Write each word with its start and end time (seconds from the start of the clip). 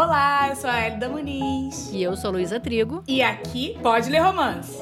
Olá, 0.00 0.50
eu 0.50 0.54
sou 0.54 0.70
a 0.70 0.86
Elida 0.86 1.08
Muniz. 1.08 1.90
E 1.92 2.00
eu 2.00 2.16
sou 2.16 2.30
Luísa 2.30 2.60
Trigo. 2.60 3.02
E 3.08 3.20
aqui 3.20 3.76
pode 3.82 4.08
ler 4.08 4.20
romance. 4.20 4.78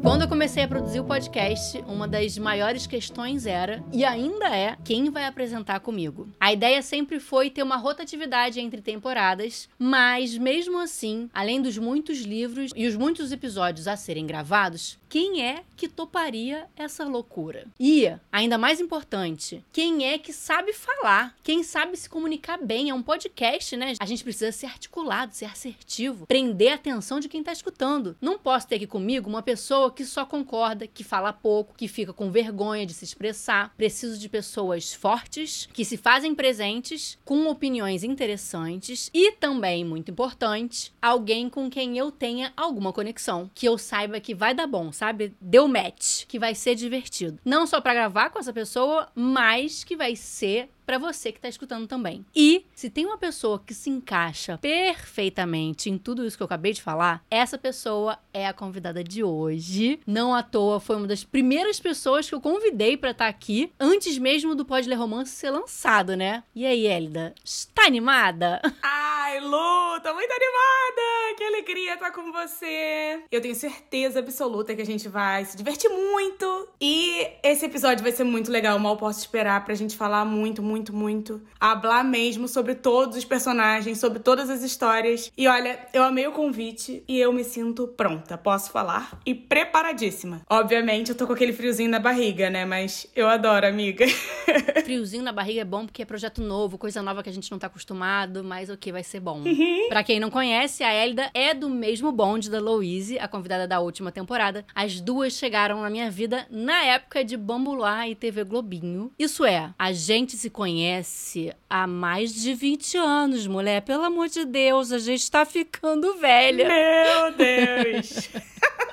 Quando 0.00 0.22
eu 0.22 0.28
comecei 0.28 0.62
a 0.62 0.68
produzir 0.68 1.00
o 1.00 1.04
podcast, 1.04 1.82
uma 1.88 2.06
das 2.06 2.38
maiores 2.38 2.86
questões 2.86 3.44
era, 3.44 3.82
e 3.92 4.04
ainda 4.04 4.54
é, 4.54 4.76
quem 4.84 5.10
vai 5.10 5.26
apresentar 5.26 5.80
comigo. 5.80 6.28
A 6.38 6.52
ideia 6.52 6.82
sempre 6.82 7.18
foi 7.18 7.50
ter 7.50 7.64
uma 7.64 7.76
rotatividade 7.76 8.60
entre 8.60 8.80
temporadas, 8.80 9.68
mas 9.76 10.38
mesmo 10.38 10.78
assim, 10.78 11.28
além 11.34 11.60
dos 11.60 11.76
muitos 11.78 12.20
livros 12.20 12.70
e 12.76 12.86
os 12.86 12.94
muitos 12.94 13.32
episódios 13.32 13.88
a 13.88 13.96
serem 13.96 14.24
gravados, 14.24 15.00
quem 15.14 15.44
é 15.44 15.62
que 15.76 15.86
toparia 15.86 16.66
essa 16.76 17.04
loucura? 17.04 17.68
E, 17.78 18.12
ainda 18.32 18.58
mais 18.58 18.80
importante, 18.80 19.62
quem 19.72 20.08
é 20.08 20.18
que 20.18 20.32
sabe 20.32 20.72
falar? 20.72 21.36
Quem 21.40 21.62
sabe 21.62 21.96
se 21.96 22.10
comunicar 22.10 22.58
bem? 22.58 22.90
É 22.90 22.94
um 22.94 23.00
podcast, 23.00 23.76
né? 23.76 23.94
A 24.00 24.06
gente 24.06 24.24
precisa 24.24 24.50
ser 24.50 24.66
articulado, 24.66 25.32
ser 25.32 25.44
assertivo, 25.44 26.26
prender 26.26 26.72
a 26.72 26.74
atenção 26.74 27.20
de 27.20 27.28
quem 27.28 27.44
tá 27.44 27.52
escutando. 27.52 28.16
Não 28.20 28.36
posso 28.36 28.66
ter 28.66 28.74
aqui 28.74 28.88
comigo 28.88 29.30
uma 29.30 29.40
pessoa 29.40 29.92
que 29.92 30.04
só 30.04 30.26
concorda, 30.26 30.88
que 30.88 31.04
fala 31.04 31.32
pouco, 31.32 31.76
que 31.76 31.86
fica 31.86 32.12
com 32.12 32.32
vergonha 32.32 32.84
de 32.84 32.92
se 32.92 33.04
expressar. 33.04 33.72
Preciso 33.76 34.18
de 34.18 34.28
pessoas 34.28 34.92
fortes, 34.92 35.68
que 35.72 35.84
se 35.84 35.96
fazem 35.96 36.34
presentes, 36.34 37.16
com 37.24 37.46
opiniões 37.46 38.02
interessantes 38.02 39.12
e 39.14 39.30
também, 39.30 39.84
muito 39.84 40.10
importante, 40.10 40.92
alguém 41.00 41.48
com 41.48 41.70
quem 41.70 41.96
eu 41.96 42.10
tenha 42.10 42.52
alguma 42.56 42.92
conexão, 42.92 43.48
que 43.54 43.68
eu 43.68 43.78
saiba 43.78 44.18
que 44.18 44.34
vai 44.34 44.52
dar 44.52 44.66
bom, 44.66 44.90
sabe? 44.90 45.03
Sabe? 45.04 45.36
Deu 45.40 45.68
match, 45.68 46.24
que 46.26 46.38
vai 46.38 46.54
ser 46.54 46.74
divertido. 46.74 47.38
Não 47.44 47.66
só 47.66 47.80
para 47.80 47.94
gravar 47.94 48.30
com 48.30 48.38
essa 48.38 48.52
pessoa, 48.52 49.08
mas 49.14 49.84
que 49.84 49.96
vai 49.96 50.16
ser 50.16 50.70
para 50.84 50.98
você 50.98 51.32
que 51.32 51.38
está 51.38 51.48
escutando 51.48 51.86
também. 51.86 52.24
E 52.34 52.66
se 52.74 52.90
tem 52.90 53.06
uma 53.06 53.18
pessoa 53.18 53.62
que 53.64 53.74
se 53.74 53.90
encaixa 53.90 54.58
perfeitamente 54.58 55.90
em 55.90 55.98
tudo 55.98 56.24
isso 56.26 56.36
que 56.36 56.42
eu 56.42 56.46
acabei 56.46 56.72
de 56.72 56.82
falar, 56.82 57.24
essa 57.30 57.58
pessoa 57.58 58.18
é 58.32 58.46
a 58.46 58.52
convidada 58.52 59.02
de 59.02 59.22
hoje. 59.22 60.00
Não 60.06 60.34
à 60.34 60.42
toa 60.42 60.80
foi 60.80 60.96
uma 60.96 61.06
das 61.06 61.24
primeiras 61.24 61.80
pessoas 61.80 62.28
que 62.28 62.34
eu 62.34 62.40
convidei 62.40 62.96
para 62.96 63.10
estar 63.10 63.24
tá 63.24 63.30
aqui 63.30 63.72
antes 63.78 64.18
mesmo 64.18 64.54
do 64.54 64.64
Pode 64.64 64.88
Ler 64.88 64.96
Romance 64.96 65.30
ser 65.30 65.50
lançado, 65.50 66.16
né? 66.16 66.42
E 66.54 66.66
aí, 66.66 66.86
Elida, 66.86 67.34
está 67.44 67.86
animada? 67.86 68.60
Ai, 68.82 69.40
Lu, 69.40 70.00
tô 70.02 70.14
muito 70.14 70.32
animada! 70.32 71.36
Que 71.36 71.44
alegria 71.44 71.94
estar 71.94 72.10
com 72.10 72.30
você! 72.30 73.22
Eu 73.30 73.40
tenho 73.40 73.54
certeza 73.54 74.18
absoluta 74.18 74.74
que 74.74 74.82
a 74.82 74.86
gente 74.86 75.08
vai 75.08 75.44
se 75.44 75.56
divertir 75.56 75.88
muito. 75.88 76.68
E 76.80 77.28
esse 77.42 77.66
episódio 77.66 78.02
vai 78.02 78.12
ser 78.12 78.24
muito 78.24 78.50
legal. 78.50 78.78
Mal 78.78 78.96
posso 78.96 79.20
esperar 79.20 79.64
pra 79.64 79.74
gente 79.74 79.96
falar 79.96 80.24
muito, 80.24 80.62
muito 80.62 80.73
muito, 80.74 80.92
muito. 80.92 81.40
Hablar 81.60 82.02
mesmo 82.02 82.48
sobre 82.48 82.74
todos 82.74 83.16
os 83.16 83.24
personagens, 83.24 83.98
sobre 83.98 84.18
todas 84.18 84.50
as 84.50 84.60
histórias. 84.64 85.30
E 85.38 85.46
olha, 85.46 85.78
eu 85.92 86.02
amei 86.02 86.26
o 86.26 86.32
convite 86.32 87.04
e 87.06 87.20
eu 87.20 87.32
me 87.32 87.44
sinto 87.44 87.86
pronta, 87.86 88.36
posso 88.36 88.72
falar? 88.72 89.20
E 89.24 89.32
preparadíssima. 89.32 90.40
Obviamente, 90.50 91.10
eu 91.10 91.14
tô 91.14 91.28
com 91.28 91.32
aquele 91.32 91.52
friozinho 91.52 91.88
na 91.88 92.00
barriga, 92.00 92.50
né? 92.50 92.64
Mas 92.64 93.06
eu 93.14 93.28
adoro, 93.28 93.68
amiga. 93.68 94.04
friozinho 94.84 95.22
na 95.22 95.30
barriga 95.30 95.60
é 95.60 95.64
bom 95.64 95.86
porque 95.86 96.02
é 96.02 96.04
projeto 96.04 96.42
novo, 96.42 96.76
coisa 96.76 97.00
nova 97.00 97.22
que 97.22 97.30
a 97.30 97.32
gente 97.32 97.50
não 97.52 97.58
tá 97.58 97.68
acostumado, 97.68 98.42
mas 98.42 98.68
o 98.68 98.76
que 98.76 98.90
vai 98.90 99.04
ser 99.04 99.20
bom. 99.20 99.42
Uhum. 99.42 99.86
Pra 99.88 100.02
quem 100.02 100.18
não 100.18 100.30
conhece, 100.30 100.82
a 100.82 100.92
Elida 100.92 101.30
é 101.32 101.54
do 101.54 101.70
mesmo 101.70 102.10
bonde 102.10 102.50
da 102.50 102.58
Louise, 102.58 103.16
a 103.16 103.28
convidada 103.28 103.68
da 103.68 103.78
última 103.78 104.10
temporada. 104.10 104.66
As 104.74 105.00
duas 105.00 105.34
chegaram 105.34 105.82
na 105.82 105.88
minha 105.88 106.10
vida 106.10 106.48
na 106.50 106.84
época 106.84 107.24
de 107.24 107.36
Bambular 107.36 108.08
e 108.08 108.16
TV 108.16 108.42
Globinho. 108.42 109.12
Isso 109.16 109.44
é, 109.44 109.72
a 109.78 109.92
gente 109.92 110.36
se 110.36 110.50
conhece 110.50 110.63
conhece 110.64 111.52
há 111.68 111.86
mais 111.86 112.34
de 112.34 112.54
20 112.54 112.96
anos, 112.96 113.46
mulher. 113.46 113.82
Pelo 113.82 114.02
amor 114.02 114.30
de 114.30 114.46
Deus, 114.46 114.92
a 114.92 114.98
gente 114.98 115.30
tá 115.30 115.44
ficando 115.44 116.16
velha. 116.16 116.66
Meu 116.66 117.32
Deus! 117.36 118.30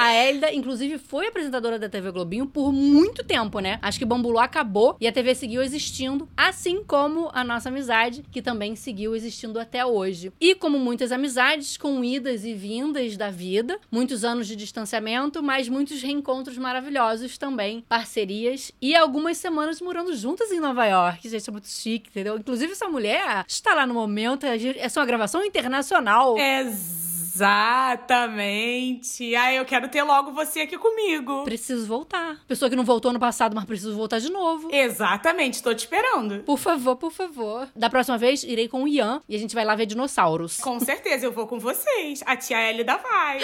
A 0.00 0.14
Elida, 0.14 0.50
inclusive, 0.50 0.96
foi 0.96 1.26
apresentadora 1.26 1.78
da 1.78 1.86
TV 1.86 2.10
Globinho 2.10 2.46
por 2.46 2.72
muito 2.72 3.22
tempo, 3.22 3.58
né? 3.60 3.78
Acho 3.82 3.98
que 3.98 4.04
Bambulu 4.06 4.38
acabou 4.38 4.96
e 4.98 5.06
a 5.06 5.12
TV 5.12 5.34
seguiu 5.34 5.62
existindo, 5.62 6.26
assim 6.34 6.82
como 6.82 7.28
a 7.34 7.44
nossa 7.44 7.68
amizade, 7.68 8.24
que 8.32 8.40
também 8.40 8.74
seguiu 8.74 9.14
existindo 9.14 9.60
até 9.60 9.84
hoje. 9.84 10.32
E 10.40 10.54
como 10.54 10.78
muitas 10.78 11.12
amizades, 11.12 11.76
com 11.76 12.02
idas 12.02 12.46
e 12.46 12.54
vindas 12.54 13.14
da 13.18 13.30
vida, 13.30 13.78
muitos 13.92 14.24
anos 14.24 14.46
de 14.48 14.56
distanciamento, 14.56 15.42
mas 15.42 15.68
muitos 15.68 16.00
reencontros 16.00 16.56
maravilhosos 16.56 17.36
também, 17.36 17.84
parcerias 17.86 18.72
e 18.80 18.96
algumas 18.96 19.36
semanas 19.36 19.82
morando 19.82 20.16
juntas 20.16 20.50
em 20.50 20.60
Nova 20.60 20.86
York. 20.86 21.28
Gente, 21.28 21.46
é 21.46 21.52
muito 21.52 21.68
chique, 21.68 22.08
entendeu? 22.08 22.38
Inclusive, 22.38 22.72
essa 22.72 22.88
mulher 22.88 23.44
está 23.46 23.74
lá 23.74 23.86
no 23.86 23.92
momento, 23.92 24.46
é 24.46 24.56
uma 24.96 25.04
gravação 25.04 25.44
internacional. 25.44 26.38
Exato. 26.38 27.09
Exatamente. 27.40 29.34
Ai, 29.34 29.58
eu 29.58 29.64
quero 29.64 29.88
ter 29.88 30.02
logo 30.02 30.30
você 30.30 30.60
aqui 30.60 30.76
comigo. 30.76 31.42
Preciso 31.44 31.86
voltar. 31.86 32.36
Pessoa 32.46 32.68
que 32.68 32.76
não 32.76 32.84
voltou 32.84 33.14
no 33.14 33.18
passado, 33.18 33.56
mas 33.56 33.64
preciso 33.64 33.96
voltar 33.96 34.18
de 34.18 34.30
novo. 34.30 34.68
Exatamente, 34.70 35.62
tô 35.62 35.72
te 35.74 35.78
esperando. 35.78 36.40
Por 36.40 36.58
favor, 36.58 36.96
por 36.96 37.10
favor. 37.10 37.66
Da 37.74 37.88
próxima 37.88 38.18
vez, 38.18 38.44
irei 38.44 38.68
com 38.68 38.82
o 38.82 38.88
Ian 38.88 39.22
e 39.26 39.34
a 39.34 39.38
gente 39.38 39.54
vai 39.54 39.64
lá 39.64 39.74
ver 39.74 39.86
dinossauros. 39.86 40.58
Com 40.58 40.78
certeza, 40.78 41.24
eu 41.24 41.32
vou 41.32 41.46
com 41.46 41.58
vocês. 41.58 42.22
A 42.26 42.36
tia 42.36 42.68
Elida 42.68 42.98
vai. 42.98 43.38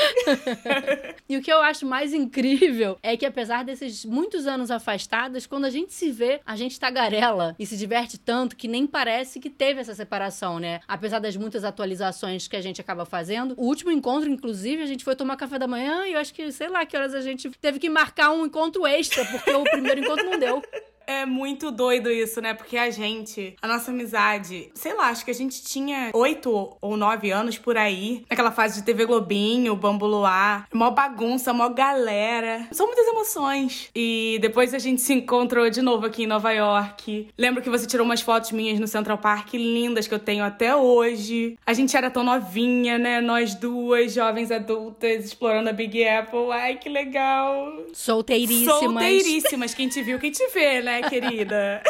e 1.26 1.38
o 1.38 1.42
que 1.42 1.50
eu 1.50 1.62
acho 1.62 1.86
mais 1.86 2.12
incrível 2.12 2.98
é 3.02 3.16
que, 3.16 3.24
apesar 3.24 3.64
desses 3.64 4.04
muitos 4.04 4.46
anos 4.46 4.70
afastadas, 4.70 5.46
quando 5.46 5.64
a 5.64 5.70
gente 5.70 5.94
se 5.94 6.10
vê, 6.10 6.42
a 6.44 6.54
gente 6.54 6.78
tagarela 6.78 7.56
e 7.58 7.64
se 7.64 7.78
diverte 7.78 8.18
tanto 8.18 8.56
que 8.56 8.68
nem 8.68 8.86
parece 8.86 9.40
que 9.40 9.48
teve 9.48 9.80
essa 9.80 9.94
separação, 9.94 10.58
né? 10.58 10.80
Apesar 10.86 11.18
das 11.18 11.34
muitas 11.34 11.64
atualizações 11.64 12.46
que 12.46 12.56
a 12.56 12.60
gente 12.60 12.78
acaba 12.78 13.06
fazendo, 13.06 13.54
o 13.56 13.64
último 13.64 13.85
último 13.86 13.92
encontro, 13.92 14.28
inclusive, 14.28 14.82
a 14.82 14.86
gente 14.86 15.04
foi 15.04 15.14
tomar 15.14 15.36
café 15.36 15.58
da 15.58 15.66
manhã 15.66 16.06
e 16.06 16.12
eu 16.12 16.19
acho 16.19 16.34
que, 16.34 16.50
sei 16.50 16.69
lá, 16.69 16.84
que 16.84 16.97
horas 16.97 17.14
a 17.14 17.20
gente 17.20 17.48
teve 17.60 17.78
que 17.78 17.88
marcar 17.88 18.30
um 18.30 18.44
encontro 18.47 18.86
extra, 18.86 19.24
porque 19.24 19.50
o 19.50 19.64
primeiro 19.64 20.00
encontro 20.00 20.24
não 20.24 20.38
deu. 20.38 20.62
É 21.06 21.25
muito 21.25 21.71
doido 21.71 22.11
isso, 22.11 22.41
né? 22.41 22.53
Porque 22.53 22.77
a 22.77 22.91
gente, 22.91 23.55
a 23.62 23.69
nossa 23.69 23.93
amizade, 23.93 24.71
sei 24.75 24.93
lá, 24.93 25.09
acho 25.09 25.25
que 25.25 25.31
a 25.31 25.34
gente 25.34 25.62
tinha 25.62 26.11
oito 26.12 26.77
ou 26.81 26.97
nove 26.97 27.31
anos 27.31 27.56
por 27.59 27.77
aí, 27.77 28.25
naquela 28.28 28.50
fase 28.50 28.81
de 28.81 28.87
TV 28.87 29.06
Globinho, 29.06 29.77
Bambu 29.77 30.06
Luar, 30.06 30.67
mó 30.72 30.91
bagunça, 30.91 31.53
mó 31.53 31.69
galera. 31.69 32.67
São 32.72 32.87
muitas 32.87 33.06
emoções. 33.06 33.89
E 33.94 34.39
depois 34.41 34.75
a 34.75 34.78
gente 34.78 35.00
se 35.00 35.12
encontrou 35.12 35.71
de 35.71 35.81
novo 35.81 36.06
aqui 36.06 36.25
em 36.25 36.27
Nova 36.27 36.50
York. 36.50 37.28
Lembro 37.38 37.62
que 37.62 37.71
você 37.71 37.87
tirou 37.87 38.05
umas 38.05 38.21
fotos 38.21 38.50
minhas 38.50 38.81
no 38.81 38.88
Central 38.88 39.19
Park 39.19 39.55
lindas 39.55 40.09
que 40.09 40.15
eu 40.15 40.19
tenho 40.19 40.44
até 40.44 40.75
hoje. 40.75 41.56
A 41.65 41.73
gente 41.73 41.97
era 41.97 42.11
tão 42.11 42.25
novinha, 42.25 42.99
né? 42.99 43.21
Nós 43.21 43.55
duas, 43.55 44.12
jovens 44.12 44.50
adultas, 44.50 45.25
explorando 45.25 45.71
a 45.71 45.73
Big 45.73 46.05
Apple. 46.05 46.50
Ai, 46.50 46.77
que 46.77 46.88
legal. 46.88 47.84
Solteiríssimas. 47.93 48.81
Solteiríssimas. 48.81 49.75
Quem 49.75 49.88
te 49.88 50.03
viu, 50.03 50.19
quem 50.19 50.31
te 50.31 50.47
vê, 50.49 50.83
né? 50.83 50.95
Querida? 51.02 51.82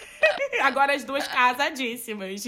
Agora 0.62 0.94
as 0.94 1.04
duas 1.04 1.26
casadíssimas. 1.26 2.42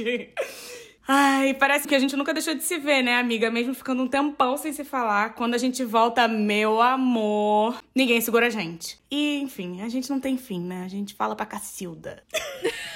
Ai, 1.10 1.54
parece 1.54 1.88
que 1.88 1.94
a 1.94 1.98
gente 1.98 2.14
nunca 2.16 2.34
deixou 2.34 2.54
de 2.54 2.62
se 2.62 2.78
ver, 2.78 3.02
né, 3.02 3.18
amiga? 3.18 3.50
Mesmo 3.50 3.72
ficando 3.72 4.02
um 4.02 4.06
tempão 4.08 4.58
sem 4.58 4.74
se 4.74 4.84
falar. 4.84 5.34
Quando 5.34 5.54
a 5.54 5.58
gente 5.58 5.82
volta, 5.82 6.28
meu 6.28 6.82
amor, 6.82 7.82
ninguém 7.94 8.20
segura 8.20 8.48
a 8.48 8.50
gente. 8.50 8.98
E, 9.10 9.38
enfim, 9.38 9.82
a 9.82 9.88
gente 9.88 10.10
não 10.10 10.20
tem 10.20 10.36
fim, 10.36 10.60
né? 10.60 10.84
A 10.84 10.88
gente 10.88 11.14
fala 11.14 11.34
pra 11.34 11.46
Cacilda. 11.46 12.22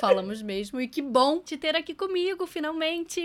Falamos 0.00 0.42
mesmo. 0.42 0.80
E 0.80 0.88
que 0.88 1.00
bom 1.00 1.40
te 1.40 1.56
ter 1.56 1.74
aqui 1.76 1.94
comigo, 1.94 2.46
finalmente. 2.46 3.22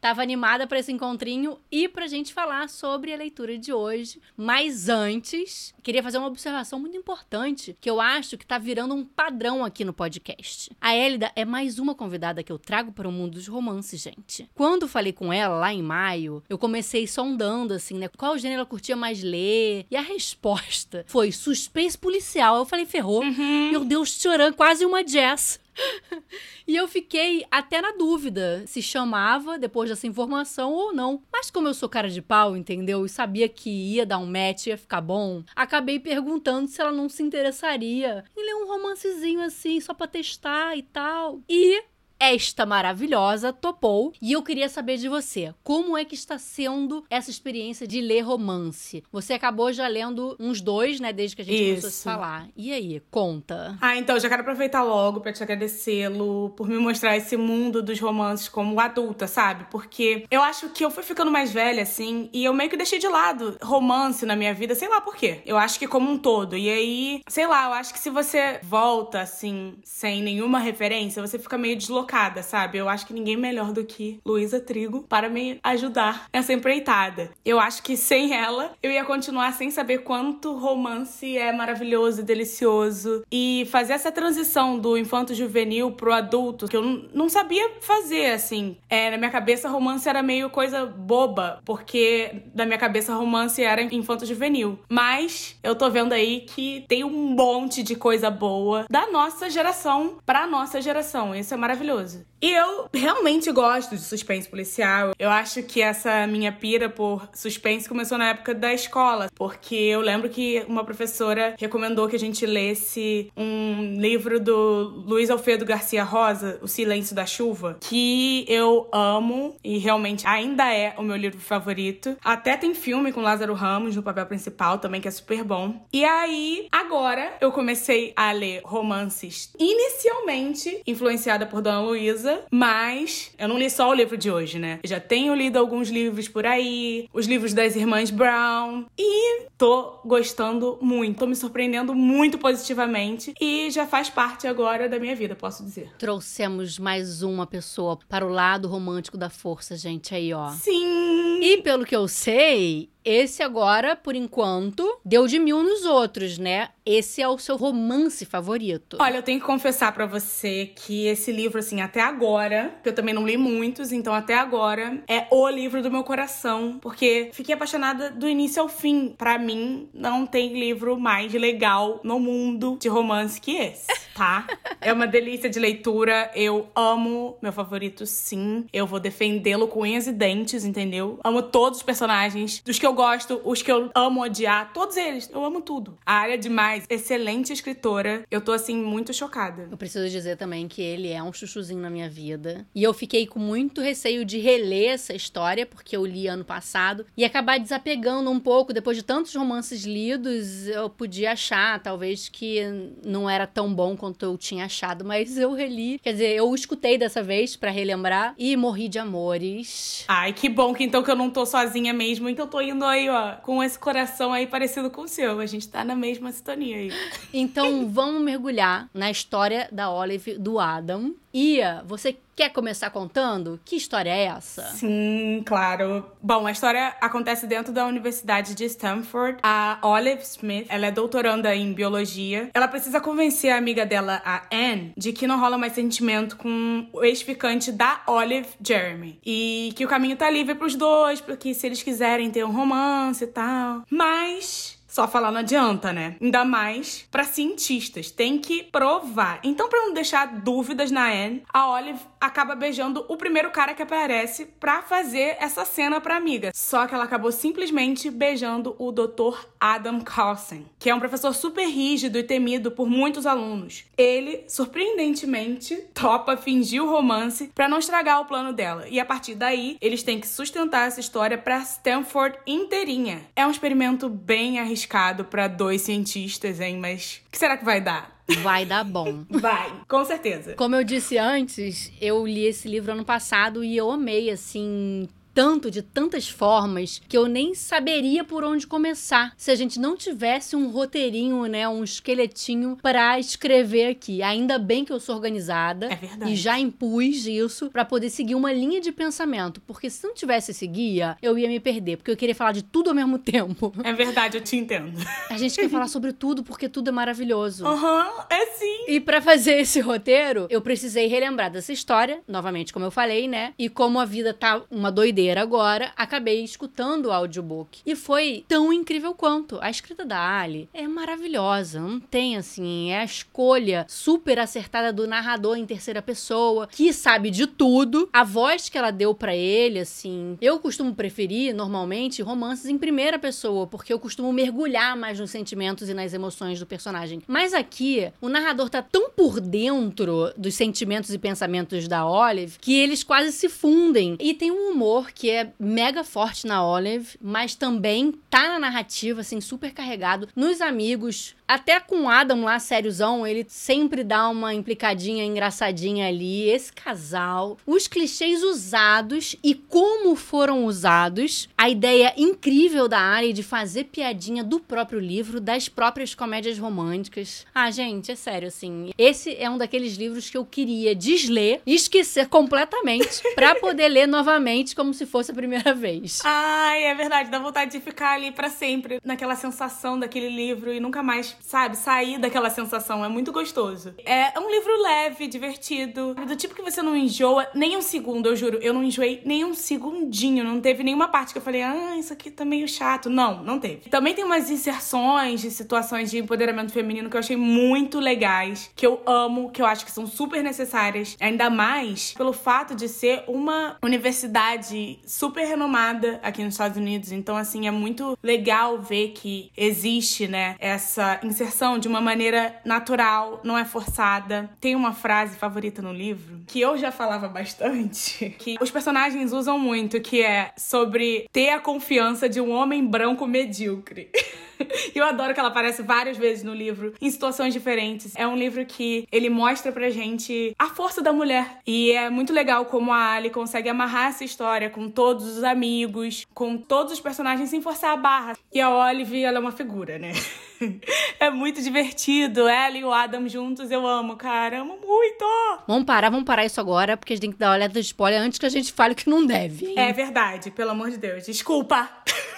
Tava 0.00 0.22
animada 0.22 0.66
para 0.66 0.78
esse 0.78 0.92
encontrinho 0.92 1.58
e 1.70 1.88
pra 1.88 2.06
gente 2.06 2.32
falar 2.32 2.68
sobre 2.68 3.12
a 3.12 3.16
leitura 3.16 3.56
de 3.58 3.72
hoje. 3.72 4.20
Mas 4.36 4.88
antes, 4.88 5.74
queria 5.82 6.02
fazer 6.02 6.18
uma 6.18 6.26
observação 6.26 6.80
muito 6.80 6.96
importante 6.96 7.76
que 7.80 7.88
eu 7.88 8.00
acho 8.00 8.36
que 8.36 8.46
tá 8.46 8.58
virando 8.58 8.94
um 8.94 9.04
padrão 9.04 9.64
aqui 9.64 9.84
no 9.84 9.92
podcast. 9.92 10.70
A 10.80 10.96
Elida 10.96 11.30
é 11.36 11.44
mais 11.44 11.78
uma 11.78 11.94
convidada 11.94 12.42
que 12.42 12.52
eu 12.52 12.58
trago 12.58 12.92
para 12.92 13.08
o 13.08 13.12
mundo 13.12 13.34
dos 13.34 13.46
romances, 13.46 14.00
gente. 14.00 14.48
Quando 14.54 14.88
falei 14.88 15.12
com 15.12 15.32
ela 15.32 15.56
lá 15.56 15.72
em 15.72 15.82
maio, 15.82 16.42
eu 16.48 16.58
comecei 16.58 17.06
sondando 17.06 17.74
assim, 17.74 17.98
né, 17.98 18.08
qual 18.08 18.38
gênero 18.38 18.60
ela 18.60 18.66
curtia 18.66 18.96
mais 18.96 19.22
ler. 19.22 19.86
E 19.90 19.96
a 19.96 20.00
resposta 20.00 21.04
foi 21.06 21.30
suspense 21.56 21.96
policial. 21.96 22.56
Eu 22.58 22.64
falei, 22.64 22.86
ferrou. 22.86 23.22
Uhum. 23.22 23.70
Meu 23.70 23.84
Deus, 23.84 24.10
chorando, 24.10 24.54
quase 24.54 24.84
uma 24.84 25.02
jazz. 25.02 25.60
e 26.66 26.74
eu 26.74 26.88
fiquei 26.88 27.44
até 27.50 27.80
na 27.80 27.92
dúvida 27.92 28.64
se 28.66 28.80
chamava 28.82 29.58
depois 29.58 29.90
dessa 29.90 30.06
informação 30.06 30.72
ou 30.72 30.92
não. 30.92 31.22
Mas 31.32 31.50
como 31.50 31.68
eu 31.68 31.74
sou 31.74 31.88
cara 31.88 32.08
de 32.08 32.22
pau, 32.22 32.56
entendeu? 32.56 33.04
E 33.04 33.08
sabia 33.08 33.48
que 33.48 33.70
ia 33.70 34.06
dar 34.06 34.18
um 34.18 34.26
match, 34.26 34.66
ia 34.66 34.78
ficar 34.78 35.00
bom, 35.00 35.42
acabei 35.54 35.98
perguntando 35.98 36.68
se 36.68 36.80
ela 36.80 36.92
não 36.92 37.08
se 37.08 37.22
interessaria 37.22 38.24
em 38.36 38.44
ler 38.44 38.54
um 38.54 38.68
romancezinho 38.68 39.40
assim, 39.40 39.80
só 39.80 39.94
pra 39.94 40.06
testar 40.06 40.76
e 40.76 40.82
tal. 40.82 41.40
E 41.48 41.82
esta 42.18 42.64
maravilhosa 42.64 43.52
topou 43.52 44.12
e 44.20 44.32
eu 44.32 44.42
queria 44.42 44.68
saber 44.68 44.96
de 44.96 45.08
você, 45.08 45.54
como 45.62 45.96
é 45.96 46.04
que 46.04 46.14
está 46.14 46.38
sendo 46.38 47.04
essa 47.10 47.30
experiência 47.30 47.86
de 47.86 48.00
ler 48.00 48.22
romance? 48.22 49.02
Você 49.12 49.34
acabou 49.34 49.72
já 49.72 49.86
lendo 49.86 50.36
uns 50.40 50.60
dois, 50.60 51.00
né, 51.00 51.12
desde 51.12 51.36
que 51.36 51.42
a 51.42 51.44
gente 51.44 51.56
Isso. 51.56 51.68
começou 51.82 51.88
a 51.88 51.90
se 51.90 52.04
falar. 52.04 52.48
E 52.56 52.72
aí, 52.72 53.02
conta. 53.10 53.76
Ah, 53.80 53.96
então, 53.96 54.18
já 54.18 54.28
quero 54.28 54.42
aproveitar 54.42 54.82
logo 54.82 55.20
pra 55.20 55.32
te 55.32 55.42
agradecê-lo 55.42 56.50
por 56.56 56.68
me 56.68 56.78
mostrar 56.78 57.16
esse 57.16 57.36
mundo 57.36 57.82
dos 57.82 58.00
romances 58.00 58.48
como 58.48 58.78
adulta, 58.80 59.26
sabe? 59.26 59.66
Porque 59.70 60.24
eu 60.30 60.42
acho 60.42 60.70
que 60.70 60.84
eu 60.84 60.90
fui 60.90 61.02
ficando 61.02 61.30
mais 61.30 61.52
velha, 61.52 61.82
assim, 61.82 62.30
e 62.32 62.44
eu 62.44 62.52
meio 62.52 62.70
que 62.70 62.76
deixei 62.76 62.98
de 62.98 63.08
lado 63.08 63.56
romance 63.62 64.24
na 64.24 64.36
minha 64.36 64.54
vida, 64.54 64.74
sei 64.74 64.88
lá 64.88 65.00
por 65.00 65.16
quê. 65.16 65.42
Eu 65.44 65.56
acho 65.56 65.78
que 65.78 65.86
como 65.86 66.10
um 66.10 66.18
todo. 66.18 66.56
E 66.56 66.68
aí, 66.68 67.20
sei 67.28 67.46
lá, 67.46 67.66
eu 67.66 67.72
acho 67.74 67.92
que 67.92 67.98
se 67.98 68.10
você 68.10 68.58
volta, 68.62 69.20
assim, 69.20 69.74
sem 69.84 70.22
nenhuma 70.22 70.58
referência, 70.58 71.20
você 71.20 71.38
fica 71.38 71.58
meio 71.58 71.76
deslocada, 72.06 72.42
sabe? 72.42 72.78
Eu 72.78 72.88
acho 72.88 73.06
que 73.06 73.12
ninguém 73.12 73.36
melhor 73.36 73.72
do 73.72 73.84
que 73.84 74.20
Luísa 74.24 74.60
Trigo 74.60 75.02
para 75.02 75.28
me 75.28 75.58
ajudar 75.62 76.26
nessa 76.32 76.52
empreitada. 76.52 77.30
Eu 77.44 77.58
acho 77.58 77.82
que 77.82 77.96
sem 77.96 78.34
ela, 78.34 78.72
eu 78.82 78.90
ia 78.90 79.04
continuar 79.04 79.52
sem 79.52 79.70
saber 79.70 79.98
quanto 79.98 80.56
romance 80.56 81.36
é 81.36 81.52
maravilhoso 81.52 82.20
e 82.20 82.24
delicioso. 82.24 83.24
E 83.30 83.66
fazer 83.70 83.94
essa 83.94 84.12
transição 84.12 84.78
do 84.78 84.96
infanto 84.96 85.34
juvenil 85.34 85.92
pro 85.92 86.12
adulto, 86.12 86.68
que 86.68 86.76
eu 86.76 86.82
não 87.12 87.28
sabia 87.28 87.72
fazer, 87.80 88.32
assim. 88.32 88.76
É, 88.88 89.10
na 89.10 89.16
minha 89.16 89.30
cabeça, 89.30 89.68
romance 89.68 90.08
era 90.08 90.22
meio 90.22 90.48
coisa 90.48 90.86
boba, 90.86 91.60
porque 91.64 92.42
na 92.54 92.64
minha 92.64 92.78
cabeça, 92.78 93.14
romance 93.14 93.62
era 93.62 93.82
infanto 93.82 94.24
juvenil. 94.24 94.78
Mas 94.88 95.58
eu 95.62 95.74
tô 95.74 95.90
vendo 95.90 96.12
aí 96.12 96.42
que 96.42 96.84
tem 96.88 97.02
um 97.04 97.10
monte 97.10 97.82
de 97.82 97.96
coisa 97.96 98.30
boa 98.30 98.86
da 98.88 99.10
nossa 99.10 99.50
geração 99.50 100.18
pra 100.24 100.46
nossa 100.46 100.80
geração. 100.80 101.34
Isso 101.34 101.52
é 101.52 101.56
maravilhoso. 101.56 101.95
was 101.96 102.18
E 102.40 102.52
eu 102.52 102.88
realmente 102.92 103.50
gosto 103.50 103.96
de 103.96 104.02
suspense 104.02 104.48
policial. 104.48 105.12
Eu 105.18 105.30
acho 105.30 105.62
que 105.62 105.80
essa 105.80 106.26
minha 106.26 106.52
pira 106.52 106.88
por 106.88 107.28
suspense 107.34 107.88
começou 107.88 108.18
na 108.18 108.28
época 108.28 108.54
da 108.54 108.72
escola, 108.74 109.30
porque 109.34 109.74
eu 109.74 110.00
lembro 110.00 110.28
que 110.28 110.64
uma 110.68 110.84
professora 110.84 111.54
recomendou 111.58 112.08
que 112.08 112.16
a 112.16 112.18
gente 112.18 112.44
lesse 112.44 113.30
um 113.36 113.96
livro 113.98 114.38
do 114.38 115.04
Luiz 115.06 115.30
Alfredo 115.30 115.64
Garcia 115.64 116.04
Rosa, 116.04 116.58
O 116.62 116.68
Silêncio 116.68 117.14
da 117.14 117.24
Chuva, 117.24 117.78
que 117.80 118.44
eu 118.48 118.88
amo 118.92 119.56
e 119.64 119.78
realmente 119.78 120.26
ainda 120.26 120.72
é 120.72 120.94
o 120.98 121.02
meu 121.02 121.16
livro 121.16 121.40
favorito. 121.40 122.16
Até 122.22 122.56
tem 122.56 122.74
filme 122.74 123.12
com 123.12 123.20
Lázaro 123.22 123.54
Ramos 123.54 123.96
no 123.96 124.02
papel 124.02 124.26
principal 124.26 124.78
também, 124.78 125.00
que 125.00 125.08
é 125.08 125.10
super 125.10 125.42
bom. 125.42 125.86
E 125.92 126.04
aí, 126.04 126.68
agora 126.70 127.34
eu 127.40 127.50
comecei 127.50 128.12
a 128.14 128.30
ler 128.32 128.60
romances 128.64 129.52
inicialmente 129.58 130.82
influenciada 130.86 131.46
por 131.46 131.62
Dona 131.62 131.80
Luísa, 131.80 132.35
mas 132.50 133.32
eu 133.38 133.48
não 133.48 133.58
li 133.58 133.68
só 133.70 133.90
o 133.90 133.94
livro 133.94 134.16
de 134.16 134.30
hoje, 134.30 134.58
né? 134.58 134.80
Eu 134.82 134.88
já 134.88 135.00
tenho 135.00 135.34
lido 135.34 135.58
alguns 135.58 135.88
livros 135.88 136.28
por 136.28 136.46
aí, 136.46 137.08
os 137.12 137.26
livros 137.26 137.52
das 137.52 137.76
irmãs 137.76 138.10
Brown, 138.10 138.84
e 138.98 139.46
tô 139.56 140.00
gostando 140.04 140.78
muito, 140.80 141.18
tô 141.18 141.26
me 141.26 141.36
surpreendendo 141.36 141.94
muito 141.94 142.38
positivamente 142.38 143.34
e 143.40 143.70
já 143.70 143.86
faz 143.86 144.10
parte 144.10 144.46
agora 144.46 144.88
da 144.88 144.98
minha 144.98 145.14
vida, 145.16 145.34
posso 145.34 145.64
dizer. 145.64 145.90
Trouxemos 145.98 146.78
mais 146.78 147.22
uma 147.22 147.46
pessoa 147.46 147.98
para 148.08 148.26
o 148.26 148.28
lado 148.28 148.68
romântico 148.68 149.16
da 149.16 149.30
força, 149.30 149.76
gente, 149.76 150.14
aí, 150.14 150.32
ó. 150.32 150.50
Sim! 150.50 151.40
E 151.42 151.58
pelo 151.58 151.84
que 151.84 151.94
eu 151.94 152.08
sei, 152.08 152.90
esse 153.06 153.40
agora, 153.40 153.94
por 153.94 154.16
enquanto, 154.16 154.98
deu 155.04 155.28
de 155.28 155.38
mil 155.38 155.62
nos 155.62 155.84
outros, 155.84 156.38
né? 156.38 156.70
Esse 156.84 157.22
é 157.22 157.28
o 157.28 157.38
seu 157.38 157.56
romance 157.56 158.24
favorito. 158.24 158.96
Olha, 159.00 159.16
eu 159.16 159.22
tenho 159.22 159.40
que 159.40 159.46
confessar 159.46 159.92
pra 159.92 160.06
você 160.06 160.72
que 160.74 161.06
esse 161.06 161.30
livro, 161.30 161.58
assim, 161.58 161.80
até 161.80 162.00
agora, 162.00 162.74
que 162.82 162.88
eu 162.88 162.94
também 162.94 163.14
não 163.14 163.26
li 163.26 163.36
muitos, 163.36 163.92
então 163.92 164.12
até 164.12 164.34
agora, 164.34 165.02
é 165.08 165.26
o 165.30 165.48
livro 165.48 165.82
do 165.82 165.90
meu 165.90 166.02
coração. 166.02 166.78
Porque 166.80 167.30
fiquei 167.32 167.54
apaixonada 167.54 168.10
do 168.10 168.28
início 168.28 168.60
ao 168.60 168.68
fim. 168.68 169.14
Pra 169.16 169.38
mim, 169.38 169.88
não 169.94 170.26
tem 170.26 170.58
livro 170.58 170.98
mais 170.98 171.32
legal 171.32 172.00
no 172.02 172.18
mundo 172.18 172.76
de 172.80 172.88
romance 172.88 173.40
que 173.40 173.56
esse, 173.56 173.86
tá? 174.14 174.46
é 174.80 174.92
uma 174.92 175.06
delícia 175.06 175.48
de 175.48 175.60
leitura. 175.60 176.30
Eu 176.34 176.68
amo 176.74 177.38
meu 177.40 177.52
favorito, 177.52 178.04
sim. 178.04 178.66
Eu 178.72 178.86
vou 178.86 178.98
defendê-lo 178.98 179.68
com 179.68 179.82
unhas 179.82 180.08
e 180.08 180.12
dentes, 180.12 180.64
entendeu? 180.64 181.20
Amo 181.22 181.42
todos 181.42 181.78
os 181.78 181.84
personagens. 181.84 182.60
Dos 182.64 182.78
que 182.78 182.86
eu 182.86 182.95
gosto, 182.96 183.40
os 183.44 183.62
que 183.62 183.70
eu 183.70 183.90
amo 183.94 184.22
odiar, 184.22 184.72
todos 184.72 184.96
eles. 184.96 185.30
Eu 185.32 185.44
amo 185.44 185.60
tudo. 185.60 185.96
A 186.04 186.14
área 186.14 186.36
demais, 186.36 186.84
excelente 186.88 187.52
escritora. 187.52 188.24
Eu 188.30 188.40
tô, 188.40 188.52
assim, 188.52 188.76
muito 188.76 189.14
chocada. 189.14 189.68
Eu 189.70 189.76
preciso 189.76 190.08
dizer 190.08 190.36
também 190.36 190.66
que 190.66 190.82
ele 190.82 191.10
é 191.10 191.22
um 191.22 191.32
chuchuzinho 191.32 191.80
na 191.80 191.90
minha 191.90 192.08
vida. 192.08 192.66
E 192.74 192.82
eu 192.82 192.92
fiquei 192.92 193.26
com 193.26 193.38
muito 193.38 193.80
receio 193.80 194.24
de 194.24 194.38
reler 194.38 194.94
essa 194.94 195.14
história, 195.14 195.66
porque 195.66 195.96
eu 195.96 196.04
li 196.04 196.26
ano 196.26 196.44
passado, 196.44 197.06
e 197.16 197.24
acabar 197.24 197.60
desapegando 197.60 198.30
um 198.30 198.40
pouco. 198.40 198.72
Depois 198.72 198.96
de 198.96 199.02
tantos 199.02 199.34
romances 199.34 199.84
lidos, 199.84 200.66
eu 200.68 200.88
podia 200.88 201.32
achar, 201.32 201.80
talvez, 201.80 202.28
que 202.28 202.62
não 203.04 203.28
era 203.28 203.46
tão 203.46 203.72
bom 203.72 203.96
quanto 203.96 204.24
eu 204.24 204.38
tinha 204.38 204.64
achado, 204.64 205.04
mas 205.04 205.36
eu 205.36 205.52
reli. 205.52 205.98
Quer 205.98 206.12
dizer, 206.12 206.34
eu 206.34 206.48
o 206.48 206.54
escutei 206.54 206.96
dessa 206.96 207.22
vez 207.22 207.56
pra 207.56 207.70
relembrar 207.70 208.34
e 208.38 208.56
morri 208.56 208.88
de 208.88 208.98
amores. 208.98 210.04
Ai, 210.08 210.32
que 210.32 210.48
bom 210.48 210.72
que 210.72 210.84
então 210.84 211.02
que 211.02 211.10
eu 211.10 211.16
não 211.16 211.28
tô 211.28 211.44
sozinha 211.44 211.92
mesmo. 211.92 212.28
Então 212.28 212.46
eu 212.46 212.50
tô 212.50 212.60
indo 212.60 212.84
aí, 212.86 213.08
ó, 213.08 213.32
com 213.36 213.62
esse 213.62 213.78
coração 213.78 214.32
aí 214.32 214.46
parecido 214.46 214.90
com 214.90 215.02
o 215.02 215.08
seu. 215.08 215.40
A 215.40 215.46
gente 215.46 215.68
tá 215.68 215.84
na 215.84 215.94
mesma 215.94 216.32
sintonia 216.32 216.76
aí. 216.76 216.90
Então 217.32 217.88
vamos 217.88 218.22
mergulhar 218.22 218.88
na 218.94 219.10
história 219.10 219.68
da 219.70 219.90
Olive 219.90 220.38
do 220.38 220.58
Adam. 220.58 221.14
Ia, 221.36 221.84
você 221.86 222.16
quer 222.34 222.48
começar 222.48 222.88
contando? 222.88 223.60
Que 223.62 223.76
história 223.76 224.08
é 224.08 224.24
essa? 224.24 224.62
Sim, 224.68 225.42
claro. 225.44 226.10
Bom, 226.22 226.46
a 226.46 226.50
história 226.50 226.96
acontece 226.98 227.46
dentro 227.46 227.74
da 227.74 227.84
Universidade 227.84 228.54
de 228.54 228.64
Stanford. 228.64 229.40
A 229.42 229.78
Olive 229.82 230.22
Smith, 230.22 230.64
ela 230.70 230.86
é 230.86 230.90
doutoranda 230.90 231.54
em 231.54 231.74
biologia. 231.74 232.50
Ela 232.54 232.66
precisa 232.66 233.02
convencer 233.02 233.50
a 233.52 233.58
amiga 233.58 233.84
dela, 233.84 234.22
a 234.24 234.44
Anne, 234.50 234.94
de 234.96 235.12
que 235.12 235.26
não 235.26 235.38
rola 235.38 235.58
mais 235.58 235.74
sentimento 235.74 236.38
com 236.38 236.88
o 236.90 237.04
ex-ficante 237.04 237.70
da 237.70 238.00
Olive, 238.06 238.48
Jeremy. 238.58 239.20
E 239.22 239.74
que 239.76 239.84
o 239.84 239.88
caminho 239.88 240.16
tá 240.16 240.30
livre 240.30 240.54
pros 240.54 240.74
dois, 240.74 241.20
porque 241.20 241.52
se 241.52 241.66
eles 241.66 241.82
quiserem 241.82 242.30
ter 242.30 242.46
um 242.46 242.50
romance 242.50 243.24
e 243.24 243.26
tal. 243.26 243.82
Mas 243.90 244.75
só 244.96 245.06
falar 245.06 245.30
não 245.30 245.40
adianta, 245.40 245.92
né? 245.92 246.16
Ainda 246.22 246.42
mais 246.42 247.06
pra 247.10 247.22
cientistas. 247.22 248.10
Tem 248.10 248.38
que 248.38 248.62
provar. 248.62 249.40
Então, 249.44 249.68
pra 249.68 249.80
não 249.80 249.92
deixar 249.92 250.38
dúvidas 250.38 250.90
na 250.90 251.06
Anne, 251.12 251.42
a 251.52 251.68
Olive 251.68 252.00
acaba 252.18 252.54
beijando 252.54 253.04
o 253.06 253.14
primeiro 253.14 253.50
cara 253.50 253.74
que 253.74 253.82
aparece 253.82 254.46
pra 254.58 254.80
fazer 254.80 255.36
essa 255.38 255.66
cena 255.66 256.00
pra 256.00 256.16
amiga. 256.16 256.50
Só 256.54 256.86
que 256.86 256.94
ela 256.94 257.04
acabou 257.04 257.30
simplesmente 257.30 258.10
beijando 258.10 258.74
o 258.78 258.90
Dr. 258.90 259.36
Adam 259.60 260.00
Carlson, 260.00 260.64
que 260.78 260.88
é 260.88 260.94
um 260.94 260.98
professor 260.98 261.34
super 261.34 261.66
rígido 261.66 262.18
e 262.18 262.22
temido 262.22 262.70
por 262.70 262.88
muitos 262.88 263.26
alunos. 263.26 263.84
Ele, 263.98 264.44
surpreendentemente, 264.48 265.76
topa 265.92 266.38
fingir 266.38 266.82
o 266.82 266.88
romance 266.88 267.50
pra 267.54 267.68
não 267.68 267.78
estragar 267.78 268.22
o 268.22 268.24
plano 268.24 268.50
dela. 268.50 268.88
E 268.88 268.98
a 268.98 269.04
partir 269.04 269.34
daí, 269.34 269.76
eles 269.78 270.02
têm 270.02 270.18
que 270.18 270.26
sustentar 270.26 270.88
essa 270.88 271.00
história 271.00 271.36
pra 271.36 271.58
Stanford 271.58 272.38
inteirinha. 272.46 273.20
É 273.36 273.46
um 273.46 273.50
experimento 273.50 274.08
bem 274.08 274.58
arriscado 274.58 274.85
pra 275.24 275.48
dois 275.48 275.82
cientistas, 275.82 276.60
hein? 276.60 276.78
Mas 276.78 277.22
o 277.26 277.30
que 277.30 277.38
será 277.38 277.56
que 277.56 277.64
vai 277.64 277.80
dar? 277.80 278.16
Vai 278.42 278.64
dar 278.64 278.82
bom. 278.82 279.24
Vai, 279.30 279.72
com 279.86 280.04
certeza. 280.04 280.54
Como 280.54 280.74
eu 280.74 280.82
disse 280.82 281.16
antes, 281.16 281.92
eu 282.00 282.26
li 282.26 282.44
esse 282.44 282.66
livro 282.66 282.90
ano 282.92 283.04
passado 283.04 283.62
e 283.62 283.76
eu 283.76 283.88
amei, 283.88 284.30
assim, 284.30 285.08
tanto, 285.36 285.70
de 285.70 285.82
tantas 285.82 286.26
formas, 286.26 286.98
que 287.06 287.14
eu 287.14 287.26
nem 287.26 287.54
saberia 287.54 288.24
por 288.24 288.42
onde 288.42 288.66
começar 288.66 289.34
se 289.36 289.50
a 289.50 289.54
gente 289.54 289.78
não 289.78 289.94
tivesse 289.94 290.56
um 290.56 290.70
roteirinho, 290.70 291.44
né, 291.44 291.68
um 291.68 291.84
esqueletinho 291.84 292.78
para 292.82 293.20
escrever 293.20 293.88
aqui. 293.88 294.22
Ainda 294.22 294.58
bem 294.58 294.82
que 294.82 294.90
eu 294.90 294.98
sou 294.98 295.14
organizada 295.14 295.92
É 295.92 295.96
verdade. 295.96 296.32
e 296.32 296.34
já 296.36 296.58
impus 296.58 297.26
isso 297.26 297.68
para 297.68 297.84
poder 297.84 298.08
seguir 298.08 298.34
uma 298.34 298.50
linha 298.50 298.80
de 298.80 298.90
pensamento, 298.90 299.60
porque 299.66 299.90
se 299.90 300.06
não 300.06 300.14
tivesse 300.14 300.52
esse 300.52 300.66
guia, 300.66 301.18
eu 301.20 301.36
ia 301.36 301.48
me 301.48 301.60
perder, 301.60 301.98
porque 301.98 302.10
eu 302.10 302.16
queria 302.16 302.34
falar 302.34 302.52
de 302.52 302.62
tudo 302.62 302.88
ao 302.88 302.96
mesmo 302.96 303.18
tempo. 303.18 303.74
É 303.84 303.92
verdade, 303.92 304.38
eu 304.38 304.42
te 304.42 304.56
entendo. 304.56 304.98
A 305.28 305.36
gente 305.36 305.54
quer 305.54 305.68
falar 305.68 305.88
sobre 305.88 306.14
tudo 306.14 306.42
porque 306.42 306.66
tudo 306.66 306.88
é 306.88 306.92
maravilhoso. 306.92 307.66
Aham, 307.66 308.24
é 308.30 308.46
sim. 308.46 308.84
E 308.88 309.00
pra 309.00 309.20
fazer 309.20 309.58
esse 309.58 309.80
roteiro, 309.80 310.46
eu 310.48 310.62
precisei 310.62 311.08
relembrar 311.08 311.50
dessa 311.50 311.74
história, 311.74 312.22
novamente, 312.26 312.72
como 312.72 312.86
eu 312.86 312.90
falei, 312.90 313.28
né? 313.28 313.52
E 313.58 313.68
como 313.68 314.00
a 314.00 314.06
vida 314.06 314.32
tá 314.32 314.62
uma 314.70 314.90
doideira 314.90 315.25
ler 315.26 315.38
agora, 315.38 315.92
acabei 315.96 316.44
escutando 316.44 317.06
o 317.06 317.12
audiobook. 317.12 317.80
E 317.84 317.96
foi 317.96 318.44
tão 318.46 318.72
incrível 318.72 319.12
quanto. 319.12 319.58
A 319.60 319.68
escrita 319.68 320.04
da 320.04 320.38
Ali 320.38 320.68
é 320.72 320.86
maravilhosa. 320.86 321.80
Não 321.80 321.98
tem, 321.98 322.36
assim, 322.36 322.90
é 322.90 323.00
a 323.00 323.04
escolha 323.04 323.84
super 323.88 324.38
acertada 324.38 324.92
do 324.92 325.06
narrador 325.06 325.56
em 325.56 325.66
terceira 325.66 326.00
pessoa, 326.00 326.68
que 326.68 326.92
sabe 326.92 327.30
de 327.30 327.46
tudo. 327.46 328.08
A 328.12 328.22
voz 328.22 328.68
que 328.68 328.78
ela 328.78 328.90
deu 328.90 329.14
para 329.14 329.34
ele, 329.34 329.80
assim. 329.80 330.38
Eu 330.40 330.58
costumo 330.60 330.94
preferir, 330.94 331.54
normalmente, 331.54 332.22
romances 332.22 332.66
em 332.66 332.78
primeira 332.78 333.18
pessoa, 333.18 333.66
porque 333.66 333.92
eu 333.92 333.98
costumo 333.98 334.32
mergulhar 334.32 334.96
mais 334.96 335.18
nos 335.18 335.30
sentimentos 335.30 335.88
e 335.88 335.94
nas 335.94 336.14
emoções 336.14 336.60
do 336.60 336.66
personagem. 336.66 337.22
Mas 337.26 337.52
aqui, 337.52 338.12
o 338.20 338.28
narrador 338.28 338.70
tá 338.70 338.80
tão 338.80 339.10
por 339.10 339.40
dentro 339.40 340.32
dos 340.36 340.54
sentimentos 340.54 341.10
e 341.10 341.18
pensamentos 341.18 341.88
da 341.88 342.06
Olive 342.06 342.58
que 342.60 342.74
eles 342.74 343.02
quase 343.02 343.32
se 343.32 343.48
fundem. 343.48 344.16
E 344.20 344.34
tem 344.34 344.50
um 344.50 344.70
humor 344.70 345.10
que 345.16 345.30
é 345.30 345.50
mega 345.58 346.04
forte 346.04 346.46
na 346.46 346.62
Olive, 346.62 347.16
mas 347.22 347.54
também 347.54 348.12
tá 348.28 348.50
na 348.50 348.58
narrativa, 348.58 349.22
assim, 349.22 349.40
super 349.40 349.72
carregado. 349.72 350.28
Nos 350.36 350.60
amigos, 350.60 351.34
até 351.48 351.80
com 351.80 352.02
o 352.02 352.08
Adam 352.08 352.44
lá, 352.44 352.58
sériozão, 352.58 353.26
ele 353.26 353.46
sempre 353.48 354.04
dá 354.04 354.28
uma 354.28 354.52
implicadinha 354.52 355.24
engraçadinha 355.24 356.06
ali. 356.06 356.50
Esse 356.50 356.70
casal, 356.70 357.56
os 357.66 357.88
clichês 357.88 358.42
usados 358.42 359.36
e 359.42 359.54
como 359.54 360.14
foram 360.16 360.66
usados, 360.66 361.48
a 361.56 361.70
ideia 361.70 362.12
incrível 362.18 362.86
da 362.86 363.00
área 363.00 363.32
de 363.32 363.42
fazer 363.42 363.84
piadinha 363.84 364.44
do 364.44 364.60
próprio 364.60 365.00
livro, 365.00 365.40
das 365.40 365.66
próprias 365.66 366.14
comédias 366.14 366.58
românticas. 366.58 367.46
Ah, 367.54 367.70
gente, 367.70 368.12
é 368.12 368.16
sério, 368.16 368.48
assim. 368.48 368.90
Esse 368.98 369.34
é 369.36 369.48
um 369.48 369.56
daqueles 369.56 369.94
livros 369.94 370.28
que 370.28 370.36
eu 370.36 370.44
queria 370.44 370.94
desler 370.94 371.62
esquecer 371.64 372.28
completamente 372.28 373.22
para 373.34 373.54
poder 373.54 373.88
ler 373.88 374.06
novamente 374.06 374.76
como 374.76 374.92
se 374.92 375.05
fosse 375.06 375.30
a 375.30 375.34
primeira 375.34 375.72
vez. 375.74 376.20
Ai, 376.24 376.84
é 376.84 376.94
verdade, 376.94 377.30
dá 377.30 377.38
vontade 377.38 377.72
de 377.72 377.80
ficar 377.80 378.14
ali 378.14 378.30
para 378.30 378.50
sempre 378.50 379.00
naquela 379.04 379.36
sensação 379.36 379.98
daquele 379.98 380.28
livro 380.28 380.72
e 380.72 380.80
nunca 380.80 381.02
mais, 381.02 381.36
sabe, 381.40 381.76
sair 381.76 382.18
daquela 382.18 382.50
sensação. 382.50 383.04
É 383.04 383.08
muito 383.08 383.32
gostoso. 383.32 383.94
É 384.04 384.38
um 384.38 384.50
livro 384.50 384.82
leve, 384.82 385.26
divertido, 385.26 386.14
do 386.14 386.36
tipo 386.36 386.54
que 386.54 386.62
você 386.62 386.82
não 386.82 386.96
enjoa 386.96 387.46
nem 387.54 387.76
um 387.76 387.82
segundo, 387.82 388.28
eu 388.28 388.36
juro. 388.36 388.58
Eu 388.60 388.72
não 388.72 388.82
enjoei 388.82 389.22
nem 389.24 389.44
um 389.44 389.54
segundinho. 389.54 390.44
Não 390.44 390.60
teve 390.60 390.82
nenhuma 390.82 391.08
parte 391.08 391.32
que 391.32 391.38
eu 391.38 391.42
falei, 391.42 391.62
ah, 391.62 391.96
isso 391.96 392.12
aqui 392.12 392.30
tá 392.30 392.44
meio 392.44 392.68
chato. 392.68 393.08
Não, 393.08 393.42
não 393.42 393.58
teve. 393.58 393.88
Também 393.88 394.14
tem 394.14 394.24
umas 394.24 394.50
inserções 394.50 395.40
de 395.40 395.50
situações 395.50 396.10
de 396.10 396.18
empoderamento 396.18 396.72
feminino 396.72 397.08
que 397.08 397.16
eu 397.16 397.20
achei 397.20 397.36
muito 397.36 398.00
legais, 398.00 398.70
que 398.74 398.86
eu 398.86 399.00
amo, 399.06 399.50
que 399.50 399.60
eu 399.62 399.66
acho 399.66 399.84
que 399.84 399.90
são 399.90 400.06
super 400.06 400.42
necessárias. 400.42 401.16
Ainda 401.20 401.48
mais 401.50 402.14
pelo 402.14 402.32
fato 402.32 402.74
de 402.74 402.88
ser 402.88 403.24
uma 403.26 403.76
universidade 403.82 404.95
super 405.04 405.46
renomada 405.46 406.20
aqui 406.22 406.42
nos 406.42 406.54
Estados 406.54 406.76
Unidos. 406.76 407.12
Então, 407.12 407.36
assim, 407.36 407.66
é 407.66 407.70
muito 407.70 408.18
legal 408.22 408.78
ver 408.78 409.08
que 409.08 409.50
existe, 409.56 410.26
né, 410.26 410.56
essa 410.58 411.20
inserção 411.22 411.78
de 411.78 411.88
uma 411.88 412.00
maneira 412.00 412.60
natural, 412.64 413.40
não 413.44 413.58
é 413.58 413.64
forçada. 413.64 414.50
Tem 414.60 414.74
uma 414.74 414.92
frase 414.92 415.36
favorita 415.36 415.82
no 415.82 415.92
livro 415.92 416.40
que 416.46 416.60
eu 416.60 416.76
já 416.76 416.92
falava 416.92 417.28
bastante, 417.28 418.30
que 418.38 418.56
os 418.60 418.70
personagens 418.70 419.32
usam 419.32 419.58
muito, 419.58 420.00
que 420.00 420.22
é 420.22 420.52
sobre 420.56 421.28
ter 421.32 421.50
a 421.50 421.60
confiança 421.60 422.28
de 422.28 422.40
um 422.40 422.50
homem 422.50 422.86
branco 422.86 423.26
medíocre. 423.26 424.10
eu 424.94 425.04
adoro 425.04 425.34
que 425.34 425.40
ela 425.40 425.48
aparece 425.48 425.82
várias 425.82 426.16
vezes 426.16 426.42
no 426.42 426.54
livro, 426.54 426.94
em 427.00 427.10
situações 427.10 427.52
diferentes. 427.52 428.14
É 428.16 428.26
um 428.26 428.36
livro 428.36 428.64
que 428.64 429.06
ele 429.10 429.28
mostra 429.28 429.72
pra 429.72 429.90
gente 429.90 430.54
a 430.58 430.66
força 430.66 431.02
da 431.02 431.12
mulher. 431.12 431.58
E 431.66 431.92
é 431.92 432.10
muito 432.10 432.32
legal 432.32 432.66
como 432.66 432.92
a 432.92 433.12
Ali 433.12 433.30
consegue 433.30 433.68
amarrar 433.68 434.08
essa 434.08 434.24
história 434.24 434.70
com 434.70 434.88
todos 434.88 435.36
os 435.36 435.44
amigos, 435.44 436.26
com 436.34 436.56
todos 436.56 436.92
os 436.92 437.00
personagens 437.00 437.50
sem 437.50 437.60
forçar 437.60 437.92
a 437.92 437.96
barra. 437.96 438.36
E 438.52 438.60
a 438.60 438.70
Olive, 438.70 439.22
ela 439.22 439.38
é 439.38 439.40
uma 439.40 439.52
figura, 439.52 439.98
né? 439.98 440.12
é 441.20 441.30
muito 441.30 441.62
divertido. 441.62 442.48
Ela 442.48 442.76
e 442.76 442.84
o 442.84 442.92
Adam 442.92 443.28
juntos, 443.28 443.70
eu 443.70 443.86
amo, 443.86 444.16
cara. 444.16 444.60
Amo 444.60 444.78
muito! 444.82 445.24
Vamos 445.66 445.84
parar, 445.84 446.10
vamos 446.10 446.24
parar 446.24 446.44
isso 446.44 446.60
agora, 446.60 446.96
porque 446.96 447.12
a 447.12 447.16
gente 447.16 447.22
tem 447.22 447.32
que 447.32 447.38
dar 447.38 447.48
uma 447.48 447.56
olhada 447.56 447.72
de 447.72 447.80
spoiler 447.80 448.20
antes 448.20 448.38
que 448.38 448.46
a 448.46 448.50
gente 448.50 448.72
fale 448.72 448.92
o 448.92 448.96
que 448.96 449.08
não 449.08 449.24
deve. 449.24 449.66
Hein? 449.66 449.74
É 449.76 449.92
verdade, 449.92 450.50
pelo 450.50 450.70
amor 450.70 450.90
de 450.90 450.98
Deus. 450.98 451.24
Desculpa! 451.24 451.88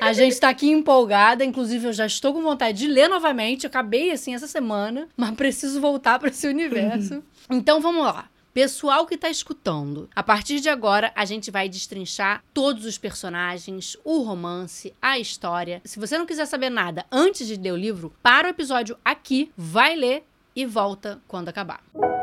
A 0.00 0.12
gente 0.12 0.38
tá 0.38 0.48
aqui 0.48 0.68
empolgada, 0.68 1.44
inclusive 1.44 1.86
eu 1.86 1.92
já 1.92 2.06
estou 2.06 2.32
com 2.32 2.42
vontade 2.42 2.78
de 2.78 2.88
ler 2.88 3.08
novamente. 3.08 3.64
Eu 3.64 3.68
acabei 3.68 4.10
assim 4.10 4.34
essa 4.34 4.46
semana, 4.46 5.08
mas 5.16 5.34
preciso 5.34 5.80
voltar 5.80 6.18
para 6.18 6.28
esse 6.28 6.46
universo. 6.48 7.22
Então 7.50 7.80
vamos 7.80 8.04
lá. 8.04 8.28
Pessoal 8.52 9.06
que 9.06 9.16
tá 9.16 9.30
escutando, 9.30 10.10
a 10.14 10.22
partir 10.22 10.60
de 10.60 10.68
agora 10.68 11.10
a 11.14 11.24
gente 11.24 11.50
vai 11.50 11.70
destrinchar 11.70 12.44
todos 12.52 12.84
os 12.84 12.98
personagens, 12.98 13.96
o 14.04 14.18
romance, 14.18 14.92
a 15.00 15.18
história. 15.18 15.80
Se 15.84 15.98
você 15.98 16.18
não 16.18 16.26
quiser 16.26 16.44
saber 16.44 16.68
nada 16.68 17.06
antes 17.10 17.46
de 17.46 17.56
ler 17.56 17.72
o 17.72 17.76
livro, 17.76 18.12
para 18.22 18.48
o 18.48 18.50
episódio 18.50 18.98
aqui, 19.02 19.50
vai 19.56 19.96
ler 19.96 20.24
e 20.54 20.66
volta 20.66 21.18
quando 21.26 21.48
acabar. 21.48 21.80
Preciso 21.92 22.21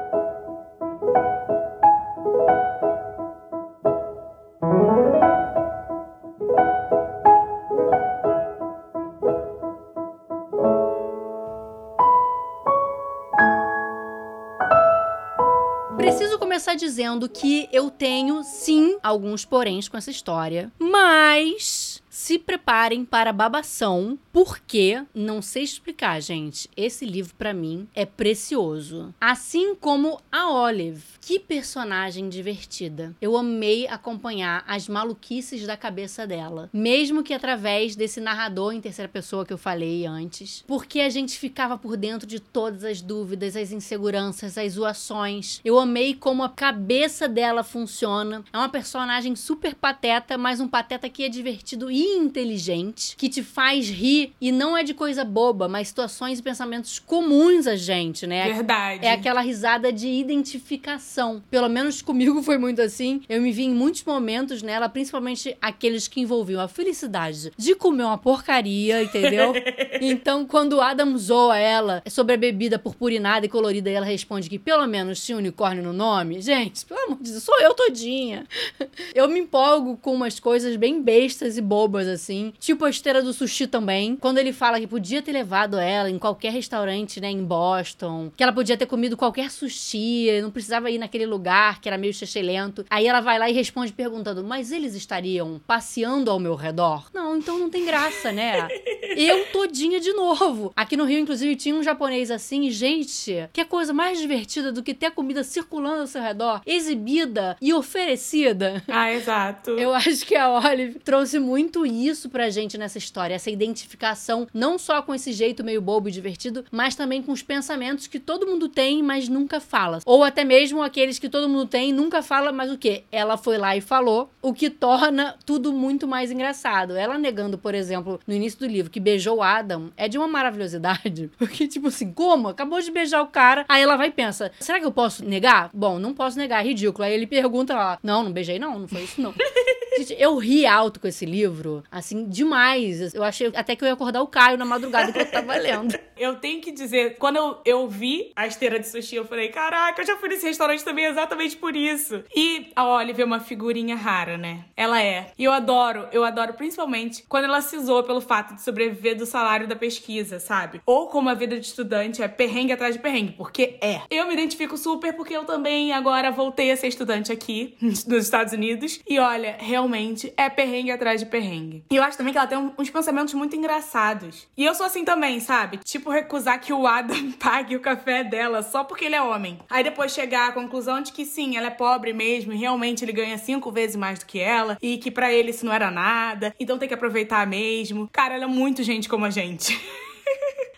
começar 16.59 16.75
dizendo 16.75 17.29
que 17.29 17.69
eu 17.71 17.89
tenho, 17.89 18.43
sim, 18.43 18.97
alguns 19.01 19.45
poréns 19.45 19.87
com 19.87 19.95
essa 19.95 20.11
história, 20.11 20.69
mas 20.77 21.98
se 22.19 22.37
preparem 22.37 23.05
para 23.05 23.31
babação, 23.31 24.19
porque 24.29 25.01
não 25.15 25.41
sei 25.41 25.63
explicar, 25.63 26.21
gente. 26.21 26.69
Esse 26.75 27.05
livro 27.05 27.33
para 27.35 27.53
mim 27.53 27.87
é 27.95 28.05
precioso, 28.05 29.15
assim 29.21 29.73
como 29.73 30.19
a 30.29 30.51
Olive. 30.51 31.01
Que 31.21 31.39
personagem 31.39 32.27
divertida. 32.27 33.15
Eu 33.21 33.37
amei 33.37 33.87
acompanhar 33.87 34.65
as 34.67 34.89
maluquices 34.89 35.65
da 35.65 35.77
cabeça 35.77 36.27
dela, 36.27 36.69
mesmo 36.73 37.23
que 37.23 37.33
através 37.33 37.95
desse 37.95 38.19
narrador 38.19 38.73
em 38.73 38.81
terceira 38.81 39.07
pessoa 39.07 39.45
que 39.45 39.53
eu 39.53 39.57
falei 39.57 40.05
antes, 40.05 40.61
porque 40.67 40.99
a 40.99 41.09
gente 41.09 41.39
ficava 41.39 41.77
por 41.77 41.95
dentro 41.95 42.27
de 42.27 42.41
todas 42.41 42.83
as 42.83 43.01
dúvidas, 43.01 43.55
as 43.55 43.71
inseguranças, 43.71 44.57
as 44.57 44.73
zoações. 44.73 45.61
Eu 45.63 45.79
amei 45.79 46.13
como 46.13 46.43
a 46.43 46.49
cabeça 46.49 47.29
dela 47.29 47.63
funciona. 47.63 48.43
É 48.51 48.57
uma 48.57 48.69
personagem 48.69 49.37
super 49.37 49.73
pateta, 49.73 50.37
mas 50.37 50.59
um 50.59 50.67
pateta 50.67 51.07
que 51.07 51.23
é 51.23 51.29
divertido 51.29 51.89
e 51.89 52.08
inteligente, 52.17 53.15
que 53.15 53.29
te 53.29 53.43
faz 53.43 53.89
rir 53.89 54.33
e 54.39 54.51
não 54.51 54.77
é 54.77 54.83
de 54.83 54.93
coisa 54.93 55.23
boba, 55.23 55.67
mas 55.67 55.87
situações 55.87 56.39
e 56.39 56.43
pensamentos 56.43 56.99
comuns 56.99 57.67
a 57.67 57.75
gente, 57.75 58.25
né? 58.25 58.51
Verdade. 58.53 59.05
É 59.05 59.11
aquela 59.11 59.41
risada 59.41 59.91
de 59.91 60.07
identificação. 60.07 61.41
Pelo 61.49 61.69
menos 61.69 62.01
comigo 62.01 62.41
foi 62.43 62.57
muito 62.57 62.81
assim. 62.81 63.21
Eu 63.27 63.41
me 63.41 63.51
vi 63.51 63.63
em 63.63 63.73
muitos 63.73 64.03
momentos 64.03 64.61
nela, 64.61 64.89
principalmente 64.89 65.55
aqueles 65.61 66.07
que 66.07 66.21
envolviam 66.21 66.61
a 66.61 66.67
felicidade 66.67 67.51
de 67.57 67.75
comer 67.75 68.03
uma 68.03 68.17
porcaria, 68.17 69.03
entendeu? 69.03 69.53
então, 70.01 70.45
quando 70.45 70.73
o 70.73 70.81
Adam 70.81 71.17
zoa 71.17 71.57
ela 71.57 72.01
sobre 72.07 72.35
a 72.35 72.37
bebida 72.37 72.79
purpurinada 72.79 73.45
e 73.45 73.49
colorida, 73.49 73.89
e 73.89 73.93
ela 73.93 74.05
responde 74.05 74.49
que 74.49 74.59
pelo 74.59 74.85
menos 74.87 75.23
tinha 75.23 75.37
unicórnio 75.37 75.83
no 75.83 75.93
nome, 75.93 76.41
gente, 76.41 76.85
pelo 76.85 76.99
amor 77.01 77.17
de 77.21 77.31
Deus, 77.31 77.43
sou 77.43 77.59
eu 77.61 77.73
todinha. 77.73 78.45
Eu 79.13 79.27
me 79.27 79.39
empolgo 79.39 79.97
com 79.97 80.13
umas 80.13 80.39
coisas 80.39 80.75
bem 80.75 81.01
bestas 81.01 81.57
e 81.57 81.61
bobas 81.61 81.98
assim. 82.07 82.53
Tipo 82.59 82.85
a 82.85 82.89
esteira 82.89 83.21
do 83.21 83.33
sushi 83.33 83.67
também. 83.67 84.15
Quando 84.15 84.37
ele 84.37 84.53
fala 84.53 84.79
que 84.79 84.87
podia 84.87 85.21
ter 85.21 85.31
levado 85.31 85.77
ela 85.77 86.09
em 86.09 86.19
qualquer 86.19 86.51
restaurante, 86.51 87.21
né, 87.21 87.29
em 87.29 87.43
Boston. 87.43 88.31
Que 88.35 88.43
ela 88.43 88.53
podia 88.53 88.77
ter 88.77 88.85
comido 88.85 89.17
qualquer 89.17 89.51
sushi, 89.51 90.41
não 90.41 90.51
precisava 90.51 90.89
ir 90.89 90.97
naquele 90.97 91.25
lugar 91.25 91.79
que 91.81 91.87
era 91.87 91.97
meio 91.97 92.13
lento. 92.41 92.85
Aí 92.89 93.07
ela 93.07 93.21
vai 93.21 93.39
lá 93.39 93.49
e 93.49 93.53
responde 93.53 93.93
perguntando: 93.93 94.43
Mas 94.43 94.71
eles 94.71 94.95
estariam 94.95 95.61
passeando 95.65 96.29
ao 96.29 96.39
meu 96.39 96.55
redor? 96.55 97.09
Não, 97.13 97.37
então 97.37 97.57
não 97.57 97.69
tem 97.69 97.85
graça, 97.85 98.31
né? 98.31 98.67
Eu 99.15 99.45
todinha 99.47 99.99
de 99.99 100.13
novo. 100.13 100.71
Aqui 100.75 100.95
no 100.95 101.05
Rio, 101.05 101.19
inclusive, 101.19 101.55
tinha 101.55 101.75
um 101.75 101.83
japonês 101.83 102.31
assim, 102.31 102.67
e, 102.67 102.71
gente, 102.71 103.49
que 103.51 103.65
coisa 103.65 103.93
mais 103.93 104.19
divertida 104.19 104.71
do 104.71 104.83
que 104.83 104.93
ter 104.93 105.11
comida 105.11 105.43
circulando 105.43 106.01
ao 106.01 106.07
seu 106.07 106.21
redor, 106.21 106.61
exibida 106.65 107.55
e 107.61 107.73
oferecida. 107.73 108.83
Ah, 108.87 109.13
exato. 109.13 109.71
Eu 109.71 109.93
acho 109.93 110.25
que 110.25 110.35
a 110.35 110.49
Olive 110.49 110.99
trouxe 110.99 111.39
muito 111.39 111.78
isso 111.85 112.29
pra 112.29 112.49
gente 112.49 112.77
nessa 112.77 112.97
história, 112.97 113.35
essa 113.35 113.49
identificação 113.49 114.47
não 114.53 114.77
só 114.77 115.01
com 115.01 115.13
esse 115.13 115.31
jeito 115.33 115.63
meio 115.63 115.81
bobo 115.81 116.09
e 116.09 116.11
divertido, 116.11 116.65
mas 116.71 116.95
também 116.95 117.21
com 117.21 117.31
os 117.31 117.41
pensamentos 117.41 118.07
que 118.07 118.19
todo 118.19 118.47
mundo 118.47 118.67
tem, 118.67 119.01
mas 119.03 119.27
nunca 119.27 119.59
fala. 119.59 119.99
Ou 120.05 120.23
até 120.23 120.43
mesmo 120.43 120.81
aqueles 120.81 121.19
que 121.19 121.29
todo 121.29 121.49
mundo 121.49 121.67
tem, 121.67 121.93
nunca 121.93 122.21
fala, 122.21 122.51
mas 122.51 122.71
o 122.71 122.77
que? 122.77 123.03
Ela 123.11 123.37
foi 123.37 123.57
lá 123.57 123.75
e 123.75 123.81
falou, 123.81 124.29
o 124.41 124.53
que 124.53 124.69
torna 124.69 125.35
tudo 125.45 125.73
muito 125.73 126.07
mais 126.07 126.31
engraçado. 126.31 126.95
Ela 126.95 127.17
negando, 127.17 127.57
por 127.57 127.73
exemplo, 127.75 128.19
no 128.27 128.33
início 128.33 128.59
do 128.59 128.67
livro, 128.67 128.91
que 128.91 128.99
beijou 128.99 129.41
Adam, 129.41 129.91
é 129.97 130.07
de 130.07 130.17
uma 130.17 130.27
maravilhosidade. 130.27 131.29
Porque, 131.37 131.67
tipo 131.67 131.87
assim, 131.87 132.11
como? 132.11 132.47
Acabou 132.47 132.81
de 132.81 132.91
beijar 132.91 133.21
o 133.21 133.27
cara, 133.27 133.65
aí 133.67 133.81
ela 133.81 133.97
vai 133.97 134.07
e 134.07 134.11
pensa, 134.11 134.51
será 134.59 134.79
que 134.79 134.85
eu 134.85 134.91
posso 134.91 135.23
negar? 135.23 135.69
Bom, 135.73 135.99
não 135.99 136.13
posso 136.13 136.37
negar, 136.37 136.63
é 136.63 136.67
ridículo. 136.67 137.03
Aí 137.03 137.13
ele 137.13 137.27
pergunta 137.27 137.73
lá, 137.73 137.99
não, 138.03 138.23
não 138.23 138.31
beijei 138.31 138.59
não, 138.59 138.79
não 138.79 138.87
foi 138.87 139.03
isso 139.03 139.21
não. 139.21 139.33
Gente, 139.99 140.15
eu 140.17 140.37
ri 140.37 140.65
alto 140.65 140.97
com 140.97 141.07
esse 141.07 141.25
livro, 141.25 141.83
assim, 141.91 142.25
demais. 142.25 143.13
Eu 143.13 143.21
achei 143.21 143.51
até 143.53 143.75
que 143.75 143.83
eu 143.83 143.87
ia 143.87 143.93
acordar 143.93 144.21
o 144.21 144.27
Caio 144.27 144.57
na 144.57 144.63
madrugada 144.63 145.11
que 145.11 145.19
eu 145.19 145.29
tava 145.29 145.55
lendo. 145.59 145.93
Eu 146.17 146.35
tenho 146.35 146.61
que 146.61 146.71
dizer, 146.71 147.17
quando 147.17 147.35
eu, 147.35 147.57
eu 147.65 147.87
vi 147.89 148.31
a 148.33 148.47
esteira 148.47 148.79
de 148.79 148.87
sushi, 148.87 149.17
eu 149.17 149.25
falei, 149.25 149.49
caraca, 149.49 150.01
eu 150.01 150.05
já 150.05 150.15
fui 150.15 150.29
nesse 150.29 150.45
restaurante 150.45 150.85
também 150.85 151.05
exatamente 151.05 151.57
por 151.57 151.75
isso. 151.75 152.23
E 152.33 152.71
a 152.75 152.87
Olive 152.87 153.21
é 153.21 153.25
uma 153.25 153.41
figurinha 153.41 153.95
rara, 153.95 154.37
né? 154.37 154.63
Ela 154.75 155.01
é. 155.03 155.33
E 155.37 155.43
eu 155.43 155.51
adoro, 155.51 156.07
eu 156.13 156.23
adoro 156.23 156.53
principalmente 156.53 157.25
quando 157.27 157.45
ela 157.45 157.61
se 157.61 157.77
zoa 157.79 158.03
pelo 158.03 158.21
fato 158.21 158.55
de 158.55 158.61
sobreviver 158.61 159.17
do 159.17 159.25
salário 159.25 159.67
da 159.67 159.75
pesquisa, 159.75 160.39
sabe? 160.39 160.81
Ou 160.85 161.07
como 161.07 161.29
a 161.29 161.33
vida 161.33 161.59
de 161.59 161.65
estudante 161.65 162.21
é 162.21 162.27
perrengue 162.29 162.71
atrás 162.71 162.95
de 162.95 163.01
perrengue, 163.01 163.33
porque 163.33 163.77
é. 163.81 164.01
Eu 164.09 164.27
me 164.27 164.33
identifico 164.33 164.77
super 164.77 165.13
porque 165.13 165.35
eu 165.35 165.43
também 165.43 165.91
agora 165.91 166.31
voltei 166.31 166.71
a 166.71 166.77
ser 166.77 166.87
estudante 166.87 167.33
aqui 167.33 167.75
nos 167.81 168.23
Estados 168.23 168.53
Unidos. 168.53 168.99
E 169.07 169.19
olha, 169.19 169.57
realmente 169.59 169.88
é 170.37 170.49
perrengue 170.49 170.91
atrás 170.91 171.19
de 171.19 171.25
perrengue. 171.25 171.83
E 171.89 171.95
eu 171.95 172.03
acho 172.03 172.17
também 172.17 172.33
que 172.33 172.37
ela 172.37 172.47
tem 172.47 172.71
uns 172.77 172.89
pensamentos 172.89 173.33
muito 173.33 173.55
engraçados. 173.55 174.47
E 174.57 174.65
eu 174.65 174.75
sou 174.75 174.85
assim 174.85 175.03
também, 175.03 175.39
sabe? 175.39 175.79
Tipo, 175.83 176.09
recusar 176.09 176.59
que 176.59 176.73
o 176.73 176.85
Adam 176.87 177.31
pague 177.39 177.75
o 177.75 177.79
café 177.79 178.23
dela 178.23 178.61
só 178.61 178.83
porque 178.83 179.05
ele 179.05 179.15
é 179.15 179.21
homem. 179.21 179.59
Aí 179.69 179.83
depois 179.83 180.13
chegar 180.13 180.49
à 180.49 180.51
conclusão 180.51 181.01
de 181.01 181.11
que 181.11 181.25
sim, 181.25 181.57
ela 181.57 181.67
é 181.67 181.71
pobre 181.71 182.13
mesmo 182.13 182.53
e 182.53 182.57
realmente 182.57 183.03
ele 183.03 183.11
ganha 183.11 183.37
cinco 183.37 183.71
vezes 183.71 183.95
mais 183.95 184.19
do 184.19 184.25
que 184.25 184.39
ela 184.39 184.77
e 184.81 184.97
que 184.97 185.11
para 185.11 185.31
ele 185.31 185.51
isso 185.51 185.65
não 185.65 185.73
era 185.73 185.89
nada, 185.91 186.53
então 186.59 186.77
tem 186.77 186.87
que 186.87 186.93
aproveitar 186.93 187.45
mesmo. 187.47 188.09
Cara, 188.11 188.35
ela 188.35 188.45
é 188.45 188.47
muito 188.47 188.83
gente 188.83 189.07
como 189.07 189.25
a 189.25 189.29
gente. 189.29 189.79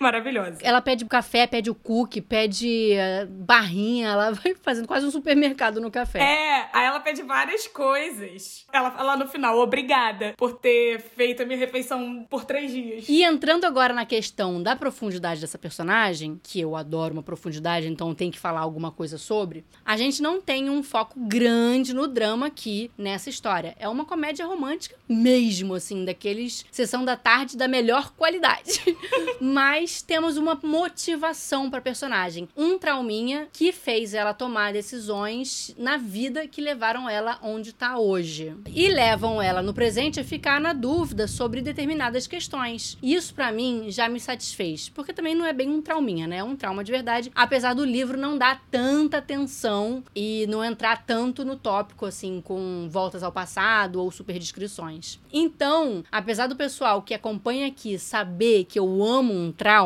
Maravilhosa. 0.02 0.58
Ela 0.64 0.82
pede 0.82 1.06
café, 1.06 1.46
pede 1.46 1.70
o 1.70 1.76
cookie, 1.76 2.22
pede 2.22 2.94
uh, 2.94 3.28
barrinha, 3.28 4.10
ela 4.10 4.32
vai 4.34 4.56
fazendo 4.56 4.88
quase 4.88 5.06
um 5.06 5.12
supermercado 5.12 5.80
no 5.80 5.92
café. 5.92 6.20
É, 6.20 6.70
aí 6.74 6.86
ela 6.88 7.00
pede 7.00 7.22
várias 7.22 7.68
coisas. 7.68 8.66
Ela 8.74 8.90
fala 8.90 9.16
no 9.16 9.28
final, 9.28 9.60
obrigada 9.60 10.34
por 10.38 10.54
ter 10.54 11.00
feito 11.00 11.44
a 11.44 11.46
minha 11.46 11.60
refeição 11.60 12.26
por 12.28 12.46
três 12.46 12.72
dias. 12.72 13.06
E 13.08 13.24
entrando 13.24 13.66
agora 13.66 13.94
na 13.94 14.06
questão 14.06 14.64
da 14.64 14.76
profundidade 14.76 15.40
dessa 15.40 15.60
personagem, 15.60 16.40
que 16.42 16.60
eu 16.60 16.76
adoro 16.76 17.14
uma 17.14 17.22
profundidade, 17.22 17.88
então 17.88 18.16
tem 18.16 18.32
que 18.32 18.40
falar 18.40 18.62
alguma 18.62 18.92
coisa 18.92 19.20
sobre, 19.20 19.64
a 19.86 19.96
gente 19.96 20.22
não 20.22 20.42
tem 20.42 20.68
um 20.68 20.82
foco 20.82 21.20
grande 21.20 21.94
no 21.94 22.08
drama 22.08 22.48
aqui 22.48 22.90
nessa 22.98 23.30
história. 23.30 23.76
É 23.78 23.88
uma 23.88 24.06
comédia 24.06 24.48
romântica 24.48 24.96
mesmo, 25.08 25.76
assim, 25.76 26.04
daqueles 26.06 26.66
sessão 26.72 27.06
da 27.06 27.16
tarde 27.16 27.56
da 27.56 27.68
melhor 27.68 28.12
qualidade. 28.14 28.82
Mas 29.40 29.91
temos 30.00 30.38
uma 30.38 30.60
motivação 30.62 31.72
para 31.72 31.82
personagem, 31.82 32.48
um 32.56 32.78
trauminha 32.78 33.48
que 33.52 33.72
fez 33.72 34.14
ela 34.14 34.32
tomar 34.32 34.74
decisões 34.74 35.74
na 35.76 35.98
vida 35.98 36.48
que 36.48 36.62
levaram 36.62 37.10
ela 37.10 37.40
onde 37.42 37.74
tá 37.74 37.98
hoje. 37.98 38.56
E 38.68 38.88
levam 38.90 39.42
ela 39.42 39.64
no 39.64 39.74
presente 39.74 40.20
a 40.20 40.24
ficar 40.24 40.62
na 40.62 40.72
dúvida 40.72 41.28
sobre 41.28 41.62
determinadas 41.62 42.28
questões. 42.28 42.98
Isso 43.02 43.34
para 43.34 43.52
mim 43.52 43.86
já 43.90 44.08
me 44.08 44.20
satisfez, 44.20 44.88
porque 44.90 45.14
também 45.14 45.34
não 45.34 45.46
é 45.46 45.52
bem 45.54 45.70
um 45.70 45.82
trauminha, 45.82 46.28
né? 46.28 46.38
É 46.38 46.44
um 46.44 46.56
trauma 46.56 46.84
de 46.84 46.92
verdade, 46.92 47.32
apesar 47.34 47.74
do 47.74 47.84
livro 47.84 48.18
não 48.18 48.38
dar 48.38 48.62
tanta 48.70 49.18
atenção 49.18 50.04
e 50.16 50.46
não 50.48 50.64
entrar 50.64 51.06
tanto 51.06 51.44
no 51.44 51.56
tópico 51.56 52.06
assim 52.06 52.42
com 52.42 52.88
voltas 52.90 53.24
ao 53.24 53.32
passado 53.32 54.02
ou 54.02 54.12
super 54.12 54.38
descrições. 54.38 55.20
Então, 55.34 56.04
apesar 56.12 56.48
do 56.48 56.56
pessoal 56.56 57.02
que 57.02 57.14
acompanha 57.14 57.68
aqui 57.68 57.98
saber 57.98 58.66
que 58.66 58.78
eu 58.78 59.04
amo 59.04 59.34
um 59.34 59.52
trauma, 59.52 59.81